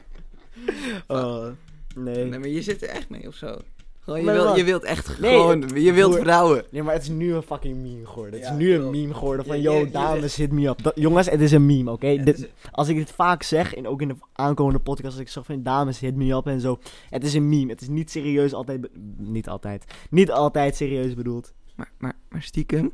oh, 1.08 1.52
nee. 1.94 2.24
Nee, 2.24 2.38
maar 2.38 2.48
je 2.48 2.62
zit 2.62 2.82
er 2.82 2.88
echt 2.88 3.08
mee 3.08 3.26
of 3.26 3.34
zo. 3.34 3.60
Gewoon, 4.04 4.18
je, 4.18 4.24
Maar 4.24 4.34
wilt, 4.34 4.56
je 4.56 4.64
wilt 4.64 4.82
echt 4.84 5.18
Nee, 5.20 5.30
gewoon. 5.36 5.68
Je 5.74 5.92
wilt 5.92 6.10
broer. 6.12 6.24
vrouwen. 6.24 6.64
Nee, 6.70 6.82
maar 6.82 6.94
het 6.94 7.02
is 7.02 7.08
nu 7.08 7.34
een 7.34 7.42
fucking 7.42 7.76
meme 7.76 8.06
geworden. 8.06 8.34
Het 8.34 8.42
Ja, 8.48 8.50
is 8.54 8.58
nu 8.58 8.74
een 8.74 8.90
meme 8.90 9.14
geworden 9.14 9.46
van, 9.46 9.60
yo, 9.60 9.90
dames, 9.90 10.36
hit 10.36 10.52
me 10.52 10.68
up. 10.68 10.82
Dat- 10.82 10.92
jongens, 10.96 11.30
het 11.30 11.40
is 11.40 11.52
een 11.52 11.66
meme, 11.66 11.90
oké? 11.90 12.22
Als 12.70 12.88
ik 12.88 12.96
dit 12.96 13.10
vaak 13.12 13.42
zeg, 13.42 13.74
en 13.74 13.86
ook 13.88 14.00
in 14.02 14.08
de 14.08 14.14
aankomende 14.32 14.78
podcast, 14.78 15.12
als 15.12 15.20
ik 15.22 15.28
zeg 15.28 15.44
van, 15.44 15.62
dames, 15.62 15.98
hit 15.98 16.16
me 16.16 16.32
up 16.34 16.46
en 16.46 16.60
zo. 16.60 16.78
Het 17.10 17.24
is 17.24 17.34
een 17.34 17.48
meme. 17.48 17.70
Het 17.70 17.80
is 17.80 17.88
niet 17.88 18.10
serieus 18.10 18.52
altijd, 18.52 18.88
niet 19.16 19.48
altijd, 19.48 19.84
niet 20.10 20.30
altijd 20.30 20.76
serieus 20.76 21.14
bedoeld. 21.14 21.52
Maar, 21.76 21.92
maar, 21.98 22.12
maar 22.28 22.42
stiekem 22.42 22.92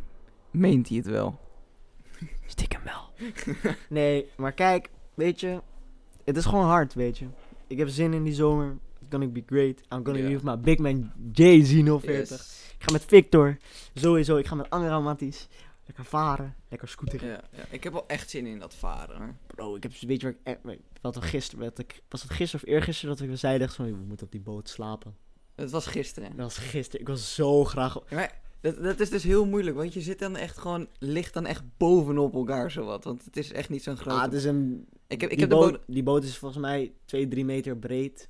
meent 0.50 0.88
hij 0.88 0.96
het 0.96 1.06
wel. 1.06 1.38
Stiekem 2.46 2.80
wel. 2.84 3.28
nee, 3.88 4.26
maar 4.36 4.52
kijk, 4.52 4.90
weet 5.14 5.40
je, 5.40 5.60
het 6.24 6.36
is 6.36 6.44
gewoon 6.44 6.64
hard, 6.66 6.94
weet 6.94 7.18
je. 7.18 7.26
Ik 7.66 7.78
heb 7.78 7.88
zin 7.88 8.12
in 8.12 8.22
die 8.24 8.34
zomer. 8.34 8.76
Gonna 9.10 9.26
be 9.26 9.42
great. 9.46 9.80
I'm 9.80 10.04
gonna 10.04 10.20
be 10.20 10.28
with 10.28 10.42
my 10.42 10.56
big 10.56 10.78
man 10.78 11.12
Jay-Z 11.32 11.70
040. 11.70 12.28
Yes. 12.28 12.30
Ik 12.78 12.84
ga 12.84 12.92
met 12.92 13.04
Victor. 13.04 13.56
Sowieso, 13.94 14.36
ik 14.36 14.46
ga 14.46 14.54
met 14.54 14.70
Angela 14.70 15.00
Matties. 15.00 15.48
Lekker 15.86 16.04
varen, 16.04 16.54
lekker 16.68 16.88
scooteren. 16.88 17.28
Ja, 17.28 17.40
ja, 17.56 17.64
ik 17.70 17.84
heb 17.84 17.92
wel 17.92 18.06
echt 18.06 18.30
zin 18.30 18.46
in 18.46 18.58
dat 18.58 18.74
varen. 18.74 19.16
Hoor. 19.16 19.34
Bro, 19.46 19.76
ik 19.76 19.82
heb, 19.82 19.92
weet 20.00 20.20
je 20.20 20.36
ik 20.44 20.78
wat 21.00 21.14
we 21.14 21.22
gisteren, 21.22 21.64
wat 21.64 21.78
ik, 21.78 22.02
was 22.08 22.22
het 22.22 22.30
gisteren 22.30 22.66
of 22.66 22.72
eergisteren 22.74 23.16
dat 23.16 23.26
we 23.26 23.36
zeiden, 23.36 23.68
van, 23.68 23.84
we 23.84 24.04
moeten 24.06 24.26
op 24.26 24.32
die 24.32 24.40
boot 24.40 24.68
slapen. 24.68 25.16
Het 25.54 25.70
was 25.70 25.86
gisteren. 25.86 26.28
Dat 26.28 26.54
was 26.54 26.58
gisteren, 26.58 27.00
ik 27.00 27.08
was 27.08 27.34
zo 27.34 27.64
graag, 27.64 27.94
Ja, 28.08 28.16
maar 28.16 28.40
dat, 28.60 28.82
dat 28.82 29.00
is 29.00 29.10
dus 29.10 29.22
heel 29.22 29.46
moeilijk, 29.46 29.76
want 29.76 29.94
je 29.94 30.00
zit 30.00 30.18
dan 30.18 30.36
echt 30.36 30.58
gewoon, 30.58 30.86
ligt 30.98 31.34
dan 31.34 31.46
echt 31.46 31.62
bovenop 31.76 32.34
elkaar 32.34 32.70
zowat. 32.70 33.04
Want 33.04 33.24
het 33.24 33.36
is 33.36 33.52
echt 33.52 33.68
niet 33.68 33.82
zo'n 33.82 33.96
grote... 33.96 34.16
ah, 34.16 34.22
het 34.22 34.32
is 34.32 34.44
een, 34.44 34.86
ik 35.06 35.20
heb, 35.20 35.30
ik 35.30 35.38
die, 35.38 35.46
heb 35.46 35.48
de 35.48 35.56
boot, 35.56 35.70
boot... 35.70 35.80
die 35.86 36.02
boot 36.02 36.24
is 36.24 36.38
volgens 36.38 36.60
mij 36.60 36.92
2, 37.04 37.28
3 37.28 37.44
meter 37.44 37.76
breed. 37.76 38.28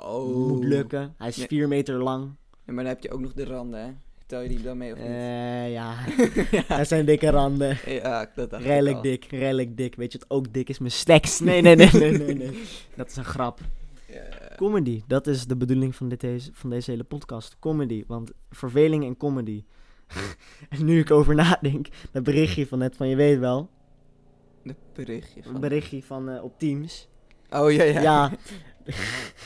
Oh. 0.00 0.46
Moet 0.48 0.64
lukken. 0.64 1.14
Hij 1.18 1.28
is 1.28 1.36
Nee. 1.36 1.46
4 1.46 1.68
meter 1.68 2.02
lang. 2.02 2.30
Ja, 2.66 2.72
maar 2.72 2.84
dan 2.84 2.92
heb 2.92 3.02
je 3.02 3.10
ook 3.10 3.20
nog 3.20 3.32
de 3.32 3.44
randen, 3.44 3.80
hè? 3.80 3.90
Tel 4.26 4.40
je 4.40 4.48
die 4.48 4.62
dan 4.62 4.76
mee 4.76 4.92
of 4.92 4.98
niet? 4.98 5.06
Eh, 5.06 5.72
ja. 5.72 5.94
Hij 6.76 6.84
zijn 6.84 7.04
dikke 7.04 7.30
randen. 7.30 7.78
ja, 7.86 8.30
dat 8.34 8.50
dacht 8.50 8.62
ik 8.62 8.68
Redelijk 8.68 9.02
dik, 9.02 9.24
redelijk 9.24 9.76
dik. 9.76 9.94
Weet 9.94 10.12
je 10.12 10.18
wat 10.18 10.30
ook 10.30 10.52
dik 10.52 10.68
is? 10.68 10.78
Mijn 10.78 10.90
stacks. 10.90 11.40
Nee, 11.40 11.62
nee, 11.62 11.76
nee, 11.76 11.90
nee, 11.92 12.18
nee, 12.18 12.34
nee. 12.34 12.62
Dat 12.96 13.10
is 13.10 13.16
een 13.16 13.24
grap. 13.24 13.60
Ja. 14.08 14.22
Comedy, 14.56 15.02
dat 15.06 15.26
is 15.26 15.46
de 15.46 15.56
bedoeling 15.56 15.94
van, 15.96 16.08
dit, 16.08 16.20
deze, 16.20 16.50
van 16.52 16.70
deze 16.70 16.90
hele 16.90 17.04
podcast. 17.04 17.56
Comedy, 17.58 18.04
want 18.06 18.30
verveling 18.50 19.04
en 19.04 19.16
comedy. 19.16 19.64
en 20.68 20.84
nu 20.84 20.98
ik 21.00 21.10
over 21.10 21.34
nadenk, 21.34 21.88
dat 22.10 22.22
berichtje 22.22 22.66
van 22.66 22.78
net 22.78 22.96
van 22.96 23.08
je 23.08 23.16
weet 23.16 23.38
wel. 23.38 23.70
De 24.62 24.74
berichtje 24.92 25.36
Een 25.44 25.52
van... 25.52 25.60
berichtje 25.60 26.02
van 26.02 26.28
eh, 26.28 26.44
op 26.44 26.58
Teams. 26.58 27.08
Oh, 27.50 27.72
ja, 27.72 27.82
ja. 27.82 28.00
Ja, 28.00 28.32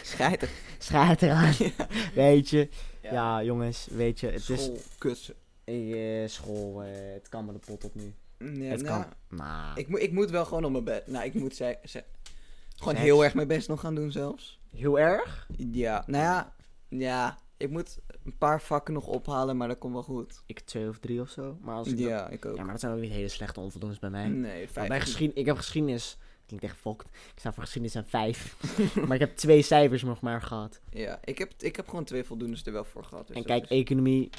Schijt 0.02 0.48
schaat 0.78 1.22
eraan. 1.22 1.52
Weet 2.14 2.48
je. 2.48 2.68
Ja. 3.02 3.42
jongens, 3.42 3.86
weet 3.90 4.20
je, 4.20 4.26
het 4.26 4.48
is 4.48 4.64
School, 4.64 4.78
kutsen. 4.98 5.34
eh, 5.64 6.28
school, 6.28 6.82
eh, 6.82 6.88
het 7.14 7.28
kan 7.28 7.44
me 7.44 7.52
de 7.52 7.58
pot 7.58 7.84
op 7.84 7.94
nu. 7.94 8.14
Ja, 8.38 8.46
het 8.70 8.82
nou, 8.82 9.02
kan. 9.02 9.12
Maar 9.38 9.78
Ik, 9.78 9.88
moet 9.88 10.00
ik 10.02 10.12
moet 10.12 10.30
wel 10.30 10.44
gewoon 10.44 10.64
op 10.64 10.70
mijn 10.70 10.84
bed. 10.84 11.06
Nou, 11.06 11.24
ik 11.24 11.34
moet 11.34 11.56
ze, 11.56 11.78
ze- 11.84 12.04
gewoon 12.76 12.94
heel 12.94 13.24
erg 13.24 13.34
mijn 13.34 13.48
best 13.48 13.68
nog 13.68 13.80
gaan 13.80 13.94
doen 13.94 14.10
zelfs. 14.12 14.58
heel 14.76 14.98
erg. 14.98 15.46
Ja, 15.56 16.04
nou 16.06 16.22
ja. 16.24 16.54
Ja, 16.88 17.38
ik 17.56 17.70
moet 17.70 17.98
een 18.24 18.36
paar 18.38 18.60
vakken 18.62 18.94
nog 18.94 19.06
ophalen, 19.06 19.56
maar 19.56 19.68
dat 19.68 19.78
komt 19.78 19.92
wel 19.92 20.02
goed. 20.02 20.42
Ik 20.46 20.60
twee 20.60 20.88
of 20.88 20.98
drie 20.98 21.20
of 21.20 21.30
zo. 21.30 21.58
Maar 21.60 21.74
als 21.74 21.88
ik 21.88 21.98
dat- 21.98 22.08
Ja, 22.08 22.28
ik 22.28 22.44
ook. 22.46 22.56
ja, 22.56 22.62
maar 22.62 22.72
dat 22.72 22.80
zijn 22.80 22.92
ook 22.94 23.00
niet 23.00 23.12
hele 23.12 23.28
slechte 23.28 23.60
onvoldoendes 23.60 23.98
bij 23.98 24.10
mij. 24.10 24.28
Nee, 24.28 24.68
bij 24.74 25.00
geschiedenis, 25.00 25.40
ik 25.40 25.46
heb 25.46 25.56
geschiedenis, 25.56 26.18
klinkt 26.46 26.64
echt 26.64 26.76
fokt. 26.76 27.06
Ik 27.06 27.38
sta 27.38 27.52
voor 27.52 27.62
geschiedenis 27.62 27.96
aan 27.96 28.06
vijf. 28.06 28.56
maar 29.06 29.14
ik 29.14 29.20
heb 29.20 29.36
twee 29.36 29.62
cijfers 29.62 30.02
nog 30.02 30.20
maar 30.20 30.42
gehad. 30.42 30.80
Ja, 30.90 31.18
ik 31.24 31.38
heb, 31.38 31.52
ik 31.58 31.76
heb 31.76 31.88
gewoon 31.88 32.04
twee 32.04 32.24
voldoendes 32.24 32.66
er 32.66 32.72
wel 32.72 32.84
voor 32.84 33.04
gehad. 33.04 33.26
dus 33.26 33.36
en 33.36 33.44
kijk, 33.44 33.62
is- 33.62 33.68
economie, 33.68 34.30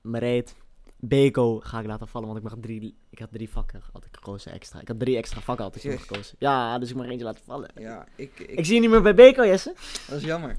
Mereet, 0.00 0.54
Beco 1.00 1.60
ga 1.60 1.80
ik 1.80 1.86
laten 1.86 2.08
vallen, 2.08 2.26
want 2.28 2.38
ik 2.40 2.44
mag 2.50 2.54
drie, 2.60 2.96
ik 3.10 3.18
had 3.18 3.28
drie 3.32 3.48
vakken 3.50 3.82
had 3.92 4.04
ik 4.04 4.14
gekozen 4.14 4.52
extra. 4.52 4.80
Ik 4.80 4.88
had 4.88 4.98
drie 4.98 5.16
extra 5.16 5.40
vakken 5.40 5.64
had 5.64 5.84
ik 5.84 6.00
gekozen. 6.00 6.36
Ja, 6.38 6.78
dus 6.78 6.90
ik 6.90 6.96
mag 6.96 7.06
eentje 7.06 7.24
laten 7.24 7.44
vallen. 7.44 7.70
Ja, 7.74 8.06
ik, 8.16 8.38
ik, 8.40 8.50
Ik 8.50 8.64
zie 8.64 8.74
je 8.74 8.80
niet 8.80 8.90
meer 8.90 9.02
bij 9.02 9.14
Beco, 9.14 9.46
Jesse. 9.46 9.74
dat 10.08 10.18
is 10.18 10.24
jammer. 10.24 10.56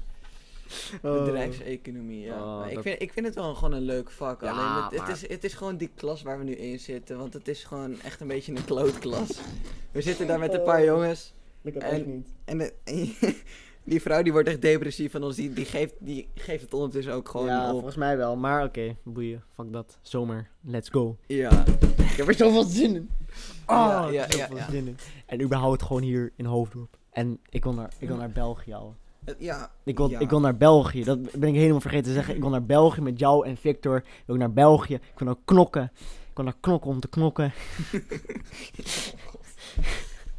Oh. 1.02 1.24
Bedrijfseconomie, 1.24 2.20
ja. 2.20 2.58
Oh, 2.60 2.66
ik, 2.68 2.74
dat- 2.74 2.82
vind, 2.82 3.02
ik 3.02 3.12
vind 3.12 3.26
het 3.26 3.34
wel 3.34 3.54
gewoon 3.54 3.72
een 3.72 3.82
leuk 3.82 4.10
vak. 4.10 4.40
Ja, 4.42 4.50
Alleen 4.50 5.00
het, 5.00 5.08
is, 5.16 5.28
het 5.28 5.44
is 5.44 5.54
gewoon 5.54 5.76
die 5.76 5.90
klas 5.94 6.22
waar 6.22 6.38
we 6.38 6.44
nu 6.44 6.52
in 6.54 6.78
zitten. 6.78 7.18
Want 7.18 7.32
het 7.34 7.48
is 7.48 7.64
gewoon 7.64 8.00
echt 8.00 8.20
een 8.20 8.28
beetje 8.28 8.52
een 8.56 8.64
klootklas. 8.64 9.40
We 9.92 10.00
zitten 10.02 10.26
daar 10.26 10.38
met 10.38 10.54
een 10.54 10.62
paar 10.62 10.78
Oh. 10.80 10.84
jongens. 10.84 11.34
Ik 11.62 11.74
heb 11.74 11.82
En- 11.82 12.10
niet. 12.14 12.28
En, 12.44 12.70
Die 13.84 14.00
vrouw 14.00 14.22
die 14.22 14.32
wordt 14.32 14.48
echt 14.48 14.60
depressief 14.62 15.10
van 15.12 15.22
ons. 15.22 15.36
Die, 15.36 15.52
die, 15.52 15.64
geeft, 15.64 15.94
die 15.98 16.28
geeft 16.34 16.62
het 16.62 16.74
ondertussen 16.74 17.12
ook 17.12 17.28
gewoon 17.28 17.46
ja, 17.46 17.64
op. 17.64 17.70
volgens 17.70 17.96
mij 17.96 18.16
wel. 18.16 18.36
Maar 18.36 18.64
oké, 18.64 18.96
boeien. 19.02 19.42
Fuck 19.54 19.72
dat. 19.72 19.98
Zomer. 20.02 20.48
Let's 20.60 20.88
go. 20.88 21.16
Ja. 21.26 21.64
Ik 21.98 22.16
heb 22.16 22.28
er 22.28 22.34
zoveel 22.34 22.62
zin 22.64 22.94
in. 22.94 23.10
Oh, 23.66 23.76
Ja, 23.86 24.06
ik 24.06 24.12
ja, 24.12 24.24
er 24.26 24.32
zoveel 24.32 24.56
ja. 24.56 24.70
zin 24.70 24.86
in. 24.86 24.96
En 25.26 25.40
überhaupt 25.42 25.82
gewoon 25.82 26.02
hier 26.02 26.32
in 26.36 26.44
Hoofddorp. 26.44 26.96
En 27.10 27.38
ik 27.48 27.62
wil 27.64 27.74
naar, 27.74 27.92
ik 27.98 28.08
wil 28.08 28.16
naar 28.16 28.30
België, 28.30 28.72
ouwe. 28.72 28.92
Het- 29.30 29.40
ja. 29.40 29.70
Ik 29.84 29.96
wil, 29.96 30.10
Ja. 30.10 30.18
ik 30.18 30.30
wil 30.30 30.40
naar 30.40 30.56
België. 30.56 31.04
Dat 31.04 31.32
ben 31.32 31.48
ik 31.48 31.54
helemaal 31.54 31.80
vergeten 31.80 32.04
te 32.06 32.12
zeggen. 32.12 32.34
Ik 32.34 32.40
wil 32.40 32.50
naar 32.50 32.64
België 32.64 33.00
met 33.00 33.18
jou 33.18 33.46
en 33.46 33.56
Victor. 33.56 33.96
Ik 33.96 34.22
wil 34.26 34.36
naar 34.36 34.52
België. 34.52 34.94
Ik 34.94 35.12
wil 35.18 35.26
naar 35.26 35.36
knokken. 35.44 35.92
Ik 36.30 36.36
wil 36.36 36.44
naar 36.44 36.54
knokken 36.60 36.90
om 36.90 37.00
te 37.00 37.08
knokken. 37.08 37.52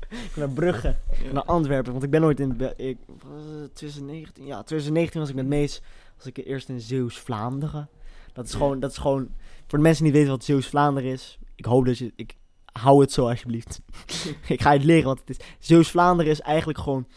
ik 0.09 0.31
wil 0.33 0.45
naar 0.45 0.49
Brugge. 0.55 0.95
Ja. 1.23 1.31
Naar 1.31 1.43
Antwerpen. 1.43 1.91
Want 1.91 2.03
ik 2.03 2.09
ben 2.09 2.21
nooit 2.21 2.39
in... 2.39 2.57
Be- 2.57 2.73
ik, 2.77 2.97
was 3.07 3.43
het 3.61 3.75
2019? 3.75 4.45
Ja, 4.45 4.55
2019 4.63 5.19
was 5.19 5.29
ik 5.29 5.35
met 5.35 5.47
Mees. 5.47 5.81
Was 6.17 6.25
ik 6.25 6.37
eerst 6.37 6.69
in 6.69 6.81
Zeeuws-Vlaanderen. 6.81 7.89
Dat 8.33 8.45
is 8.45 8.53
gewoon... 8.53 8.79
Dat 8.79 8.91
is 8.91 8.97
gewoon... 8.97 9.29
Voor 9.67 9.77
de 9.79 9.83
mensen 9.85 10.03
die 10.03 10.11
niet 10.13 10.21
weten 10.21 10.37
wat 10.37 10.45
Zeeuws-Vlaanderen 10.45 11.11
is. 11.11 11.39
Ik 11.55 11.65
hoop 11.65 11.85
dat 11.85 11.97
je... 11.97 12.11
Ik 12.15 12.35
hou 12.71 13.01
het 13.01 13.11
zo 13.11 13.27
alsjeblieft. 13.29 13.81
ik 14.47 14.61
ga 14.61 14.71
het 14.71 14.83
leren 14.83 15.05
wat 15.05 15.19
het 15.25 15.29
is. 15.29 15.45
Zeeuws-Vlaanderen 15.59 16.31
is 16.31 16.41
eigenlijk 16.41 16.79
gewoon... 16.79 17.07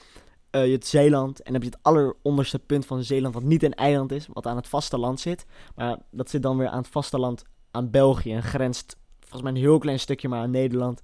eh, 0.54 0.64
je 0.64 0.70
hebt 0.72 0.86
Zeeland. 0.86 1.38
En 1.38 1.52
dan 1.52 1.62
heb 1.62 1.62
je 1.62 1.68
het 1.68 1.78
alleronderste 1.82 2.58
punt 2.58 2.86
van 2.86 3.02
Zeeland. 3.04 3.34
Wat 3.34 3.42
niet 3.42 3.62
een 3.62 3.74
eiland 3.74 4.12
is. 4.12 4.26
Wat 4.32 4.46
aan 4.46 4.56
het 4.56 4.68
vasteland 4.68 5.20
zit. 5.20 5.46
Maar 5.74 5.98
dat 6.10 6.30
zit 6.30 6.42
dan 6.42 6.56
weer 6.56 6.68
aan 6.68 6.78
het 6.78 6.88
vasteland 6.88 7.42
aan 7.70 7.90
België. 7.90 8.32
En 8.32 8.42
grenst 8.42 8.96
volgens 9.20 9.42
mij 9.42 9.50
een 9.52 9.66
heel 9.68 9.78
klein 9.78 9.98
stukje 10.00 10.28
maar 10.28 10.40
aan 10.40 10.50
Nederland. 10.50 11.00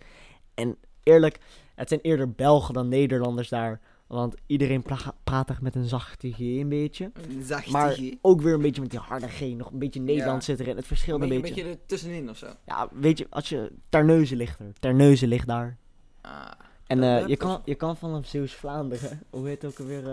En 0.55 0.77
eerlijk, 1.03 1.39
het 1.75 1.89
zijn 1.89 2.01
eerder 2.01 2.33
Belgen 2.33 2.75
dan 2.75 2.89
Nederlanders 2.89 3.49
daar. 3.49 3.81
Want 4.07 4.35
iedereen 4.47 4.83
pra- 4.83 5.15
praat 5.25 5.51
echt 5.51 5.61
met 5.61 5.75
een 5.75 5.85
zachte 5.89 6.33
G 6.33 6.39
een 6.39 6.69
beetje. 6.69 7.11
Een 7.29 7.43
zachte 7.45 7.71
Maar 7.71 7.91
G. 7.93 8.01
ook 8.21 8.41
weer 8.41 8.55
een 8.55 8.63
beetje 8.63 8.81
met 8.81 8.91
die 8.91 8.99
harde 9.01 9.29
G. 9.29 9.41
Nog 9.41 9.71
een 9.73 9.79
beetje 9.79 10.01
Nederland 10.01 10.45
Ja. 10.45 10.45
zit 10.57 10.61
erin. 10.61 10.77
Het 10.77 10.87
verschilt 10.87 11.23
Een 11.23 11.29
beetje. 11.29 11.49
een 11.49 11.55
beetje 11.55 11.71
er 11.71 11.87
tussenin 11.87 12.31
of 12.31 12.37
zo. 12.37 12.47
Ja, 12.67 12.89
weet 12.93 13.19
je, 13.19 13.27
als 13.31 13.49
je... 13.49 13.73
Terneuzen 13.89 14.37
ligt 14.37 14.59
er. 14.59 14.73
Terneuzen 14.81 15.29
ligt 15.29 15.47
daar. 15.47 15.77
Ah. 16.21 16.51
En 16.91 17.03
eh, 17.03 17.27
je, 17.27 17.37
kan, 17.37 17.61
je 17.65 17.75
kan 17.75 17.97
vanaf 17.97 18.27
Zeeuws-Vlaanderen... 18.27 19.23
Hoe 19.31 19.47
heet 19.47 19.63
het 19.63 19.71
ook 19.71 19.79
alweer? 19.79 20.09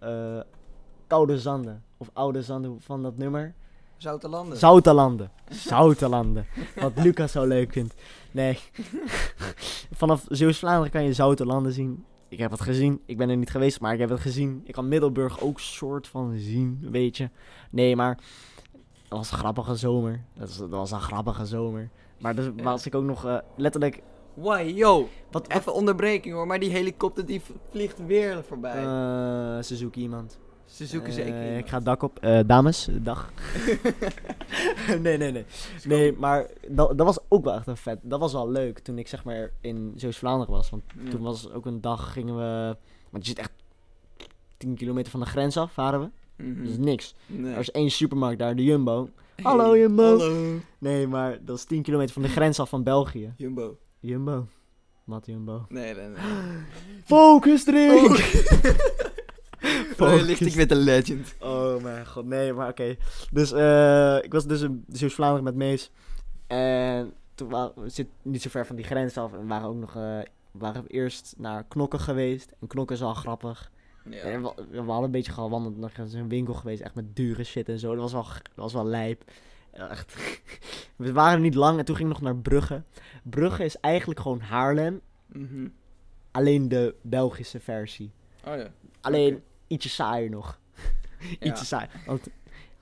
eh, 0.00 0.40
Koude 1.06 1.38
Zanden. 1.38 1.84
Of 1.96 2.10
Oude 2.12 2.42
Zanden 2.42 2.80
van 2.80 3.02
dat 3.02 3.16
nummer. 3.16 3.54
Zoutelanden. 3.96 4.58
Zoutelanden. 4.58 5.30
Zoutelanden. 5.48 6.46
Wat 6.76 6.92
Lucas 6.96 7.32
zo 7.32 7.46
leuk 7.46 7.72
vindt. 7.72 7.94
Nee. 8.30 8.58
Vanaf 10.00 10.24
Zeeuws-Vlaanderen 10.28 10.90
kan 10.90 11.04
je 11.04 11.12
Zoutelanden 11.12 11.72
zien. 11.72 12.04
Ik 12.28 12.38
heb 12.38 12.50
het 12.50 12.60
gezien. 12.60 13.00
Ik 13.06 13.16
ben 13.16 13.28
er 13.28 13.36
niet 13.36 13.50
geweest, 13.50 13.80
maar 13.80 13.92
ik 13.92 14.00
heb 14.00 14.08
het 14.08 14.20
gezien. 14.20 14.62
Ik 14.64 14.72
kan 14.72 14.88
Middelburg 14.88 15.40
ook 15.40 15.60
soort 15.60 16.08
van 16.08 16.38
zien, 16.38 16.88
weet 16.90 17.16
je. 17.16 17.30
Nee, 17.70 17.96
maar... 17.96 18.18
Dat 19.08 19.18
was 19.18 19.30
een 19.30 19.38
grappige 19.38 19.74
zomer. 19.74 20.24
Dat 20.34 20.48
was, 20.48 20.58
dat 20.58 20.70
was 20.70 20.90
een 20.90 21.00
grappige 21.00 21.46
zomer. 21.46 21.88
Maar 22.18 22.34
dus 22.34 22.50
was 22.62 22.86
ik 22.86 22.94
ook 22.94 23.04
nog 23.04 23.42
letterlijk... 23.56 24.02
Why, 24.40 24.72
yo. 24.74 25.08
Wat, 25.30 25.48
Even 25.48 25.74
onderbreking 25.74 26.34
hoor, 26.34 26.46
maar 26.46 26.58
die 26.60 26.70
helikopter 26.70 27.26
die 27.26 27.42
vliegt 27.70 28.06
weer 28.06 28.44
voorbij. 28.44 28.76
Eh, 28.76 29.62
ze 29.62 29.76
zoeken 29.76 30.00
iemand. 30.00 30.38
Ze 30.64 30.86
zoeken 30.86 31.08
Eh, 31.08 31.14
zeker 31.14 31.42
iemand. 31.44 31.58
Ik 31.64 31.68
ga 31.68 31.76
het 31.76 31.84
dak 31.84 32.02
op. 32.02 32.18
Eh, 32.18 32.40
dames, 32.46 32.88
dag. 32.92 33.32
nee, 35.02 35.16
nee, 35.16 35.32
nee. 35.32 35.44
Nee, 35.84 36.12
maar 36.12 36.46
dat, 36.68 36.98
dat 36.98 37.06
was 37.06 37.18
ook 37.28 37.44
wel 37.44 37.54
echt 37.54 37.66
een 37.66 37.76
vet. 37.76 37.98
Dat 38.02 38.20
was 38.20 38.32
wel 38.32 38.50
leuk 38.50 38.78
toen 38.78 38.98
ik 38.98 39.08
zeg 39.08 39.24
maar 39.24 39.50
in 39.60 39.92
Zeeuws-Vlaanderen 39.96 40.54
was. 40.54 40.70
Want 40.70 40.82
toen 41.10 41.22
was 41.22 41.50
ook 41.50 41.66
een 41.66 41.80
dag 41.80 42.12
gingen 42.12 42.36
we... 42.36 42.76
Want 43.10 43.24
je 43.24 43.30
zit 43.30 43.38
echt 43.38 43.52
10 44.56 44.74
kilometer 44.74 45.10
van 45.10 45.20
de 45.20 45.26
grens 45.26 45.56
af, 45.56 45.72
varen 45.72 46.00
we. 46.00 46.08
Mhm. 46.44 46.64
Is 46.64 46.76
niks. 46.78 47.14
Nee. 47.26 47.52
Er 47.52 47.58
is 47.60 47.70
één 47.70 47.90
supermarkt 47.90 48.38
daar, 48.38 48.56
de 48.56 48.64
Jumbo. 48.64 49.08
Hallo, 49.42 49.76
Jumbo. 49.76 50.18
Hallo. 50.18 50.58
Nee, 50.78 51.06
maar 51.06 51.38
dat 51.44 51.56
is 51.56 51.64
10 51.64 51.82
kilometer 51.82 52.12
van 52.12 52.22
de 52.22 52.28
grens 52.28 52.60
af 52.60 52.68
van 52.68 52.82
België. 52.82 53.32
Jumbo. 53.36 53.76
Jumbo. 54.00 54.46
Wat 55.04 55.26
Jumbo? 55.26 55.66
Nee, 55.68 55.94
nee, 55.94 56.08
nee. 56.08 56.18
Focus 57.04 57.64
drink! 57.64 58.10
Oh, 59.98 60.16
je 60.16 60.22
ligt 60.22 60.40
ik 60.40 60.54
met 60.56 60.70
een 60.70 60.76
legend. 60.76 61.34
Oh 61.40 61.82
mijn 61.82 62.06
god, 62.06 62.24
nee, 62.24 62.52
maar 62.52 62.68
oké. 62.68 62.96
Dus 63.32 63.52
eh, 63.52 64.16
ik 64.22 64.32
was 64.32 64.46
dus 64.46 64.60
in 64.60 64.84
Zeeuws-Vlaanderen 64.88 65.44
met 65.44 65.54
Mees. 65.54 65.90
En 66.46 67.12
toen 67.34 67.48
waren 67.48 67.82
we 67.82 67.88
zitten 67.88 68.14
niet 68.22 68.42
zo 68.42 68.48
ver 68.50 68.66
van 68.66 68.76
die 68.76 68.84
grens 68.84 69.16
af. 69.16 69.32
En 69.32 69.46
waren 69.46 69.68
ook 69.68 69.76
nog, 69.76 69.90
eh, 69.96 70.18
we 70.50 70.58
waren 70.58 70.86
eerst 70.86 71.34
naar 71.38 71.64
Knokken 71.64 72.00
geweest. 72.00 72.50
En 72.60 72.66
Knokken 72.66 72.96
is 72.96 73.02
wel 73.02 73.14
grappig. 73.14 73.70
En 74.04 74.12
Ja. 74.12 74.40
we, 74.40 74.52
we 74.70 74.76
hadden 74.78 75.04
een 75.04 75.10
beetje 75.10 75.32
gewandeld. 75.32 75.76
Nog 75.76 75.96
eens 75.96 76.12
een 76.12 76.28
winkel 76.28 76.54
geweest, 76.54 76.82
echt 76.82 76.94
met 76.94 77.16
dure 77.16 77.44
shit 77.44 77.68
en 77.68 77.78
zo. 77.78 77.90
Dat 77.94 78.00
was 78.02 78.12
wel, 78.12 78.22
dat 78.22 78.40
was 78.54 78.72
wel 78.72 78.86
lijp. 78.86 79.24
Ja, 79.74 79.90
Echt. 79.90 80.14
we 80.96 81.12
waren 81.12 81.40
niet 81.40 81.54
lang 81.54 81.78
en 81.78 81.84
toen 81.84 81.96
ging 81.96 82.08
ik 82.08 82.14
nog 82.14 82.22
naar 82.24 82.36
Brugge. 82.36 82.82
Brugge 83.22 83.64
is 83.64 83.76
eigenlijk 83.80 84.20
gewoon 84.20 84.40
Haarlem. 84.40 85.00
Mhm. 85.26 85.68
Alleen 86.30 86.68
de 86.68 86.94
Belgische 87.02 87.60
versie. 87.60 88.10
Oh 88.44 88.56
ja. 88.56 88.68
Alleen 89.00 89.42
ietsje 89.66 89.88
saaier 89.88 90.30
nog. 90.30 90.58
Ja. 91.40 91.46
Ietsje 91.46 91.64
saai. 91.64 91.86
Want 92.06 92.26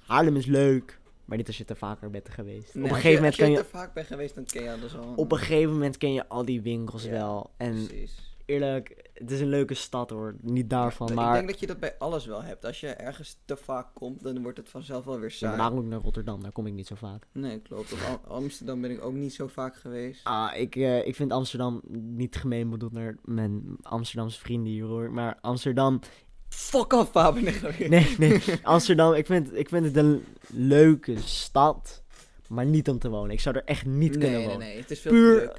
Haarlem 0.07 0.37
is 0.37 0.47
leuk, 0.47 0.99
maar 1.25 1.37
niet 1.37 1.47
als 1.47 1.59
je 1.59 1.65
er 1.65 1.77
vaker 1.77 2.11
bent 2.11 2.29
geweest. 2.29 2.75
Nee, 2.75 2.85
op 2.85 2.91
een 2.91 2.95
als 2.95 3.03
gegeven 3.03 3.15
moment 3.15 3.33
als 3.33 3.43
kan 3.43 3.51
je... 3.51 3.59
er 3.59 3.65
vaak 3.65 3.95
bent 3.95 4.07
geweest, 4.07 4.35
dan 4.35 4.45
ken 4.45 4.63
je 4.63 4.73
alles 4.73 4.97
al. 4.97 5.13
Op 5.17 5.33
een 5.33 5.39
gegeven 5.39 5.73
moment 5.73 5.97
ken 5.97 6.13
je 6.13 6.29
al 6.29 6.45
die 6.45 6.63
winkels 6.63 7.05
Ja, 7.05 7.11
wel. 7.11 7.51
En 7.57 7.87
Precies. 7.87 8.37
eerlijk, 8.45 9.08
het 9.19 9.31
is 9.31 9.41
een 9.41 9.49
leuke 9.49 9.75
stad 9.75 10.11
hoor. 10.11 10.35
Niet 10.41 10.71
daarvan, 10.71 11.09
Ik 11.09 11.15
maar... 11.15 11.35
denk 11.35 11.49
dat 11.49 11.61
je 11.61 11.67
dat 11.67 11.79
bij 11.81 11.95
alles 11.99 12.27
wel 12.27 12.43
hebt. 12.43 12.65
Als 12.65 12.81
je 12.81 12.89
ergens 12.89 13.39
te 13.45 13.57
vaak 13.57 13.87
komt, 13.95 14.23
dan 14.23 14.43
wordt 14.43 14.59
het 14.59 14.69
vanzelf 14.69 15.05
wel 15.05 15.19
weer 15.19 15.31
Ja, 15.31 15.37
saai. 15.37 15.51
maar 15.57 15.61
daarom 15.61 15.79
ook 15.85 15.91
naar 15.91 16.01
Rotterdam, 16.01 16.43
daar 16.43 16.53
kom 16.53 16.67
ik 16.67 16.73
niet 16.73 16.87
zo 16.87 16.95
vaak. 16.95 17.27
Nee, 17.33 17.59
klopt. 17.61 17.93
Op 17.93 17.99
Am- 18.09 18.33
Amsterdam 18.33 18.81
ben 18.81 18.91
ik 18.91 19.05
ook 19.05 19.15
niet 19.15 19.35
zo 19.35 19.47
vaak 19.47 19.77
geweest. 19.77 20.25
Ah, 20.25 20.51
ik, 20.57 20.77
eh, 20.77 21.07
ik 21.07 21.15
vind 21.15 21.33
Amsterdam 21.33 21.81
niet 21.91 22.37
gemeen 22.37 22.71
bedoeld 22.71 22.93
naar 22.93 23.17
mijn 23.25 23.77
Amsterdamse 23.83 24.41
vrienden 24.41 24.73
hier 24.73 24.85
hoor. 24.85 25.11
Maar 25.13 25.39
Amsterdam, 25.41 26.01
Fuck 26.49 26.93
off, 26.93 27.11
Fabian. 27.11 27.55
nee, 27.91 28.15
nee. 28.19 28.41
Amsterdam, 28.63 29.13
ik 29.15 29.27
vind, 29.27 29.55
ik 29.57 29.69
vind 29.69 29.85
het 29.85 29.97
een 29.97 30.25
leuke 30.49 31.19
stad, 31.19 32.03
maar 32.49 32.67
niet 32.67 32.89
om 32.89 32.99
te 32.99 33.09
wonen. 33.09 33.31
Ik 33.31 33.41
zou 33.41 33.57
er 33.57 33.65
echt 33.65 33.87
niet 33.87 33.99
nee, 34.11 34.19
kunnen 34.19 34.39
nee, 34.39 34.43
wonen. 34.47 34.59
nee. 34.59 34.77
Het 34.77 34.91
is 34.91 35.01
veel 35.01 35.11
Puur, 35.13 35.53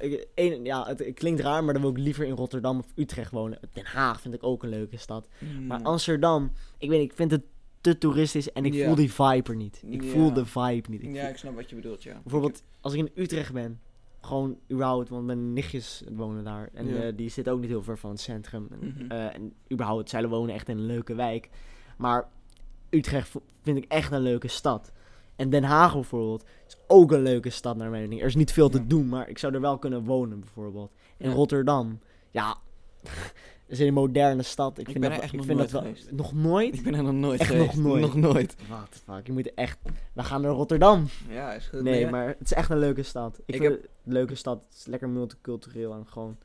ja, 0.62 0.86
het, 0.86 0.98
het 0.98 1.14
klinkt 1.14 1.40
raar, 1.40 1.64
maar 1.64 1.72
dan 1.72 1.82
wil 1.82 1.90
ik 1.90 1.98
liever 1.98 2.24
in 2.26 2.34
Rotterdam 2.34 2.78
of 2.78 2.86
Utrecht 2.94 3.30
wonen. 3.30 3.58
Den 3.72 3.84
Haag 3.86 4.20
vind 4.20 4.34
ik 4.34 4.42
ook 4.44 4.62
een 4.62 4.68
leuke 4.68 4.96
stad. 4.96 5.28
Maar 5.66 5.78
Mm. 5.80 5.86
Amsterdam, 5.86 6.52
ik 6.78 6.88
weet 6.88 7.00
niet, 7.00 7.10
ik 7.10 7.16
vind 7.16 7.30
het 7.30 7.42
te 7.80 7.98
toeristisch 7.98 8.52
en 8.52 8.64
ik 8.64 8.72
Ja. 8.74 8.86
voel 8.86 8.94
die 8.94 9.12
vibe 9.12 9.50
er 9.50 9.56
niet. 9.56 9.82
Ik 9.86 10.02
Ja. 10.02 10.08
voel 10.10 10.32
de 10.32 10.46
vibe 10.46 10.90
niet. 10.90 11.02
Ik 11.02 11.12
Ja, 11.14 11.28
ik 11.28 11.36
snap 11.36 11.54
wat 11.54 11.70
je 11.70 11.76
bedoelt, 11.76 12.02
ja. 12.02 12.20
bijvoorbeeld, 12.22 12.62
als 12.80 12.92
ik 12.92 12.98
in 12.98 13.10
Utrecht 13.22 13.52
ben, 13.52 13.80
gewoon 14.20 14.58
überhaupt, 14.72 15.08
want 15.08 15.26
mijn 15.26 15.52
nichtjes 15.52 16.02
wonen 16.12 16.44
daar. 16.44 16.68
En 16.74 16.88
Ja. 16.88 17.02
eh, 17.02 17.12
die 17.16 17.28
zitten 17.28 17.52
ook 17.52 17.60
niet 17.60 17.68
heel 17.70 17.82
ver 17.82 17.98
van 17.98 18.10
het 18.10 18.20
centrum. 18.20 18.68
En, 18.70 18.78
Mhm. 18.98 19.10
eh, 19.10 19.34
en 19.34 19.52
überhaupt, 19.72 20.10
zij 20.10 20.28
wonen 20.28 20.54
echt 20.54 20.68
in 20.68 20.78
een 20.78 20.86
leuke 20.86 21.14
wijk. 21.14 21.48
Maar 21.98 22.28
Utrecht 22.90 23.30
vind 23.62 23.76
ik 23.76 23.84
echt 23.88 24.12
een 24.12 24.20
leuke 24.22 24.48
stad. 24.48 24.92
En 25.40 25.50
Den 25.50 25.64
Haag 25.64 25.92
bijvoorbeeld 25.92 26.44
is 26.66 26.76
ook 26.86 27.12
een 27.12 27.22
leuke 27.22 27.50
stad 27.50 27.76
naar 27.76 27.90
mijn 27.90 28.02
mening. 28.02 28.20
Er 28.20 28.26
is 28.26 28.34
niet 28.34 28.52
veel 28.52 28.68
te 28.68 28.78
Ja. 28.78 28.84
doen, 28.86 29.08
maar 29.08 29.28
ik 29.28 29.38
zou 29.38 29.54
er 29.54 29.60
wel 29.60 29.78
kunnen 29.78 30.04
wonen 30.04 30.40
bijvoorbeeld. 30.40 30.90
In 31.16 31.28
Ja. 31.28 31.34
Rotterdam, 31.34 31.98
ja, 32.30 32.56
is 33.66 33.78
een 33.78 33.92
moderne 33.94 34.42
stad. 34.42 34.78
Ik, 34.78 34.86
Ik 34.86 34.92
vind 34.92 35.04
dat, 35.04 35.12
er 35.12 35.18
echt 35.20 35.32
ik 35.32 35.36
nog 35.38 35.46
vind 35.46 35.58
nooit 35.58 35.70
dat 35.70 35.82
wel 35.82 35.90
geweest. 35.92 36.12
nog 36.12 36.32
nooit. 36.34 36.74
Ik 36.74 36.82
ben 36.82 36.94
er 36.94 37.02
nog 37.02 37.12
nooit 37.12 37.40
Echt 37.40 37.50
geweest. 37.50 37.74
nog 37.74 37.84
nooit. 37.84 38.00
Nog 38.02 38.14
nooit. 38.14 38.56
Wat 38.68 39.02
fuck, 39.04 39.26
je 39.26 39.32
moet 39.32 39.54
echt. 39.54 39.78
We 40.12 40.22
gaan 40.22 40.40
naar 40.40 40.50
Rotterdam. 40.50 41.06
Ja, 41.28 41.52
is 41.52 41.66
goed. 41.66 41.82
Nee, 41.82 42.06
maar 42.06 42.26
het 42.28 42.40
is 42.40 42.52
echt 42.52 42.70
een 42.70 42.78
leuke 42.78 43.02
stad. 43.02 43.38
Ik, 43.46 43.54
Ik 43.54 43.60
vind 43.60 43.74
het 43.74 43.88
een 44.04 44.12
leuke 44.12 44.34
stad. 44.34 44.64
Het 44.68 44.78
is 44.78 44.86
lekker 44.86 45.08
multicultureel 45.08 45.92
en 45.92 46.06
gewoon 46.06 46.36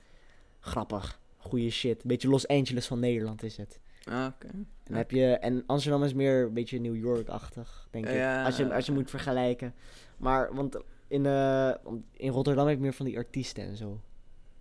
grappig. 0.59 1.19
Goeie 1.37 1.69
shit. 1.69 2.03
Beetje 2.03 2.27
Los 2.29 2.47
Angeles 2.47 2.87
van 2.87 2.99
Nederland 2.99 3.43
is 3.43 3.57
het. 3.57 3.79
Ah, 4.05 4.25
oké. 4.25 4.47
Dan 4.83 4.97
heb 4.97 5.11
je, 5.11 5.25
en 5.25 5.63
Amsterdam 5.65 6.03
is 6.03 6.13
meer 6.13 6.45
een 6.45 6.53
beetje 6.53 6.79
New 6.79 6.95
York-achtig, 6.95 7.87
denk 7.91 8.05
ik. 8.05 8.13
Ja. 8.13 8.45
Als 8.45 8.57
je, 8.57 8.73
als 8.73 8.85
je 8.85 8.91
moet 8.91 9.09
vergelijken. 9.09 9.73
Maar, 10.17 10.55
want 10.55 10.77
in, 11.07 11.25
eh, 11.25 11.71
want 11.83 12.03
in 12.13 12.31
Rotterdam 12.31 12.67
heb 12.67 12.75
je 12.75 12.81
meer 12.81 12.93
van 12.93 13.05
die 13.05 13.17
artiesten 13.17 13.63
en 13.63 13.75
zo. 13.75 13.99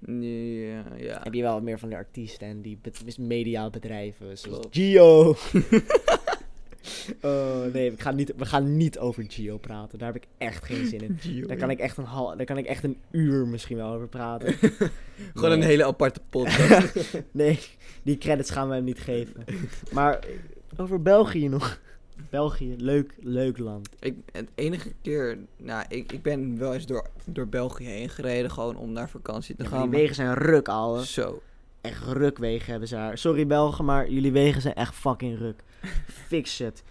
Ja, 0.07 0.85
ja. 0.97 1.21
Heb 1.23 1.35
je 1.35 1.43
wel 1.43 1.61
meer 1.61 1.79
van 1.79 1.89
die 1.89 1.99
artiesten 1.99 2.49
en 2.49 2.63
die 2.63 2.79
mediabedrijven. 3.19 4.39
Zoals 4.39 4.61
Klopt. 4.61 4.77
Gio. 4.77 5.35
oh 7.23 7.65
nee, 7.73 7.91
we 7.91 8.01
gaan, 8.01 8.15
niet, 8.17 8.33
we 8.37 8.45
gaan 8.47 8.77
niet 8.77 8.99
over 8.99 9.25
Gio 9.29 9.59
praten. 9.59 9.99
Daar 9.99 10.13
heb 10.13 10.23
ik 10.23 10.29
echt 10.39 10.65
geen 10.65 10.87
zin 10.87 11.01
in. 11.01 11.19
Daar 11.47 11.57
kan 11.57 11.71
ik 11.71 11.79
echt 11.79 11.97
een, 11.97 12.05
hal, 12.05 12.37
daar 12.37 12.47
kan 12.47 12.59
ik 12.59 12.67
echt 12.67 12.85
een 12.85 12.97
uur 13.11 13.47
misschien 13.47 13.77
wel 13.77 13.93
over 13.93 14.09
praten. 14.09 14.55
Gewoon 15.35 15.49
Nee. 15.51 15.53
een 15.59 15.63
hele 15.63 15.85
aparte 15.85 16.21
podcast. 16.31 16.95
nee, 17.31 17.59
die 18.03 18.19
credits 18.19 18.51
gaan 18.51 18.69
we 18.69 18.75
hem 18.75 18.85
niet 18.85 19.01
geven. 19.01 19.45
Maar 19.93 20.19
over 20.77 21.03
België 21.03 21.49
nog. 21.49 21.81
België, 22.31 22.75
leuk, 22.79 23.15
leuk 23.21 23.59
land. 23.59 23.89
ik, 24.01 24.15
het 24.33 24.49
enige 24.55 24.93
keer, 25.03 25.39
nou, 25.57 25.85
ik, 25.89 26.13
ik 26.13 26.23
ben 26.23 26.59
wel 26.59 26.75
eens 26.75 26.87
door, 26.87 27.07
door 27.25 27.49
België 27.49 27.85
heen 27.85 28.09
gereden, 28.09 28.51
gewoon 28.51 28.77
om 28.77 28.93
naar 28.93 29.09
vakantie 29.09 29.57
te 29.57 29.63
Ja, 29.63 29.69
gaan. 29.69 29.91
die 29.91 29.99
wegen 30.01 30.15
zijn 30.15 30.35
ruk, 30.35 30.69
ouwe. 30.69 31.07
Zo. 31.07 31.43
Echt 31.81 32.03
rukwegen 32.07 32.71
hebben 32.71 32.89
ze 32.89 32.95
daar. 32.95 33.19
Sorry 33.19 33.47
Belgen, 33.47 33.85
maar 33.85 34.11
jullie 34.11 34.33
wegen 34.33 34.61
zijn 34.61 34.75
echt 34.75 34.95
fucking 34.95 35.39
ruk. 35.39 35.63
Fix 36.29 36.59
het. 36.59 36.83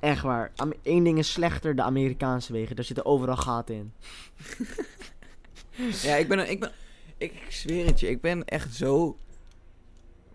Echt 0.00 0.22
waar. 0.22 0.52
Eén 0.82 1.04
ding 1.04 1.18
is 1.18 1.32
slechter, 1.32 1.76
de 1.76 1.82
Amerikaanse 1.82 2.52
wegen. 2.52 2.76
Daar 2.76 2.84
zitten 2.84 3.04
overal 3.04 3.36
gaten 3.36 3.74
in. 3.74 3.92
Ja, 6.02 6.14
ik 6.14 6.28
ben, 6.28 6.38
een- 6.38 6.50
ik 6.50 6.60
ben, 6.60 6.70
ik, 7.18 7.32
ik 7.32 7.52
zweer 7.52 7.86
het 7.86 8.00
je, 8.00 8.08
ik 8.08 8.20
ben 8.20 8.44
echt 8.44 8.74
zo, 8.74 9.16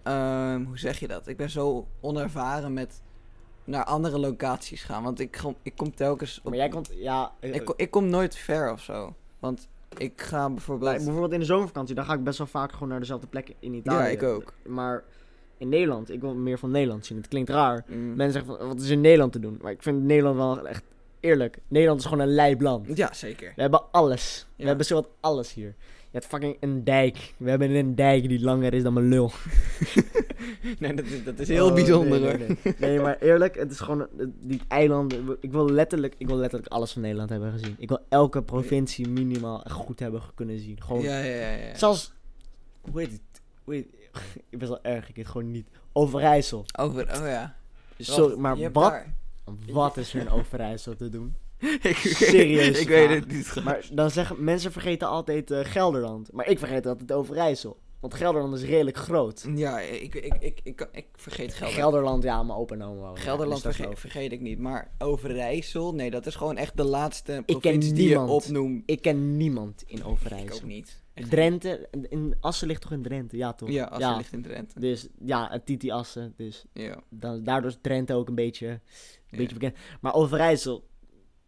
ehm, 0.03 0.63
hoe 0.63 0.79
zeg 0.79 0.99
je 0.99 1.07
dat? 1.07 1.27
Ik 1.27 1.37
ben 1.37 1.49
zo 1.49 1.87
onervaren 2.01 2.73
met 2.73 3.01
naar 3.63 3.83
andere 3.83 4.19
locaties 4.19 4.83
gaan, 4.83 5.03
want 5.03 5.19
ik, 5.19 5.37
kom- 5.41 5.55
ik 5.61 5.75
kom 5.75 5.95
telkens 5.95 6.37
op, 6.37 6.43
Maar 6.43 6.55
jij 6.55 6.69
komt, 6.69 6.89
ja... 6.93 7.31
eh, 7.39 7.53
ik, 7.53 7.65
kom- 7.65 7.73
ik 7.77 7.91
kom 7.91 8.09
nooit 8.09 8.35
ver 8.35 8.71
of 8.71 8.81
zo, 8.81 9.15
want 9.39 9.67
ik 9.97 10.21
ga 10.21 10.49
bijvoorbeeld, 10.49 10.95
bijvoorbeeld 10.95 11.33
in 11.33 11.39
de 11.39 11.45
zomervakantie, 11.45 11.95
dan 11.95 12.05
ga 12.05 12.13
ik 12.13 12.23
best 12.23 12.37
wel 12.37 12.47
vaak 12.47 12.71
gewoon 12.71 12.87
naar 12.89 12.99
dezelfde 12.99 13.27
plek 13.27 13.53
in 13.59 13.73
Italië. 13.73 13.97
ja, 14.03 14.09
ik 14.09 14.23
ook. 14.23 14.53
Maar 14.65 15.03
in 15.59 15.69
Nederland, 15.69 16.11
ik 16.11 16.21
wil 16.21 16.35
meer 16.35 16.57
van 16.59 16.71
Nederland 16.71 17.05
zien. 17.05 17.17
Het 17.17 17.27
klinkt 17.27 17.49
raar. 17.49 17.85
Mm. 17.87 18.15
Mensen 18.15 18.31
zeggen 18.41 18.57
van, 18.57 18.67
wat 18.67 18.79
is 18.81 18.89
in 18.89 19.01
Nederland 19.01 19.31
te 19.31 19.39
doen? 19.39 19.59
Maar 19.61 19.71
ik 19.71 19.83
vind 19.83 20.03
Nederland 20.03 20.35
wel 20.35 20.67
echt 20.67 20.83
eerlijk. 21.19 21.57
Nederland 21.67 21.99
is 21.99 22.05
gewoon 22.05 22.27
een 22.27 22.33
lijp 22.33 22.61
land. 22.61 22.97
Ja, 22.97 23.13
zeker. 23.13 23.51
We 23.55 23.61
hebben 23.61 23.91
alles. 23.91 24.47
We 24.55 24.65
hebben 24.65 24.85
zowat 24.85 25.07
alles 25.19 25.53
hier. 25.53 25.75
Je 26.11 26.17
hebt 26.17 26.25
fucking 26.25 26.57
een 26.59 26.83
dijk. 26.83 27.33
We 27.37 27.49
hebben 27.49 27.69
een 27.75 27.95
dijk 27.95 28.29
die 28.29 28.41
langer 28.41 28.73
is 28.73 28.83
dan 28.83 28.93
mijn 28.93 29.07
lul. 29.09 29.31
Nee, 30.79 30.93
dat 30.93 31.05
is, 31.05 31.23
dat 31.23 31.39
is 31.39 31.47
heel 31.47 31.67
Oh, 31.67 31.73
bijzonder 31.73 32.19
nee, 32.19 32.29
hoor. 32.29 32.37
nee, 32.39 32.57
nee. 32.63 32.73
Nee, 32.79 32.99
maar 32.99 33.17
eerlijk, 33.19 33.55
het 33.55 33.71
is 33.71 33.79
gewoon 33.79 34.07
die 34.41 34.61
eilanden. 34.67 35.37
Ik 35.41 35.51
wil 35.51 35.69
letterlijk, 35.69 36.15
ik 36.17 36.27
wil 36.27 36.35
letterlijk 36.37 36.71
alles 36.71 36.91
van 36.91 37.01
Nederland 37.01 37.29
hebben 37.29 37.51
gezien. 37.51 37.75
Ik 37.77 37.89
wil 37.89 37.99
elke 38.09 38.41
provincie 38.43 39.07
minimaal 39.07 39.63
goed 39.71 39.99
hebben 39.99 40.21
kunnen 40.35 40.59
zien. 40.59 40.81
Gewoon, 40.81 41.01
Ja, 41.01 41.19
ja, 41.19 41.35
ja. 41.35 41.49
ja. 41.55 41.75
zelfs, 41.77 42.13
hoe 42.81 42.99
heet 42.99 43.11
het? 43.11 43.41
Hoe 43.63 43.73
heet, 43.73 43.87
ik 44.49 44.59
ben 44.59 44.67
wel 44.67 44.83
erg, 44.83 45.09
ik 45.09 45.15
weet 45.15 45.27
gewoon 45.27 45.51
niet. 45.51 45.67
Overijssel. 45.93 46.65
Over, 46.79 47.19
oh 47.21 47.27
ja. 47.27 47.55
Sorry, 47.97 48.27
Wacht, 48.29 48.37
maar 48.37 48.71
wat, 48.71 48.73
daar- 48.91 49.13
wat 49.71 49.97
is 49.97 50.13
er 50.13 50.19
in 50.21 50.29
Overijssel 50.29 50.95
te 50.95 51.09
doen? 51.09 51.35
ik, 51.81 51.95
Serieus 51.95 52.79
ik 52.79 52.87
weet 52.87 53.09
het 53.09 53.27
niet. 53.27 53.55
Maar 53.63 53.85
dan 53.91 54.11
zeggen 54.11 54.43
mensen 54.43 54.71
vergeten 54.71 55.07
altijd 55.07 55.51
eh, 55.51 55.59
Gelderland. 55.63 56.31
Maar 56.31 56.47
ik 56.47 56.59
vergeet 56.59 56.85
altijd 56.85 57.11
Overijssel. 57.11 57.79
Want 57.99 58.13
Gelderland 58.13 58.55
is 58.55 58.63
redelijk 58.63 58.97
groot. 58.97 59.47
Ja, 59.55 59.79
ik, 59.79 60.15
ik, 60.15 60.35
ik, 60.39 60.59
ik, 60.63 60.87
ik, 60.91 61.05
vergeet 61.15 61.53
Gelderland. 61.53 61.73
Gelderland, 61.81 62.23
ja, 62.23 62.43
mijn 62.43 62.59
opa 62.59 62.75
en. 62.75 63.17
Gelderland 63.17 63.63
Dus 63.63 63.75
verge- 63.75 63.95
vergeet 63.95 64.31
ik 64.31 64.41
niet. 64.41 64.59
Maar 64.59 64.91
Overijssel, 64.97 65.93
nee, 65.93 66.09
dat 66.11 66.25
is 66.25 66.35
gewoon 66.35 66.57
echt 66.57 66.77
de 66.77 66.83
laatste 66.83 67.43
provincie 67.45 67.93
die 67.93 68.09
je 68.09 68.19
opnoemt. 68.19 68.81
ik. 68.85 68.89
ik 68.95 69.01
ken 69.01 69.37
niemand 69.37 69.83
in 69.85 69.97
Ik 69.97 70.07
Overijssel. 70.07 70.55
ook 70.55 70.63
niet. 70.63 70.98
Echt 71.13 71.29
Drenthe, 71.29 71.87
in 72.09 72.35
Assen 72.39 72.67
ligt 72.67 72.81
toch 72.81 72.91
in 72.91 73.01
Drenthe? 73.01 73.37
Ja, 73.37 73.53
toch? 73.53 73.69
Ja, 73.69 73.95
je 73.97 74.15
ligt 74.17 74.33
in 74.33 74.41
Drenthe. 74.41 74.79
Dus 74.79 75.07
ja, 75.19 75.47
het 75.51 75.65
Titi 75.65 75.91
Assen. 75.91 76.33
Dus 76.37 76.65
Ja. 76.73 76.99
dan, 77.09 77.43
daardoor 77.43 77.69
is 77.69 77.77
Drenthe 77.81 78.13
ook 78.13 78.27
een 78.27 78.35
beetje, 78.35 78.67
een 78.67 78.79
Ja. 79.27 79.37
beetje 79.37 79.53
bekend. 79.53 79.75
Maar 80.01 80.13
Overijssel, 80.13 80.87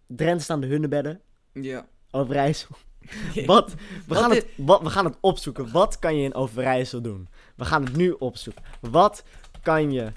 Drenthe 0.08 0.44
staan 0.44 0.62
de 0.62 0.68
hunnebedden. 0.68 1.22
Ja. 1.54 1.88
Overijssel. 2.12 2.76
Wat? 3.46 3.72
We, 3.74 3.78
Wat 4.08 4.18
gaan 4.18 4.32
is- 4.32 4.38
het, 4.38 4.48
wat, 4.58 4.82
we 4.82 4.90
gaan 4.90 5.06
het 5.06 5.18
opzoeken. 5.22 5.72
Wat 5.72 6.00
kan 6.00 6.16
je 6.18 6.24
in 6.24 6.34
Overijssel 6.34 7.02
doen? 7.02 7.28
We 7.56 7.66
gaan 7.66 7.84
het 7.84 7.96
nu 7.96 8.12
opzoeken. 8.12 8.64
Wat 8.82 9.24
kan 9.62 9.92
je... 9.92 10.12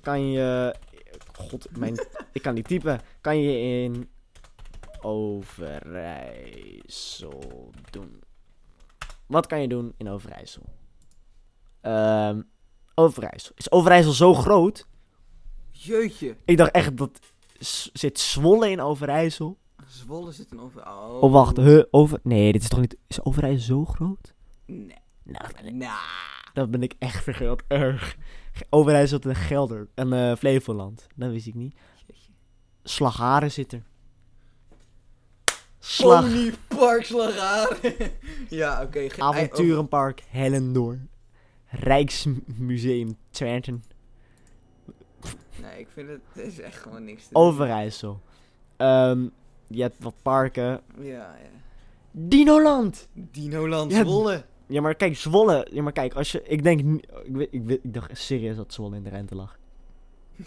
Kan 0.00 0.30
je... 0.30 0.74
God, 1.36 1.76
mijn, 1.78 1.94
ik 2.32 2.42
kan 2.42 2.54
niet 2.54 2.66
typen. 2.68 3.00
Kan 3.20 3.38
je 3.40 3.82
in 3.82 4.08
Overijssel 5.02 7.70
doen? 7.90 8.20
Wat 9.26 9.46
kan 9.46 9.60
je 9.60 9.68
doen 9.68 9.94
in 9.96 10.08
Overijssel? 10.08 10.62
Ehm 11.80 12.40
Overijssel. 12.94 13.52
Is 13.56 13.70
Overijssel 13.70 14.12
zo 14.12 14.34
groot? 14.34 14.86
Jeutje. 15.70 16.36
Ik 16.44 16.56
dacht 16.56 16.70
echt 16.70 16.96
dat... 16.96 17.18
Zit 17.92 18.18
Zwolle 18.18 18.70
in 18.70 18.80
Overijssel? 18.80 19.58
Zwolle 19.86 20.32
zit 20.32 20.52
een 20.52 20.60
over... 20.60 20.86
Oh, 20.86 21.22
Oh, 21.22 21.32
wacht. 21.32 21.56
Huh, 21.56 21.82
over... 21.90 22.20
Nee, 22.22 22.52
dit 22.52 22.62
is 22.62 22.68
toch 22.68 22.80
niet... 22.80 22.96
Is 23.06 23.24
Overijssel 23.24 23.76
zo 23.76 23.84
groot? 23.92 24.34
Nee. 24.66 24.98
Nou, 25.22 25.44
dat 25.46 25.54
ben 25.56 25.66
ik, 25.66 25.74
Nah. 25.74 25.98
dat 26.52 26.70
ben 26.70 26.82
ik 26.82 26.94
echt 26.98 27.22
vergeten. 27.22 27.64
Erg. 27.68 28.16
Overijssel 28.70 29.18
en 29.18 29.34
Gelder. 29.34 29.88
En 29.94 30.12
eh, 30.12 30.36
Flevoland. 30.36 31.06
Dat 31.16 31.30
wist 31.30 31.46
ik 31.46 31.54
niet. 31.54 31.76
Jeetje. 32.06 32.30
Slagharen 32.82 33.52
zit 33.52 33.72
er. 33.72 33.82
Slag... 35.84 36.22
Ponypark 36.22 37.04
Slagharen. 37.04 37.78
ja, 38.48 38.82
oké. 38.82 39.10
ge- 39.10 39.20
Avonturenpark 39.22 40.22
Hellendoorn. 40.28 41.08
Rijksmuseum 41.66 43.16
Twente. 43.30 43.78
Nee, 45.60 45.78
ik 45.78 45.88
vind 45.92 46.08
het... 46.08 46.20
Het 46.32 46.46
is 46.46 46.60
echt 46.60 46.76
gewoon 46.76 47.04
niks 47.04 47.26
te 47.26 47.34
Overijssel. 47.34 48.20
Ehm, 48.76 49.26
je 49.66 49.82
hebt 49.82 49.96
wat 50.00 50.14
parken. 50.22 50.80
Ja, 51.00 51.02
ja. 51.42 51.48
Dinoland! 52.10 53.08
Dinoland 53.12 53.92
Ja, 53.92 54.00
Zwolle. 54.00 54.44
Ja, 54.66 54.80
maar 54.80 54.94
kijk, 54.94 55.16
Zwolle. 55.16 55.66
Ja, 55.70 55.82
maar 55.82 55.92
kijk, 55.92 56.14
als 56.14 56.32
je. 56.32 56.42
Ik 56.42 56.62
denk. 56.62 57.02
Ik, 57.24 57.48
ik 57.50 57.94
dacht 57.94 58.18
serieus 58.18 58.56
dat 58.56 58.72
Zwolle 58.72 58.96
in 58.96 59.02
de 59.02 59.10
rente 59.10 59.34
lag. 59.34 59.58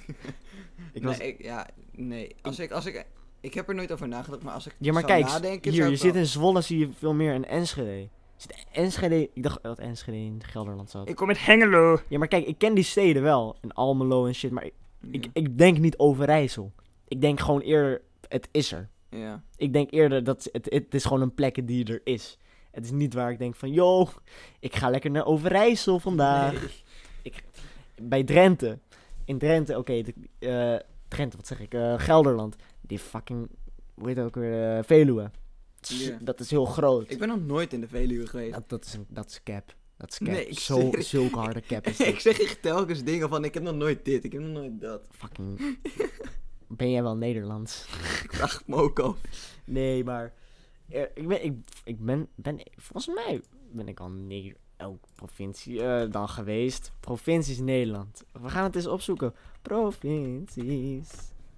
ik 0.93 1.03
was, 1.03 1.17
Nee, 1.17 1.27
ik, 1.27 1.43
ja, 1.43 1.67
nee. 1.91 2.35
Als 2.41 2.59
ik, 2.59 2.71
als 2.71 2.85
ik... 2.85 3.05
Ik 3.45 3.53
heb 3.53 3.69
er 3.69 3.75
nooit 3.75 3.91
over 3.91 4.07
nagedacht, 4.07 4.43
maar 4.43 4.53
als 4.53 4.65
ik 4.67 4.75
ja, 4.79 4.91
maar 4.93 5.01
zou 5.01 5.13
kijk, 5.13 5.25
nadenken... 5.31 5.71
hier, 5.71 5.79
zou 5.79 5.87
je 5.89 5.95
ik 5.95 6.01
zit 6.01 6.15
in 6.15 6.25
Zwolle, 6.25 6.61
zie 6.61 6.79
je 6.79 6.89
veel 6.97 7.13
meer 7.13 7.33
in 7.33 7.45
Enschede. 7.45 8.07
Zit 8.35 8.65
Enschede. 8.71 9.29
Ik 9.33 9.43
dacht 9.43 9.63
dat 9.63 9.79
Enschede 9.79 10.17
in 10.17 10.41
Gelderland 10.45 10.89
zat. 10.89 11.09
Ik 11.09 11.15
kom 11.15 11.27
met 11.27 11.45
Hengelo. 11.45 11.99
Ja, 12.07 12.17
maar 12.17 12.27
kijk, 12.27 12.45
ik 12.45 12.57
ken 12.57 12.73
die 12.73 12.83
steden 12.83 13.21
wel. 13.21 13.55
In 13.61 13.71
Almelo 13.73 14.25
en 14.25 14.35
shit. 14.35 14.51
Maar 14.51 14.63
ik, 14.65 14.73
ik, 15.11 15.23
Ja. 15.23 15.29
ik 15.33 15.57
denk 15.57 15.77
niet 15.77 15.97
Overijssel. 15.97 16.71
Ik 17.07 17.21
denk 17.21 17.39
gewoon 17.39 17.61
eerder. 17.61 18.01
Het 18.27 18.47
is 18.51 18.71
er. 18.71 18.89
ja. 19.09 19.43
Ik 19.57 19.73
denk 19.73 19.91
eerder 19.91 20.23
dat 20.23 20.49
het, 20.51 20.65
het 20.69 20.93
is 20.93 21.03
gewoon 21.03 21.21
een 21.21 21.33
plek 21.33 21.67
die 21.67 21.85
er 21.85 22.01
is. 22.03 22.37
Het 22.71 22.83
is 22.85 22.91
niet 22.91 23.13
waar 23.13 23.31
ik 23.31 23.37
denk 23.39 23.55
van, 23.55 23.71
yo, 23.71 24.07
ik 24.59 24.75
ga 24.75 24.89
lekker 24.89 25.11
naar 25.11 25.25
Overijssel 25.25 25.99
vandaag. 25.99 26.51
Nee. 27.23 27.33
bij 28.01 28.23
Drenthe. 28.23 28.79
In 29.25 29.37
Drenthe, 29.37 29.77
oké, 29.77 30.01
eh, 30.39 30.75
Drenthe, 31.07 31.37
wat 31.37 31.47
zeg 31.47 31.59
ik? 31.59 31.73
eh, 31.73 31.93
Gelderland. 31.97 32.55
Die 32.87 32.99
fucking, 32.99 33.49
hoe 33.93 34.07
heet 34.07 34.17
het 34.17 34.25
ook 34.25 34.35
weer? 34.35 34.77
eh, 34.77 34.83
Veluwe. 34.83 35.31
Dat 35.79 35.89
is- 35.89 36.05
Ja. 36.07 36.17
Dat 36.21 36.39
is 36.39 36.49
heel 36.49 36.65
groot. 36.65 37.11
Ik 37.11 37.19
ben 37.19 37.27
nog 37.27 37.39
nooit 37.45 37.73
in 37.73 37.81
de 37.81 37.87
Veluwe 37.87 38.27
geweest. 38.27 38.53
dat, 38.53 38.69
dat, 38.69 38.85
is 38.85 38.93
een, 38.93 39.05
dat 39.09 39.29
is 39.29 39.43
cap. 39.43 39.75
Dat 39.97 40.11
is 40.11 40.17
cap. 40.17 40.27
Nee, 40.27 40.53
Zo, 40.53 40.91
zulke 40.99 41.37
harde 41.39 41.61
cap 41.61 41.87
is 41.87 41.99
ik 42.13 42.19
zeg 42.19 42.39
echt 42.39 42.61
telkens 42.61 43.03
dingen 43.03 43.29
van, 43.29 43.43
ik 43.43 43.53
heb 43.53 43.63
nog 43.63 43.75
nooit 43.75 44.05
dit, 44.05 44.23
ik 44.23 44.31
heb 44.31 44.41
nog 44.41 44.51
nooit 44.51 44.81
dat. 44.81 45.07
Fucking... 45.11 45.59
Ben 46.67 46.91
jij 46.91 47.03
wel 47.03 47.15
Nederlands? 47.15 47.85
Ik 48.23 48.33
vraag 48.33 48.67
me 48.67 48.75
ook 48.75 48.99
af. 48.99 49.17
Nee, 49.65 50.03
maar... 50.03 50.33
eh, 50.89 51.01
ik 51.13 51.27
ben, 51.27 51.43
ik, 51.45 51.53
ik 51.83 51.99
ben, 52.05 52.27
ben... 52.35 52.59
Volgens 52.75 53.15
mij 53.15 53.41
ben 53.71 53.87
ik 53.87 53.99
al 53.99 54.09
neer 54.09 54.55
elke 54.77 55.07
provincie 55.15 55.83
eh, 55.83 56.11
dan 56.11 56.29
geweest. 56.29 56.91
Provincies 56.99 57.59
Nederland. 57.59 58.23
We 58.41 58.49
gaan 58.49 58.63
het 58.63 58.75
eens 58.75 58.87
opzoeken. 58.87 59.33
Provincies 59.61 61.09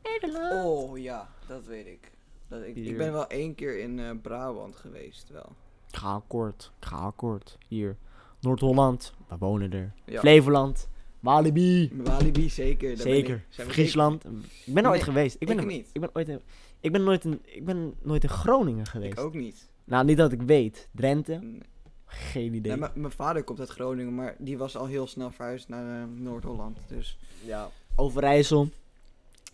Nederland. 0.04 0.66
Oh 0.66 0.98
ja, 0.98 1.30
dat 1.48 1.66
weet 1.66 1.86
ik. 1.88 2.12
Dat 2.48 2.64
ik, 2.64 2.98
ben 2.98 3.12
wel 3.12 3.28
één 3.28 3.56
keer 3.56 3.80
in 3.80 4.00
eh, 4.00 4.10
Brabant 4.22 4.76
geweest, 4.76 5.30
wel. 5.30 5.52
Ik 5.90 5.96
ga 5.96 6.14
akkoord. 6.14 6.72
Ik 6.80 6.86
ga 6.88 6.96
akkoord. 6.98 7.58
Hier. 7.68 7.98
Noord-Holland. 8.42 9.14
We 9.28 9.36
wonen 9.38 9.72
er. 9.74 9.94
Ja. 10.06 10.20
Flevoland. 10.20 10.88
Walibi. 11.20 11.92
Walibi, 12.04 12.50
zeker. 12.50 12.88
daar 12.88 12.96
ben 13.06 13.14
Zeker. 13.14 13.36
ik- 13.36 13.46
zijn 13.50 13.68
we 13.68 13.74
Friesland. 13.74 14.26
Ik 14.66 14.74
ben 14.74 14.84
er 14.84 14.90
ooit 14.90 15.00
Nee, 15.06 15.10
geweest. 15.10 15.36
Ik 15.40 15.48
ben, 15.48 15.56
ik 15.58 15.62
er- 15.64 15.70
niet. 15.70 15.90
Ik 15.94 16.02
ben 16.02 16.10
ooit 16.14 16.30
in, 16.30 16.42
ik 16.80 16.92
ben 16.92 17.04
nooit 17.04 17.26
in, 17.26 17.42
ik 17.46 17.66
ben 17.66 17.94
nooit 18.02 18.24
in 18.24 18.30
Groningen 18.30 18.86
zeker. 18.86 18.92
geweest. 19.02 19.18
Ik 19.18 19.24
ook 19.26 19.34
niet. 19.34 19.70
Nou, 19.84 20.06
niet 20.06 20.18
dat 20.18 20.32
ik 20.32 20.42
weet. 20.42 20.88
Drenthe? 20.92 21.40
Nee. 21.42 21.62
Geen 22.06 22.54
idee. 22.54 22.76
Nee, 22.78 22.90
m- 22.96 23.00
mijn 23.02 23.14
vader 23.14 23.44
komt 23.44 23.60
uit 23.60 23.70
Groningen, 23.70 24.16
maar 24.16 24.36
die 24.40 24.58
was 24.58 24.78
al 24.78 24.86
heel 24.86 25.08
snel 25.08 25.32
verhuisd 25.32 25.68
naar 25.70 26.02
eh, 26.02 26.08
Noord-Holland. 26.16 26.78
Dus 26.88 27.18
ja. 27.46 27.70
Overijssel. 27.96 28.70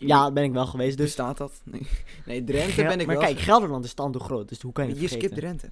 Ja, 0.07 0.31
ben 0.31 0.43
ik 0.43 0.51
wel 0.51 0.65
geweest. 0.65 0.97
Dus 0.97 1.05
bestaat 1.05 1.37
dat? 1.37 1.61
Nee, 1.63 1.87
nee 2.25 2.43
Drenthe 2.43 2.83
ben 2.83 2.99
ik 2.99 3.05
maar 3.07 3.15
wel. 3.17 3.25
kijk, 3.25 3.39
Gelderland 3.39 3.83
is 3.85 3.89
stand 3.91 4.15
groot, 4.15 4.49
dus 4.49 4.61
hoe 4.61 4.71
kan 4.71 4.83
je 4.85 4.91
het 4.91 4.99
je 5.01 5.07
vergeten? 5.07 5.29
skipt 5.37 5.45
Drenthe. 5.47 5.69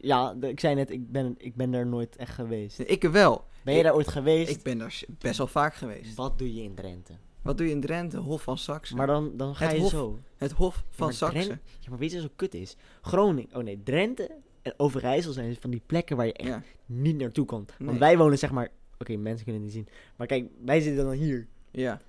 Ja, 0.00 0.34
ik 0.40 0.60
zei 0.60 0.74
net, 0.74 0.90
ik 0.90 1.12
ben, 1.12 1.34
ik 1.38 1.54
ben 1.54 1.70
daar 1.70 1.86
nooit 1.86 2.16
echt 2.16 2.34
geweest. 2.34 2.78
Ik 2.78 3.02
wel. 3.02 3.44
Ben 3.62 3.72
je 3.72 3.78
ik- 3.80 3.84
daar 3.86 3.94
ooit 3.94 4.08
geweest? 4.08 4.50
Ik 4.50 4.62
ben 4.62 4.78
daar 4.78 5.00
best 5.18 5.38
wel 5.38 5.46
vaak 5.46 5.74
geweest. 5.74 6.14
Wat 6.14 6.38
doe 6.38 6.54
je 6.54 6.62
in 6.62 6.74
Drenthe? 6.74 7.12
Wat 7.42 7.58
doe 7.58 7.66
je 7.66 7.72
in 7.72 7.80
Drenthe? 7.80 8.16
Hof 8.18 8.42
van 8.42 8.58
Saxe. 8.58 8.96
Maar 8.96 9.06
dan, 9.06 9.32
dan 9.36 9.54
ga 9.56 9.64
Het 9.66 9.74
je 9.74 9.80
Hof 9.80 9.90
zo. 9.90 10.18
Het 10.36 10.52
Hof 10.52 10.84
van 10.90 11.06
maar 11.06 11.14
Saxe. 11.16 11.38
Dren- 11.44 11.60
Ja, 11.80 11.90
maar 11.90 11.98
weet 11.98 12.10
je 12.10 12.16
wat 12.16 12.26
zo 12.26 12.32
kut 12.36 12.54
is? 12.54 12.76
Groningen, 13.02 13.50
oh 13.56 13.62
nee, 13.62 13.82
Drenthe 13.82 14.30
en 14.62 14.74
Overijssel 14.76 15.32
zijn 15.32 15.56
van 15.60 15.70
die 15.70 15.82
plekken 15.86 16.16
waar 16.16 16.26
je 16.26 16.32
echt 16.32 16.48
Ja. 16.48 16.62
niet 16.86 17.16
naartoe 17.18 17.44
komt. 17.44 17.72
Nee. 17.78 17.88
Want 17.88 18.00
wij 18.00 18.18
wonen 18.18 18.38
zeg 18.38 18.50
maar, 18.50 18.68
oké, 18.98 19.16
mensen 19.16 19.44
kunnen 19.44 19.62
het 19.62 19.74
niet 19.74 19.84
zien. 19.84 19.94
Maar 20.16 20.26
kijk, 20.26 20.44
wij 20.64 20.80
zitten 20.80 21.04
dan 21.04 21.12
hier. 21.14 21.46
ja. 21.70 22.00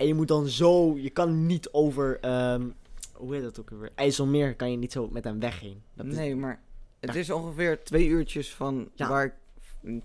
En 0.00 0.06
je 0.06 0.14
moet 0.14 0.28
dan 0.28 0.48
zo, 0.48 0.96
je 0.98 1.10
kan 1.10 1.46
niet 1.46 1.68
over, 1.72 2.20
ehm, 2.20 2.68
hoe 3.12 3.34
heet 3.34 3.42
dat 3.42 3.60
ook 3.60 3.70
weer? 3.70 3.90
IJsselmeer 3.94 4.56
kan 4.56 4.70
je 4.70 4.76
niet 4.76 4.92
zo 4.92 5.08
met 5.12 5.26
een 5.26 5.40
weg 5.40 5.60
heen. 5.60 5.82
Dat 5.94 6.06
is- 6.06 6.14
Nee, 6.14 6.36
maar 6.36 6.60
het 7.00 7.14
is 7.14 7.30
ongeveer 7.30 7.82
twee 7.84 8.06
uurtjes 8.06 8.54
van 8.54 8.90
Ja. 8.94 9.08
waar 9.08 9.24
ik 9.24 9.32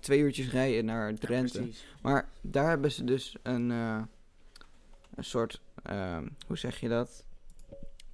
twee 0.00 0.18
uurtjes 0.20 0.50
rijden 0.50 0.84
naar 0.84 1.14
Drenthe. 1.14 1.68
Maar 2.02 2.28
daar 2.40 2.68
hebben 2.68 2.92
ze 2.92 3.04
dus 3.04 3.36
een, 3.42 3.70
eh, 3.70 4.02
een 5.14 5.24
soort, 5.24 5.60
ehm, 5.82 6.26
hoe 6.46 6.58
zeg 6.58 6.80
je 6.80 6.88
dat? 6.88 7.24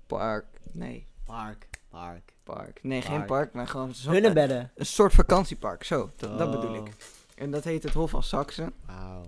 Park. 0.06 0.44
Nee, 0.72 1.06
Park, 1.24 1.68
park. 1.88 2.32
park. 2.42 2.82
Nee, 2.82 3.02
geen 3.02 3.24
Park. 3.24 3.52
maar 3.52 3.66
gewoon 3.68 3.92
Hunnebedden. 4.06 4.70
een 4.74 4.86
soort 4.86 5.12
vakantiepark. 5.12 5.84
Zo, 5.84 6.10
dat, 6.16 6.38
dat 6.38 6.50
bedoel 6.50 6.78
Oh, 6.80 6.86
ik. 6.86 6.94
En 7.34 7.50
dat 7.50 7.64
heet 7.64 7.82
het 7.82 7.92
Hof 7.92 8.10
van 8.10 8.22
Saxen. 8.22 8.72
Wauw. 8.86 9.22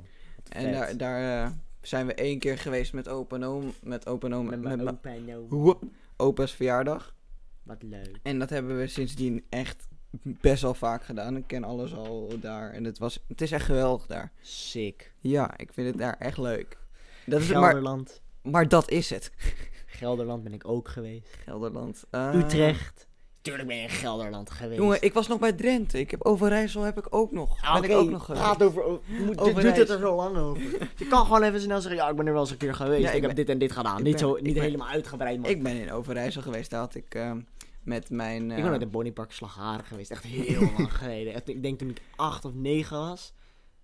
En 0.49 0.73
daar, 0.73 0.97
daar 0.97 1.45
eh, 1.45 1.51
zijn 1.87 2.07
we 2.07 2.15
één 2.15 2.39
keer 2.39 2.59
geweest 2.59 2.93
met 2.93 3.09
opa 3.09 3.37
en 3.37 3.45
oom. 3.45 3.73
Met 3.83 4.07
opa 4.07 4.27
en 4.27 4.35
oom. 4.35 4.61
Met 4.61 4.81
opa 4.89 5.11
en 5.11 5.35
oom. 5.51 5.79
Opa's 6.17 6.53
verjaardag. 6.53 7.15
Wat 7.63 7.83
leuk. 7.83 8.19
En 8.23 8.39
dat 8.39 8.51
hebben 8.51 8.79
we 8.79 8.87
sindsdien 8.87 9.45
echt 9.49 9.89
best 10.23 10.63
wel 10.63 10.75
vaak 10.75 11.05
gedaan. 11.05 11.37
Ik 11.37 11.47
ken 11.47 11.65
alles 11.65 11.95
al 11.95 12.33
daar. 12.41 12.71
En 12.73 12.85
het, 12.85 12.99
was, 12.99 13.25
het 13.29 13.41
is 13.41 13.53
echt 13.53 13.65
geweldig 13.65 14.07
daar. 14.07 14.33
Sick. 14.41 15.13
Ja, 15.21 15.57
ik 15.59 15.73
vind 15.73 15.87
het 15.89 15.99
daar 15.99 16.17
echt 16.19 16.39
leuk. 16.39 16.79
Dat 17.27 17.41
is 17.41 17.49
het, 17.49 17.57
maar, 17.57 17.65
Gelderland. 17.73 18.23
maar 18.43 18.69
dat 18.69 18.91
is 18.91 19.11
het. 19.11 19.31
Gelderland 19.87 20.43
ben 20.43 20.53
ik 20.55 20.69
ook 20.69 20.89
geweest. 20.89 21.29
Gelderland. 21.45 22.05
eh, 22.11 22.35
Utrecht. 22.35 23.07
Tuurlijk 23.45 23.69
ben 23.69 23.77
je 23.77 23.83
in 23.83 23.89
Gelderland 23.89 24.51
geweest. 24.51 24.81
Jongen, 24.81 25.03
ik 25.03 25.13
was 25.13 25.27
nog 25.29 25.39
bij 25.39 25.53
Drenthe. 25.53 25.99
Ik 25.99 26.11
heb 26.11 26.25
Overijssel 26.25 26.83
heb 26.83 26.99
ik 26.99 27.07
ook 27.11 27.33
nog. 27.33 27.63
Ah, 27.63 27.81
ben 27.81 27.91
ik 27.91 27.97
ook 27.97 28.11
nog 28.11 28.25
geweest. 28.25 28.43
praat 28.45 28.63
over... 28.63 28.83
o- 28.83 29.03
Je 29.07 29.19
moet, 29.25 29.39
doet 29.39 29.63
het 29.63 29.89
er 29.89 29.99
zo 29.99 30.15
lang 30.17 30.37
over. 30.37 30.63
Je 30.97 31.07
kan 31.09 31.25
gewoon 31.25 31.43
even 31.43 31.61
snel 31.61 31.81
zeggen, 31.81 32.01
ja, 32.01 32.09
ik 32.11 32.17
ben 32.17 32.27
er 32.27 32.33
wel 32.33 32.41
eens 32.43 32.51
een 32.51 32.57
keer 32.57 32.75
geweest. 32.75 33.03
Ja, 33.03 33.09
ik, 33.11 33.17
ik 33.17 33.23
heb 33.23 33.37
dit 33.37 33.49
en 33.49 33.59
dit 33.59 33.73
gedaan. 33.73 34.03
niet 34.03 34.11
ben- 34.11 34.19
zo, 34.19 34.39
niet 34.41 34.55
ben- 34.55 34.63
helemaal 34.63 34.89
uitgebreid, 34.89 35.41
man. 35.41 35.51
Ik 35.51 35.63
ben 35.63 35.77
in 35.81 35.93
Overijssel 35.93 36.43
geweest. 36.43 36.71
Daar 36.71 36.81
had 36.81 36.95
ik 36.95 37.15
ehm, 37.15 37.41
met 37.83 38.11
mijn... 38.11 38.51
Ik 38.51 38.57
eh, 38.57 38.63
ben 38.63 38.71
met 38.71 38.83
een 38.83 38.91
ponypark 38.91 39.33
Slagharen 39.33 39.85
geweest. 39.85 40.11
Echt 40.11 40.25
heel 40.25 40.61
lang 40.77 40.97
geleden. 40.97 41.35
Echt, 41.35 41.49
ik 41.49 41.63
denk 41.63 41.79
toen 41.79 41.89
ik 41.91 42.01
acht 42.17 42.45
of 42.45 42.53
negen 42.55 42.99
was. 42.99 43.33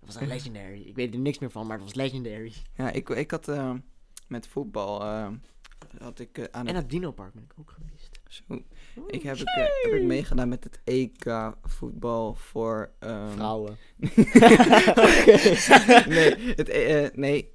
Dat 0.00 0.12
was 0.14 0.22
echt 0.22 0.30
legendary. 0.30 0.82
Ik 0.86 0.94
weet 0.94 1.14
er 1.14 1.20
niks 1.20 1.38
meer 1.38 1.50
van, 1.50 1.66
maar 1.66 1.76
het 1.76 1.84
was 1.84 1.94
legendary. 1.94 2.52
Ja, 2.74 2.90
ik, 2.90 3.08
ik 3.08 3.30
had 3.30 3.48
ehm, 3.48 3.78
met 4.28 4.46
voetbal... 4.46 5.00
ehm, 5.02 5.34
had 5.98 6.18
ik 6.18 6.38
eh, 6.38 6.44
aan 6.50 6.66
En 6.66 6.74
het... 6.74 6.82
het 6.82 6.90
Dino 6.90 7.11
Park 7.11 7.32
ben 7.32 7.42
ik 7.42 7.52
ook 7.61 7.70
geweest. 7.70 8.20
Zo, 8.28 8.42
ik 9.07 9.22
heb, 9.22 9.36
ik, 9.36 9.47
eh, 9.49 9.64
heb 9.82 9.93
ik 10.01 10.03
meegedaan 10.03 10.49
met 10.49 10.64
het 10.64 10.80
EK 10.84 11.53
voetbal 11.62 12.34
voor... 12.34 12.91
ehm, 12.99 13.28
Vrouwen. 13.28 13.76
nee, 16.09 16.34
het, 16.57 16.68
eh, 16.68 17.05
eh, 17.05 17.11
nee, 17.14 17.53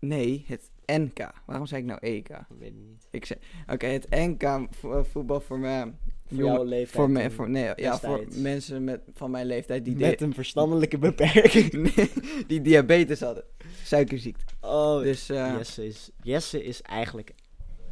nee, 0.00 0.44
het 0.48 0.70
NK. 0.86 1.30
Waarom 1.46 1.66
zei 1.66 1.80
ik 1.80 1.86
nou 1.86 1.98
EK? 2.02 2.28
Ik 2.28 2.36
weet 2.58 2.68
het 2.74 2.86
niet. 2.88 3.06
Ik 3.10 3.24
zei, 3.24 3.38
oké, 3.72 3.86
het 3.86 4.06
NK 4.10 4.42
eh, 4.42 4.62
voetbal 5.10 5.40
voor 5.40 5.58
me, 5.58 5.82
Voor 6.26 6.36
jongen- 6.38 6.52
jouw 6.54 6.64
leeftijd. 6.64 6.90
voor, 6.94 7.10
me, 7.10 7.20
toen. 7.22 7.30
voor, 7.30 7.50
nee, 7.50 7.70
ja, 7.76 7.98
voor 7.98 8.24
mensen 8.34 8.84
met, 8.84 9.00
van 9.14 9.30
mijn 9.30 9.46
leeftijd 9.46 9.84
die, 9.84 9.96
Met 9.96 10.20
een 10.20 10.34
verstandelijke 10.34 10.98
beperking. 10.98 11.72
nee, 11.96 12.10
die 12.46 12.60
diabetes 12.60 13.20
hadden, 13.20 13.44
suikerziekte. 13.82 14.44
Oh, 14.60 15.02
Dus, 15.02 15.28
eh, 15.28 15.54
Jesse, 15.56 15.86
is, 15.86 16.10
Jesse 16.22 16.64
is 16.64 16.82
eigenlijk 16.82 17.34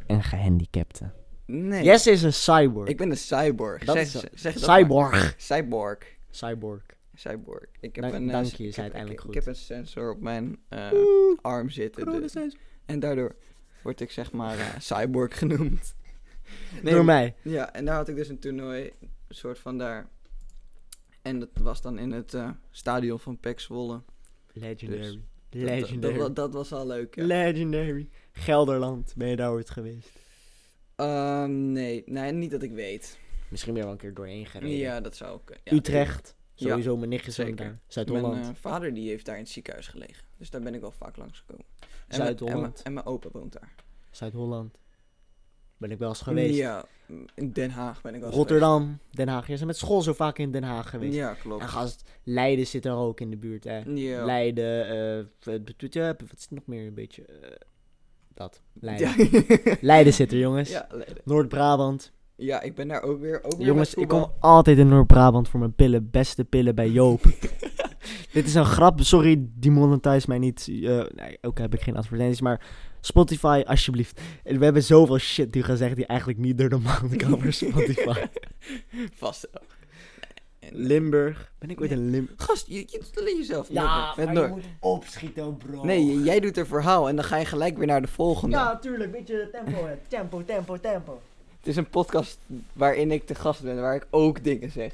een 0.07 0.23
gehandicapte. 0.23 1.11
Nee, 1.51 1.83
Jesse 1.83 2.11
is 2.11 2.23
een 2.23 2.33
cyborg. 2.33 2.89
ik 2.89 2.97
ben 2.97 3.09
een 3.11 3.17
cyborg. 3.17 3.83
Dat 3.83 3.95
zeg, 3.95 4.05
is 4.05 4.41
zeg 4.41 4.53
dat 4.53 4.67
maar. 4.67 4.79
cyborg. 4.79 5.33
Cyborg. 5.37 5.97
Cyborg. 6.31 6.81
Cyborg. 7.15 7.65
Ik 7.79 7.95
heb 7.95 8.03
Dank- 8.03 8.15
een, 8.15 8.27
eh, 8.27 8.31
dank 8.33 8.45
s- 8.45 8.51
je, 8.51 8.63
je 8.63 8.69
ik 8.69 8.73
zei 8.73 8.87
heb- 8.87 8.95
het 8.95 9.05
eindelijk 9.05 9.19
ik, 9.19 9.19
goed. 9.19 9.35
Ik 9.35 9.43
heb 9.45 9.53
een 9.53 9.59
sensor 9.59 10.11
op 10.11 10.21
mijn 10.21 10.57
eh, 10.69 10.91
arm 11.41 11.69
zitten. 11.69 12.21
dus- 12.21 12.55
en 12.85 12.99
daardoor 12.99 13.35
word 13.83 14.01
ik 14.01 14.11
zeg 14.11 14.31
maar 14.31 14.57
eh, 14.59 14.65
cyborg 14.79 15.37
genoemd. 15.37 15.93
Nee, 16.83 16.93
Door 16.93 17.05
mij. 17.05 17.35
Ja, 17.41 17.73
en 17.73 17.85
daar 17.85 17.95
had 17.95 18.07
ik 18.07 18.15
dus 18.15 18.29
een 18.29 18.39
toernooi, 18.39 18.91
een 19.01 19.09
soort 19.29 19.59
van 19.59 19.77
daar. 19.77 20.07
En 21.21 21.39
dat 21.39 21.49
was 21.61 21.81
dan 21.81 21.99
in 21.99 22.11
het 22.11 22.35
stadion 22.71 23.19
van 23.19 23.37
PEC 23.39 23.59
Zwolle. 23.59 24.01
Legendary. 24.53 25.01
Dat- 25.49 25.61
Legendary. 25.61 26.17
Dat, 26.17 26.25
dat, 26.25 26.35
dat 26.35 26.53
was 26.53 26.73
al 26.73 26.87
leuk, 26.87 27.15
ja. 27.15 27.23
Legendary. 27.25 28.09
Gelderland. 28.31 29.13
Ben 29.17 29.27
je 29.27 29.35
daar 29.35 29.51
ooit 29.51 29.69
geweest? 29.69 30.09
Ehm, 31.01 31.71
nee, 31.71 32.03
nee, 32.05 32.31
niet 32.31 32.51
dat 32.51 32.61
ik 32.63 32.71
weet. 32.71 33.19
Misschien 33.49 33.75
je 33.75 33.81
wel 33.81 33.91
een 33.91 33.97
keer 33.97 34.13
doorheen 34.13 34.45
gereden. 34.45 34.75
Ja, 34.77 35.01
dat 35.01 35.15
zou 35.15 35.31
ook. 35.31 35.49
eh, 35.49 35.57
ja. 35.63 35.73
Utrecht. 35.73 36.35
Ja, 36.53 36.67
Sowieso, 36.67 36.97
mijn 36.97 37.09
nichtjes 37.09 37.35
zeker. 37.35 37.55
daar. 37.55 37.65
Mijn 37.65 37.79
Zuid-Holland. 37.87 38.45
eh, 38.45 38.49
vader 38.53 38.93
die 38.93 39.09
heeft 39.09 39.25
daar 39.25 39.35
in 39.35 39.41
het 39.41 39.51
ziekenhuis 39.51 39.87
gelegen. 39.87 40.23
Dus 40.37 40.49
daar 40.49 40.61
ben 40.61 40.73
ik 40.73 40.81
wel 40.81 40.91
vaak 40.91 41.17
langsgekomen. 41.17 41.65
En 41.79 41.87
mijn- 41.89 42.07
En, 42.07 42.15
Zuid-Holland. 42.25 42.61
mijn- 42.61 42.73
en 42.83 42.93
mijn 42.93 43.05
opa 43.05 43.29
woont 43.31 43.53
daar. 43.53 43.75
Zuid-Holland. 44.11 44.77
Ben 45.77 45.91
ik 45.91 45.97
wel 45.97 46.09
eens 46.09 46.21
geweest. 46.21 46.55
Ja, 46.55 46.85
in 47.35 47.51
Den 47.51 47.69
Haag 47.71 48.01
ben 48.01 48.13
ik 48.13 48.19
wel 48.19 48.29
eens 48.29 48.37
Rotterdam. 48.37 48.99
Den 49.11 49.27
Haag. 49.27 49.47
Je 49.47 49.53
bent 49.53 49.65
met 49.65 49.77
school 49.77 50.01
zo 50.01 50.13
vaak 50.13 50.37
in 50.37 50.51
Den 50.51 50.63
Haag 50.63 50.89
geweest. 50.89 51.13
Ja, 51.15 51.33
klopt. 51.33 51.61
En 51.61 51.67
gast, 51.69 52.09
Leiden 52.23 52.67
zit 52.67 52.85
er 52.85 52.93
ook 52.95 53.19
in 53.19 53.29
de 53.29 53.37
buurt, 53.37 53.63
hè. 53.63 53.81
Ja. 53.85 54.25
Leiden, 54.25 54.87
eh, 54.87 55.25
wat 55.43 55.61
wat 56.17 56.37
is 56.37 56.41
het 56.41 56.51
nog 56.51 56.65
meer 56.65 56.87
een 56.87 56.93
beetje? 56.93 57.25
Dat. 58.33 58.61
Leiden. 58.79 59.29
Ja. 59.31 59.75
Leiden 59.81 60.13
zit 60.13 60.31
er, 60.31 60.37
jongens. 60.37 60.69
ja. 60.69 60.87
Noord-Brabant. 61.23 62.11
Ja, 62.35 62.61
ik 62.61 62.75
ben 62.75 62.87
daar 62.87 63.01
ook 63.03 63.19
weer. 63.19 63.43
Ook 63.43 63.57
weer 63.57 63.67
Jongens, 63.67 63.93
ik 63.93 64.07
kom 64.07 64.31
altijd 64.39 64.77
in 64.77 64.87
Noord-Brabant 64.87 65.49
voor 65.49 65.59
mijn 65.59 65.73
pillen. 65.73 66.09
Beste 66.11 66.43
pillen 66.45 66.75
bij 66.75 66.89
Joop. 66.89 67.23
Dit 68.33 68.45
is 68.45 68.53
een 68.53 68.65
grap. 68.65 69.01
Sorry, 69.01 69.45
demonetize 69.55 70.25
mij 70.27 70.39
niet. 70.39 70.67
Eh, 70.67 71.03
nee, 71.15 71.37
ook 71.41 71.57
heb 71.57 71.73
ik 71.73 71.81
geen 71.81 71.97
advertenties, 71.97 72.41
maar 72.41 72.65
Spotify, 73.01 73.63
alsjeblieft. 73.65 74.21
En 74.43 74.57
We 74.59 74.63
hebben 74.63 74.83
zoveel 74.83 75.17
shit 75.17 75.55
nu 75.55 75.63
gezegd 75.63 75.95
die 75.95 76.05
eigenlijk 76.05 76.39
niet 76.39 76.57
door 76.57 76.69
de 76.69 76.77
maand 76.77 77.15
kan 77.15 77.39
voor 77.41 77.53
Spotify. 77.53 78.25
Vast 79.21 79.47
wel. 79.51 79.63
Limburg. 80.73 81.51
Ben 81.59 81.69
ik 81.69 81.81
ooit 81.81 81.91
in 81.91 82.09
Limburg? 82.09 82.43
Gast, 82.43 82.67
je, 82.67 82.73
je 82.79 82.85
doet 82.91 83.05
het 83.07 83.19
alleen 83.19 83.37
jezelf. 83.37 83.69
Ja, 83.69 84.13
Met 84.17 84.25
maar 84.33 84.41
je 84.43 84.47
moet 84.47 84.63
opschieten, 84.79 85.57
bro. 85.57 85.83
Nee, 85.85 86.21
jij 86.23 86.39
doet 86.39 86.57
een 86.57 86.65
verhaal 86.65 87.07
en 87.09 87.15
dan 87.15 87.25
ga 87.25 87.37
je 87.37 87.45
gelijk 87.45 87.77
weer 87.77 87.87
naar 87.87 88.01
de 88.01 88.07
volgende. 88.07 88.55
Ja, 88.55 88.77
tuurlijk. 88.79 89.11
Beetje 89.11 89.49
tempo, 89.51 89.85
hè. 89.85 89.95
Tempo, 90.07 90.43
tempo, 90.45 90.79
tempo. 90.79 91.21
Het 91.57 91.67
is 91.67 91.75
een 91.75 91.89
podcast 91.89 92.39
waarin 92.73 93.11
ik 93.11 93.27
de 93.27 93.35
gast 93.35 93.61
ben, 93.63 93.81
waar 93.81 93.95
ik 93.95 94.07
ook 94.09 94.43
dingen 94.43 94.71
zeg. 94.71 94.93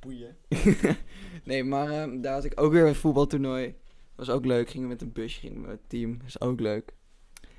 Boeien. 0.00 0.36
nee, 1.44 1.64
maar 1.64 1.90
ehm, 1.90 2.20
daar 2.20 2.32
had 2.34 2.44
ik 2.44 2.60
ook 2.60 2.72
weer 2.72 2.86
een 2.86 2.94
voetbaltoernooi. 2.94 3.74
Was 4.14 4.30
ook 4.30 4.44
leuk. 4.44 4.70
Gingen 4.70 4.86
we 4.88 4.92
met 4.92 5.02
een 5.02 5.12
busje, 5.12 5.40
gingen 5.40 5.54
we 5.54 5.60
met 5.60 5.70
het 5.70 5.88
team. 5.88 6.18
is 6.26 6.40
ook 6.40 6.60
leuk. 6.60 6.92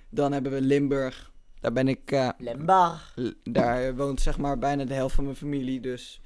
Dan 0.10 0.32
hebben 0.32 0.52
we 0.52 0.62
Limburg. 0.62 1.32
Daar 1.60 1.74
ben 1.74 1.88
ik... 1.88 2.12
eh, 2.12 2.30
Lemberg. 2.38 3.14
l- 3.16 3.28
daar 3.44 3.96
woont 3.96 4.22
zeg 4.22 4.38
maar 4.38 4.58
bijna 4.58 4.86
de 4.86 4.94
helft 4.94 5.16
van 5.16 5.24
mijn 5.24 5.36
familie, 5.36 5.80
dus... 5.80 6.22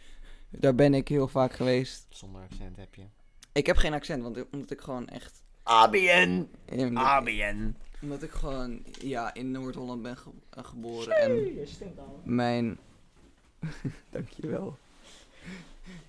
Daar 0.60 0.76
ben 0.76 0.94
ik 0.94 1.08
heel 1.08 1.28
vaak 1.28 1.54
geweest. 1.54 2.06
Zonder 2.10 2.42
accent 2.42 2.78
heb 2.78 2.96
je. 2.96 3.04
Ik 3.52 3.66
heb 3.66 3.78
geen 3.78 3.94
accent, 3.94 4.24
want 4.24 4.46
omdat 4.52 4.72
ik 4.72 4.82
gewoon 4.82 5.08
echt... 5.08 5.44
ABN. 5.64 6.48
in- 6.66 6.98
ABN. 6.98 7.76
Omdat 8.02 8.24
ik 8.24 8.32
gewoon, 8.32 8.84
ja, 9.00 9.34
in 9.34 9.52
Noord-Holland 9.52 10.02
ben 10.02 10.18
ge- 10.18 10.30
eh, 10.50 10.64
geboren. 10.64 11.16
En 11.18 11.68
stinkt 11.68 12.00
al. 12.00 12.22
mijn... 12.24 12.78
Dankjewel. 14.12 14.78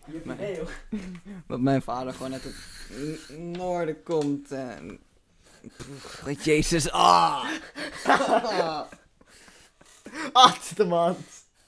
Je 0.07 0.21
nee, 0.25 0.57
joh. 0.57 0.69
Dat 1.49 1.61
mijn 1.61 1.83
vader 1.83 2.13
gewoon 2.13 2.33
uit 2.33 2.43
het 2.43 3.39
noorden 3.39 4.03
komt. 4.03 4.51
En... 4.53 4.99
Pff, 5.77 6.45
Jezus, 6.45 6.91
ah! 6.91 7.45
De 10.77 10.85
man. 10.85 11.17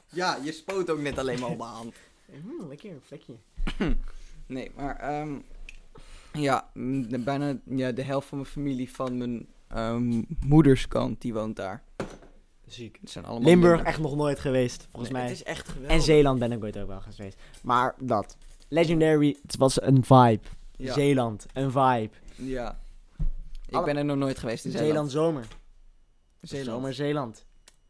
ja, 0.09 0.39
je 0.43 0.53
spoot 0.53 0.91
ook 0.91 1.01
net 1.01 1.19
alleen 1.19 1.41
maar 1.41 1.49
op 1.51 1.59
mijn 1.59 1.71
hand. 1.71 1.95
Hmm, 2.33 2.69
lekker, 2.69 2.91
een 2.91 3.01
vlekje. 3.03 3.35
Nee, 4.47 4.71
maar 4.77 4.97
ehm, 4.97 5.39
ja, 6.33 6.71
mm, 6.75 7.09
de- 7.09 7.19
bijna 7.19 7.59
ja, 7.65 7.93
de 7.93 8.03
helft 8.03 8.29
van 8.29 8.39
mijn 8.39 8.51
familie 8.51 8.91
van 8.93 9.19
mijn 9.19 9.47
ehm, 9.69 10.23
moederskant, 10.47 11.21
die 11.21 11.33
woont 11.35 11.57
daar. 11.57 11.83
Ziek. 12.67 12.99
Het 13.01 13.11
zijn 13.11 13.25
allemaal 13.25 13.49
Limburg 13.49 13.71
Limburg. 13.75 13.95
echt 13.95 14.03
nog 14.03 14.17
nooit 14.17 14.39
geweest, 14.39 14.87
volgens 14.91 15.13
Nee, 15.13 15.21
mij. 15.23 15.31
Het 15.31 15.41
is 15.41 15.45
echt 15.47 15.69
geweldig. 15.69 15.97
En 15.97 16.03
Zeeland 16.03 16.39
ben 16.39 16.53
ik 16.53 16.63
ooit 16.65 16.79
ook 16.79 16.89
wel 16.89 17.01
geweest. 17.01 17.39
Maar 17.63 17.95
dat. 18.01 18.37
Legendary, 18.69 19.37
het 19.43 19.57
was 19.57 19.83
een 19.83 20.05
vibe. 20.05 20.41
Ja. 20.77 20.93
Zeeland, 20.93 21.47
een 21.53 21.71
vibe. 21.71 22.11
Ja. 22.35 22.79
Ik 23.67 23.75
Alle- 23.75 23.85
ben 23.85 23.97
er 23.97 24.05
nog 24.05 24.17
nooit 24.17 24.39
geweest 24.39 24.65
in 24.65 24.71
Zeeland, 24.71 25.11
Zeeland. 25.11 25.11
zomer. 25.11 25.47
Zeeland. 26.41 26.69
Zomer 26.71 26.95
Zeeland. 26.95 27.45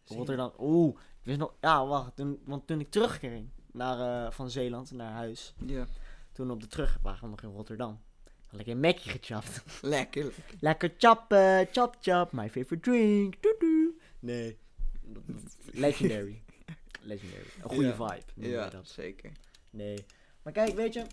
Rotterdam. 0.05 0.53
Oeh, 0.59 0.95
ik 0.99 1.24
wist 1.24 1.39
nog. 1.39 1.53
Ja, 1.61 1.86
wacht. 1.86 2.16
Toen, 2.16 2.39
want 2.45 2.66
toen 2.66 2.80
ik 2.80 2.91
terugging 2.91 3.49
naar, 3.72 4.24
eh, 4.26 4.32
van 4.32 4.50
Zeeland 4.50 4.90
naar 4.92 5.12
huis. 5.12 5.54
Ja. 5.66 5.86
Toen 6.32 6.50
op 6.50 6.60
de 6.60 6.66
terug 6.66 6.98
waren 7.02 7.20
we 7.22 7.28
nog 7.28 7.42
in 7.42 7.50
Rotterdam. 7.50 8.00
Had 8.46 8.60
ik 8.60 8.66
een 8.66 8.80
Mackie 8.80 9.10
gechapt. 9.10 9.62
Lekker. 9.82 10.32
Lekker 10.60 10.94
chappen, 10.98 11.68
chop 11.72 11.96
chop, 12.00 12.32
my 12.32 12.46
favorite 12.50 12.90
drink. 12.90 13.42
Doe 13.42 13.56
doe. 13.58 13.94
Nee. 14.18 14.58
Legendary. 15.72 16.42
Legendary. 17.02 17.46
Een 17.62 17.68
goede 17.70 17.86
Ja. 17.86 17.94
vibe. 17.94 18.48
Ja, 18.48 18.68
dat. 18.68 18.88
zeker. 18.88 19.32
Nee. 19.70 20.04
Maar 20.42 20.52
kijk, 20.52 20.74
weet 20.74 20.94
je. 20.94 21.04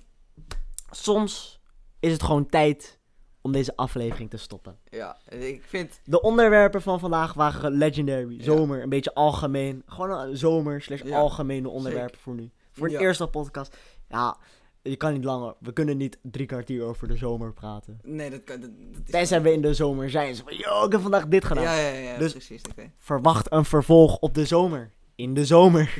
Soms 0.91 1.59
is 1.99 2.11
het 2.11 2.23
gewoon 2.23 2.45
tijd 2.49 2.99
om 3.45 3.51
deze 3.51 3.75
aflevering 3.75 4.29
te 4.29 4.37
stoppen. 4.37 4.77
Ja, 4.89 5.17
ik 5.29 5.63
vind... 5.63 5.99
De 6.03 6.21
onderwerpen 6.21 6.81
van 6.81 6.99
vandaag 6.99 7.33
waren 7.33 7.71
legendary. 7.71 8.37
Ja. 8.37 8.43
Zomer, 8.43 8.81
een 8.83 8.89
beetje 8.89 9.13
algemeen. 9.13 9.83
Gewoon 9.85 10.19
een 10.19 10.37
zomer 10.37 10.81
slash 10.81 11.01
Ja, 11.01 11.17
algemene 11.17 11.69
onderwerpen 11.69 12.19
voor 12.19 12.33
nu. 12.35 12.49
Voor 12.71 12.89
Ja. 12.89 12.99
eerste 12.99 13.27
podcast. 13.27 13.77
Ja, 14.09 14.37
je 14.81 14.95
kan 14.95 15.13
niet 15.13 15.23
langer. 15.23 15.53
We 15.59 15.73
kunnen 15.73 15.97
niet 15.97 16.17
drie 16.21 16.45
kwartier 16.45 16.83
over 16.83 17.07
de 17.07 17.15
zomer 17.17 17.53
praten. 17.53 17.99
Nee, 18.03 18.29
dat 18.29 18.43
kan... 18.43 18.59
Dat, 18.61 18.69
dat 18.93 19.01
is 19.05 19.11
Tenzij 19.11 19.41
we 19.41 19.53
in 19.53 19.61
de 19.61 19.73
zomer 19.73 20.09
zijn. 20.09 20.35
Zo 20.35 20.43
van, 20.43 20.57
yo, 20.57 20.85
ik 20.85 20.91
heb 20.91 21.01
vandaag 21.01 21.27
dit 21.27 21.45
gedaan. 21.45 21.63
Ja, 21.63 21.73
ja, 21.77 21.89
ja, 21.99 22.17
Dus- 22.17 22.31
precies. 22.31 22.61
Verwacht 22.97 23.51
een 23.51 23.65
vervolg 23.65 24.17
op 24.19 24.33
de 24.33 24.45
zomer. 24.45 24.91
In 25.15 25.33
de 25.33 25.45
zomer. 25.45 25.93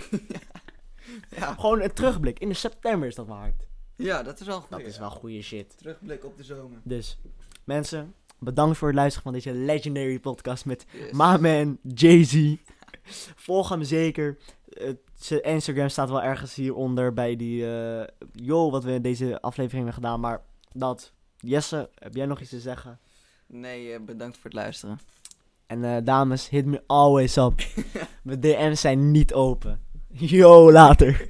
Ja. 1.38 1.54
Gewoon 1.54 1.82
een 1.82 1.94
terugblik. 1.94 2.40
In 2.40 2.48
de 2.50 2.54
september 2.56 3.08
is 3.08 3.16
dat 3.16 3.28
waard. 3.28 3.68
Ja, 3.96 4.24
dat 4.24 4.40
is 4.40 4.48
wel 4.48 4.60
goed. 4.62 4.70
Dat 4.70 4.80
is 4.82 4.98
wel 4.98 5.10
goede 5.10 5.42
shit. 5.42 5.78
Terugblik 5.78 6.26
op 6.26 6.38
de 6.38 6.44
zomer. 6.44 6.80
Dus, 6.84 7.18
mensen, 7.64 8.14
bedankt 8.40 8.78
voor 8.78 8.88
het 8.88 8.98
luisteren 8.98 9.24
van 9.24 9.34
deze 9.34 9.54
legendary 9.54 10.20
podcast 10.20 10.66
met 10.66 10.86
Yes. 10.92 11.12
Maman 11.12 11.78
Jay-Z. 11.94 12.56
Volg 13.36 13.70
hem 13.70 13.84
zeker. 13.84 14.38
Eh, 14.70 14.90
Zijn 15.14 15.44
Instagram 15.44 15.90
staat 15.90 16.10
wel 16.10 16.24
ergens 16.24 16.56
hieronder 16.56 17.14
bij 17.14 17.36
die... 17.36 17.68
eh 17.76 18.08
yo, 18.32 18.70
wat 18.72 18.84
we 18.84 18.92
in 18.92 19.02
deze 19.02 19.42
aflevering 19.42 19.84
hebben 19.86 20.04
gedaan. 20.04 20.20
Maar 20.20 20.42
dat... 20.74 21.14
Jesse, 21.38 21.90
heb 21.96 22.16
jij 22.16 22.26
nog 22.26 22.42
iets 22.42 22.50
te 22.50 22.60
zeggen? 22.60 23.00
Nee, 23.48 23.94
eh, 23.94 24.02
bedankt 24.02 24.36
voor 24.36 24.44
het 24.46 24.54
luisteren. 24.54 25.00
En 25.68 25.84
eh, 25.84 25.98
dames, 26.04 26.50
hit 26.50 26.66
me 26.66 26.84
always 26.88 27.38
up. 27.38 27.62
Mijn 28.24 28.40
DM's 28.40 28.82
zijn 28.82 29.12
niet 29.12 29.34
open. 29.34 29.84
Yo, 30.08 30.72
later. 30.72 31.30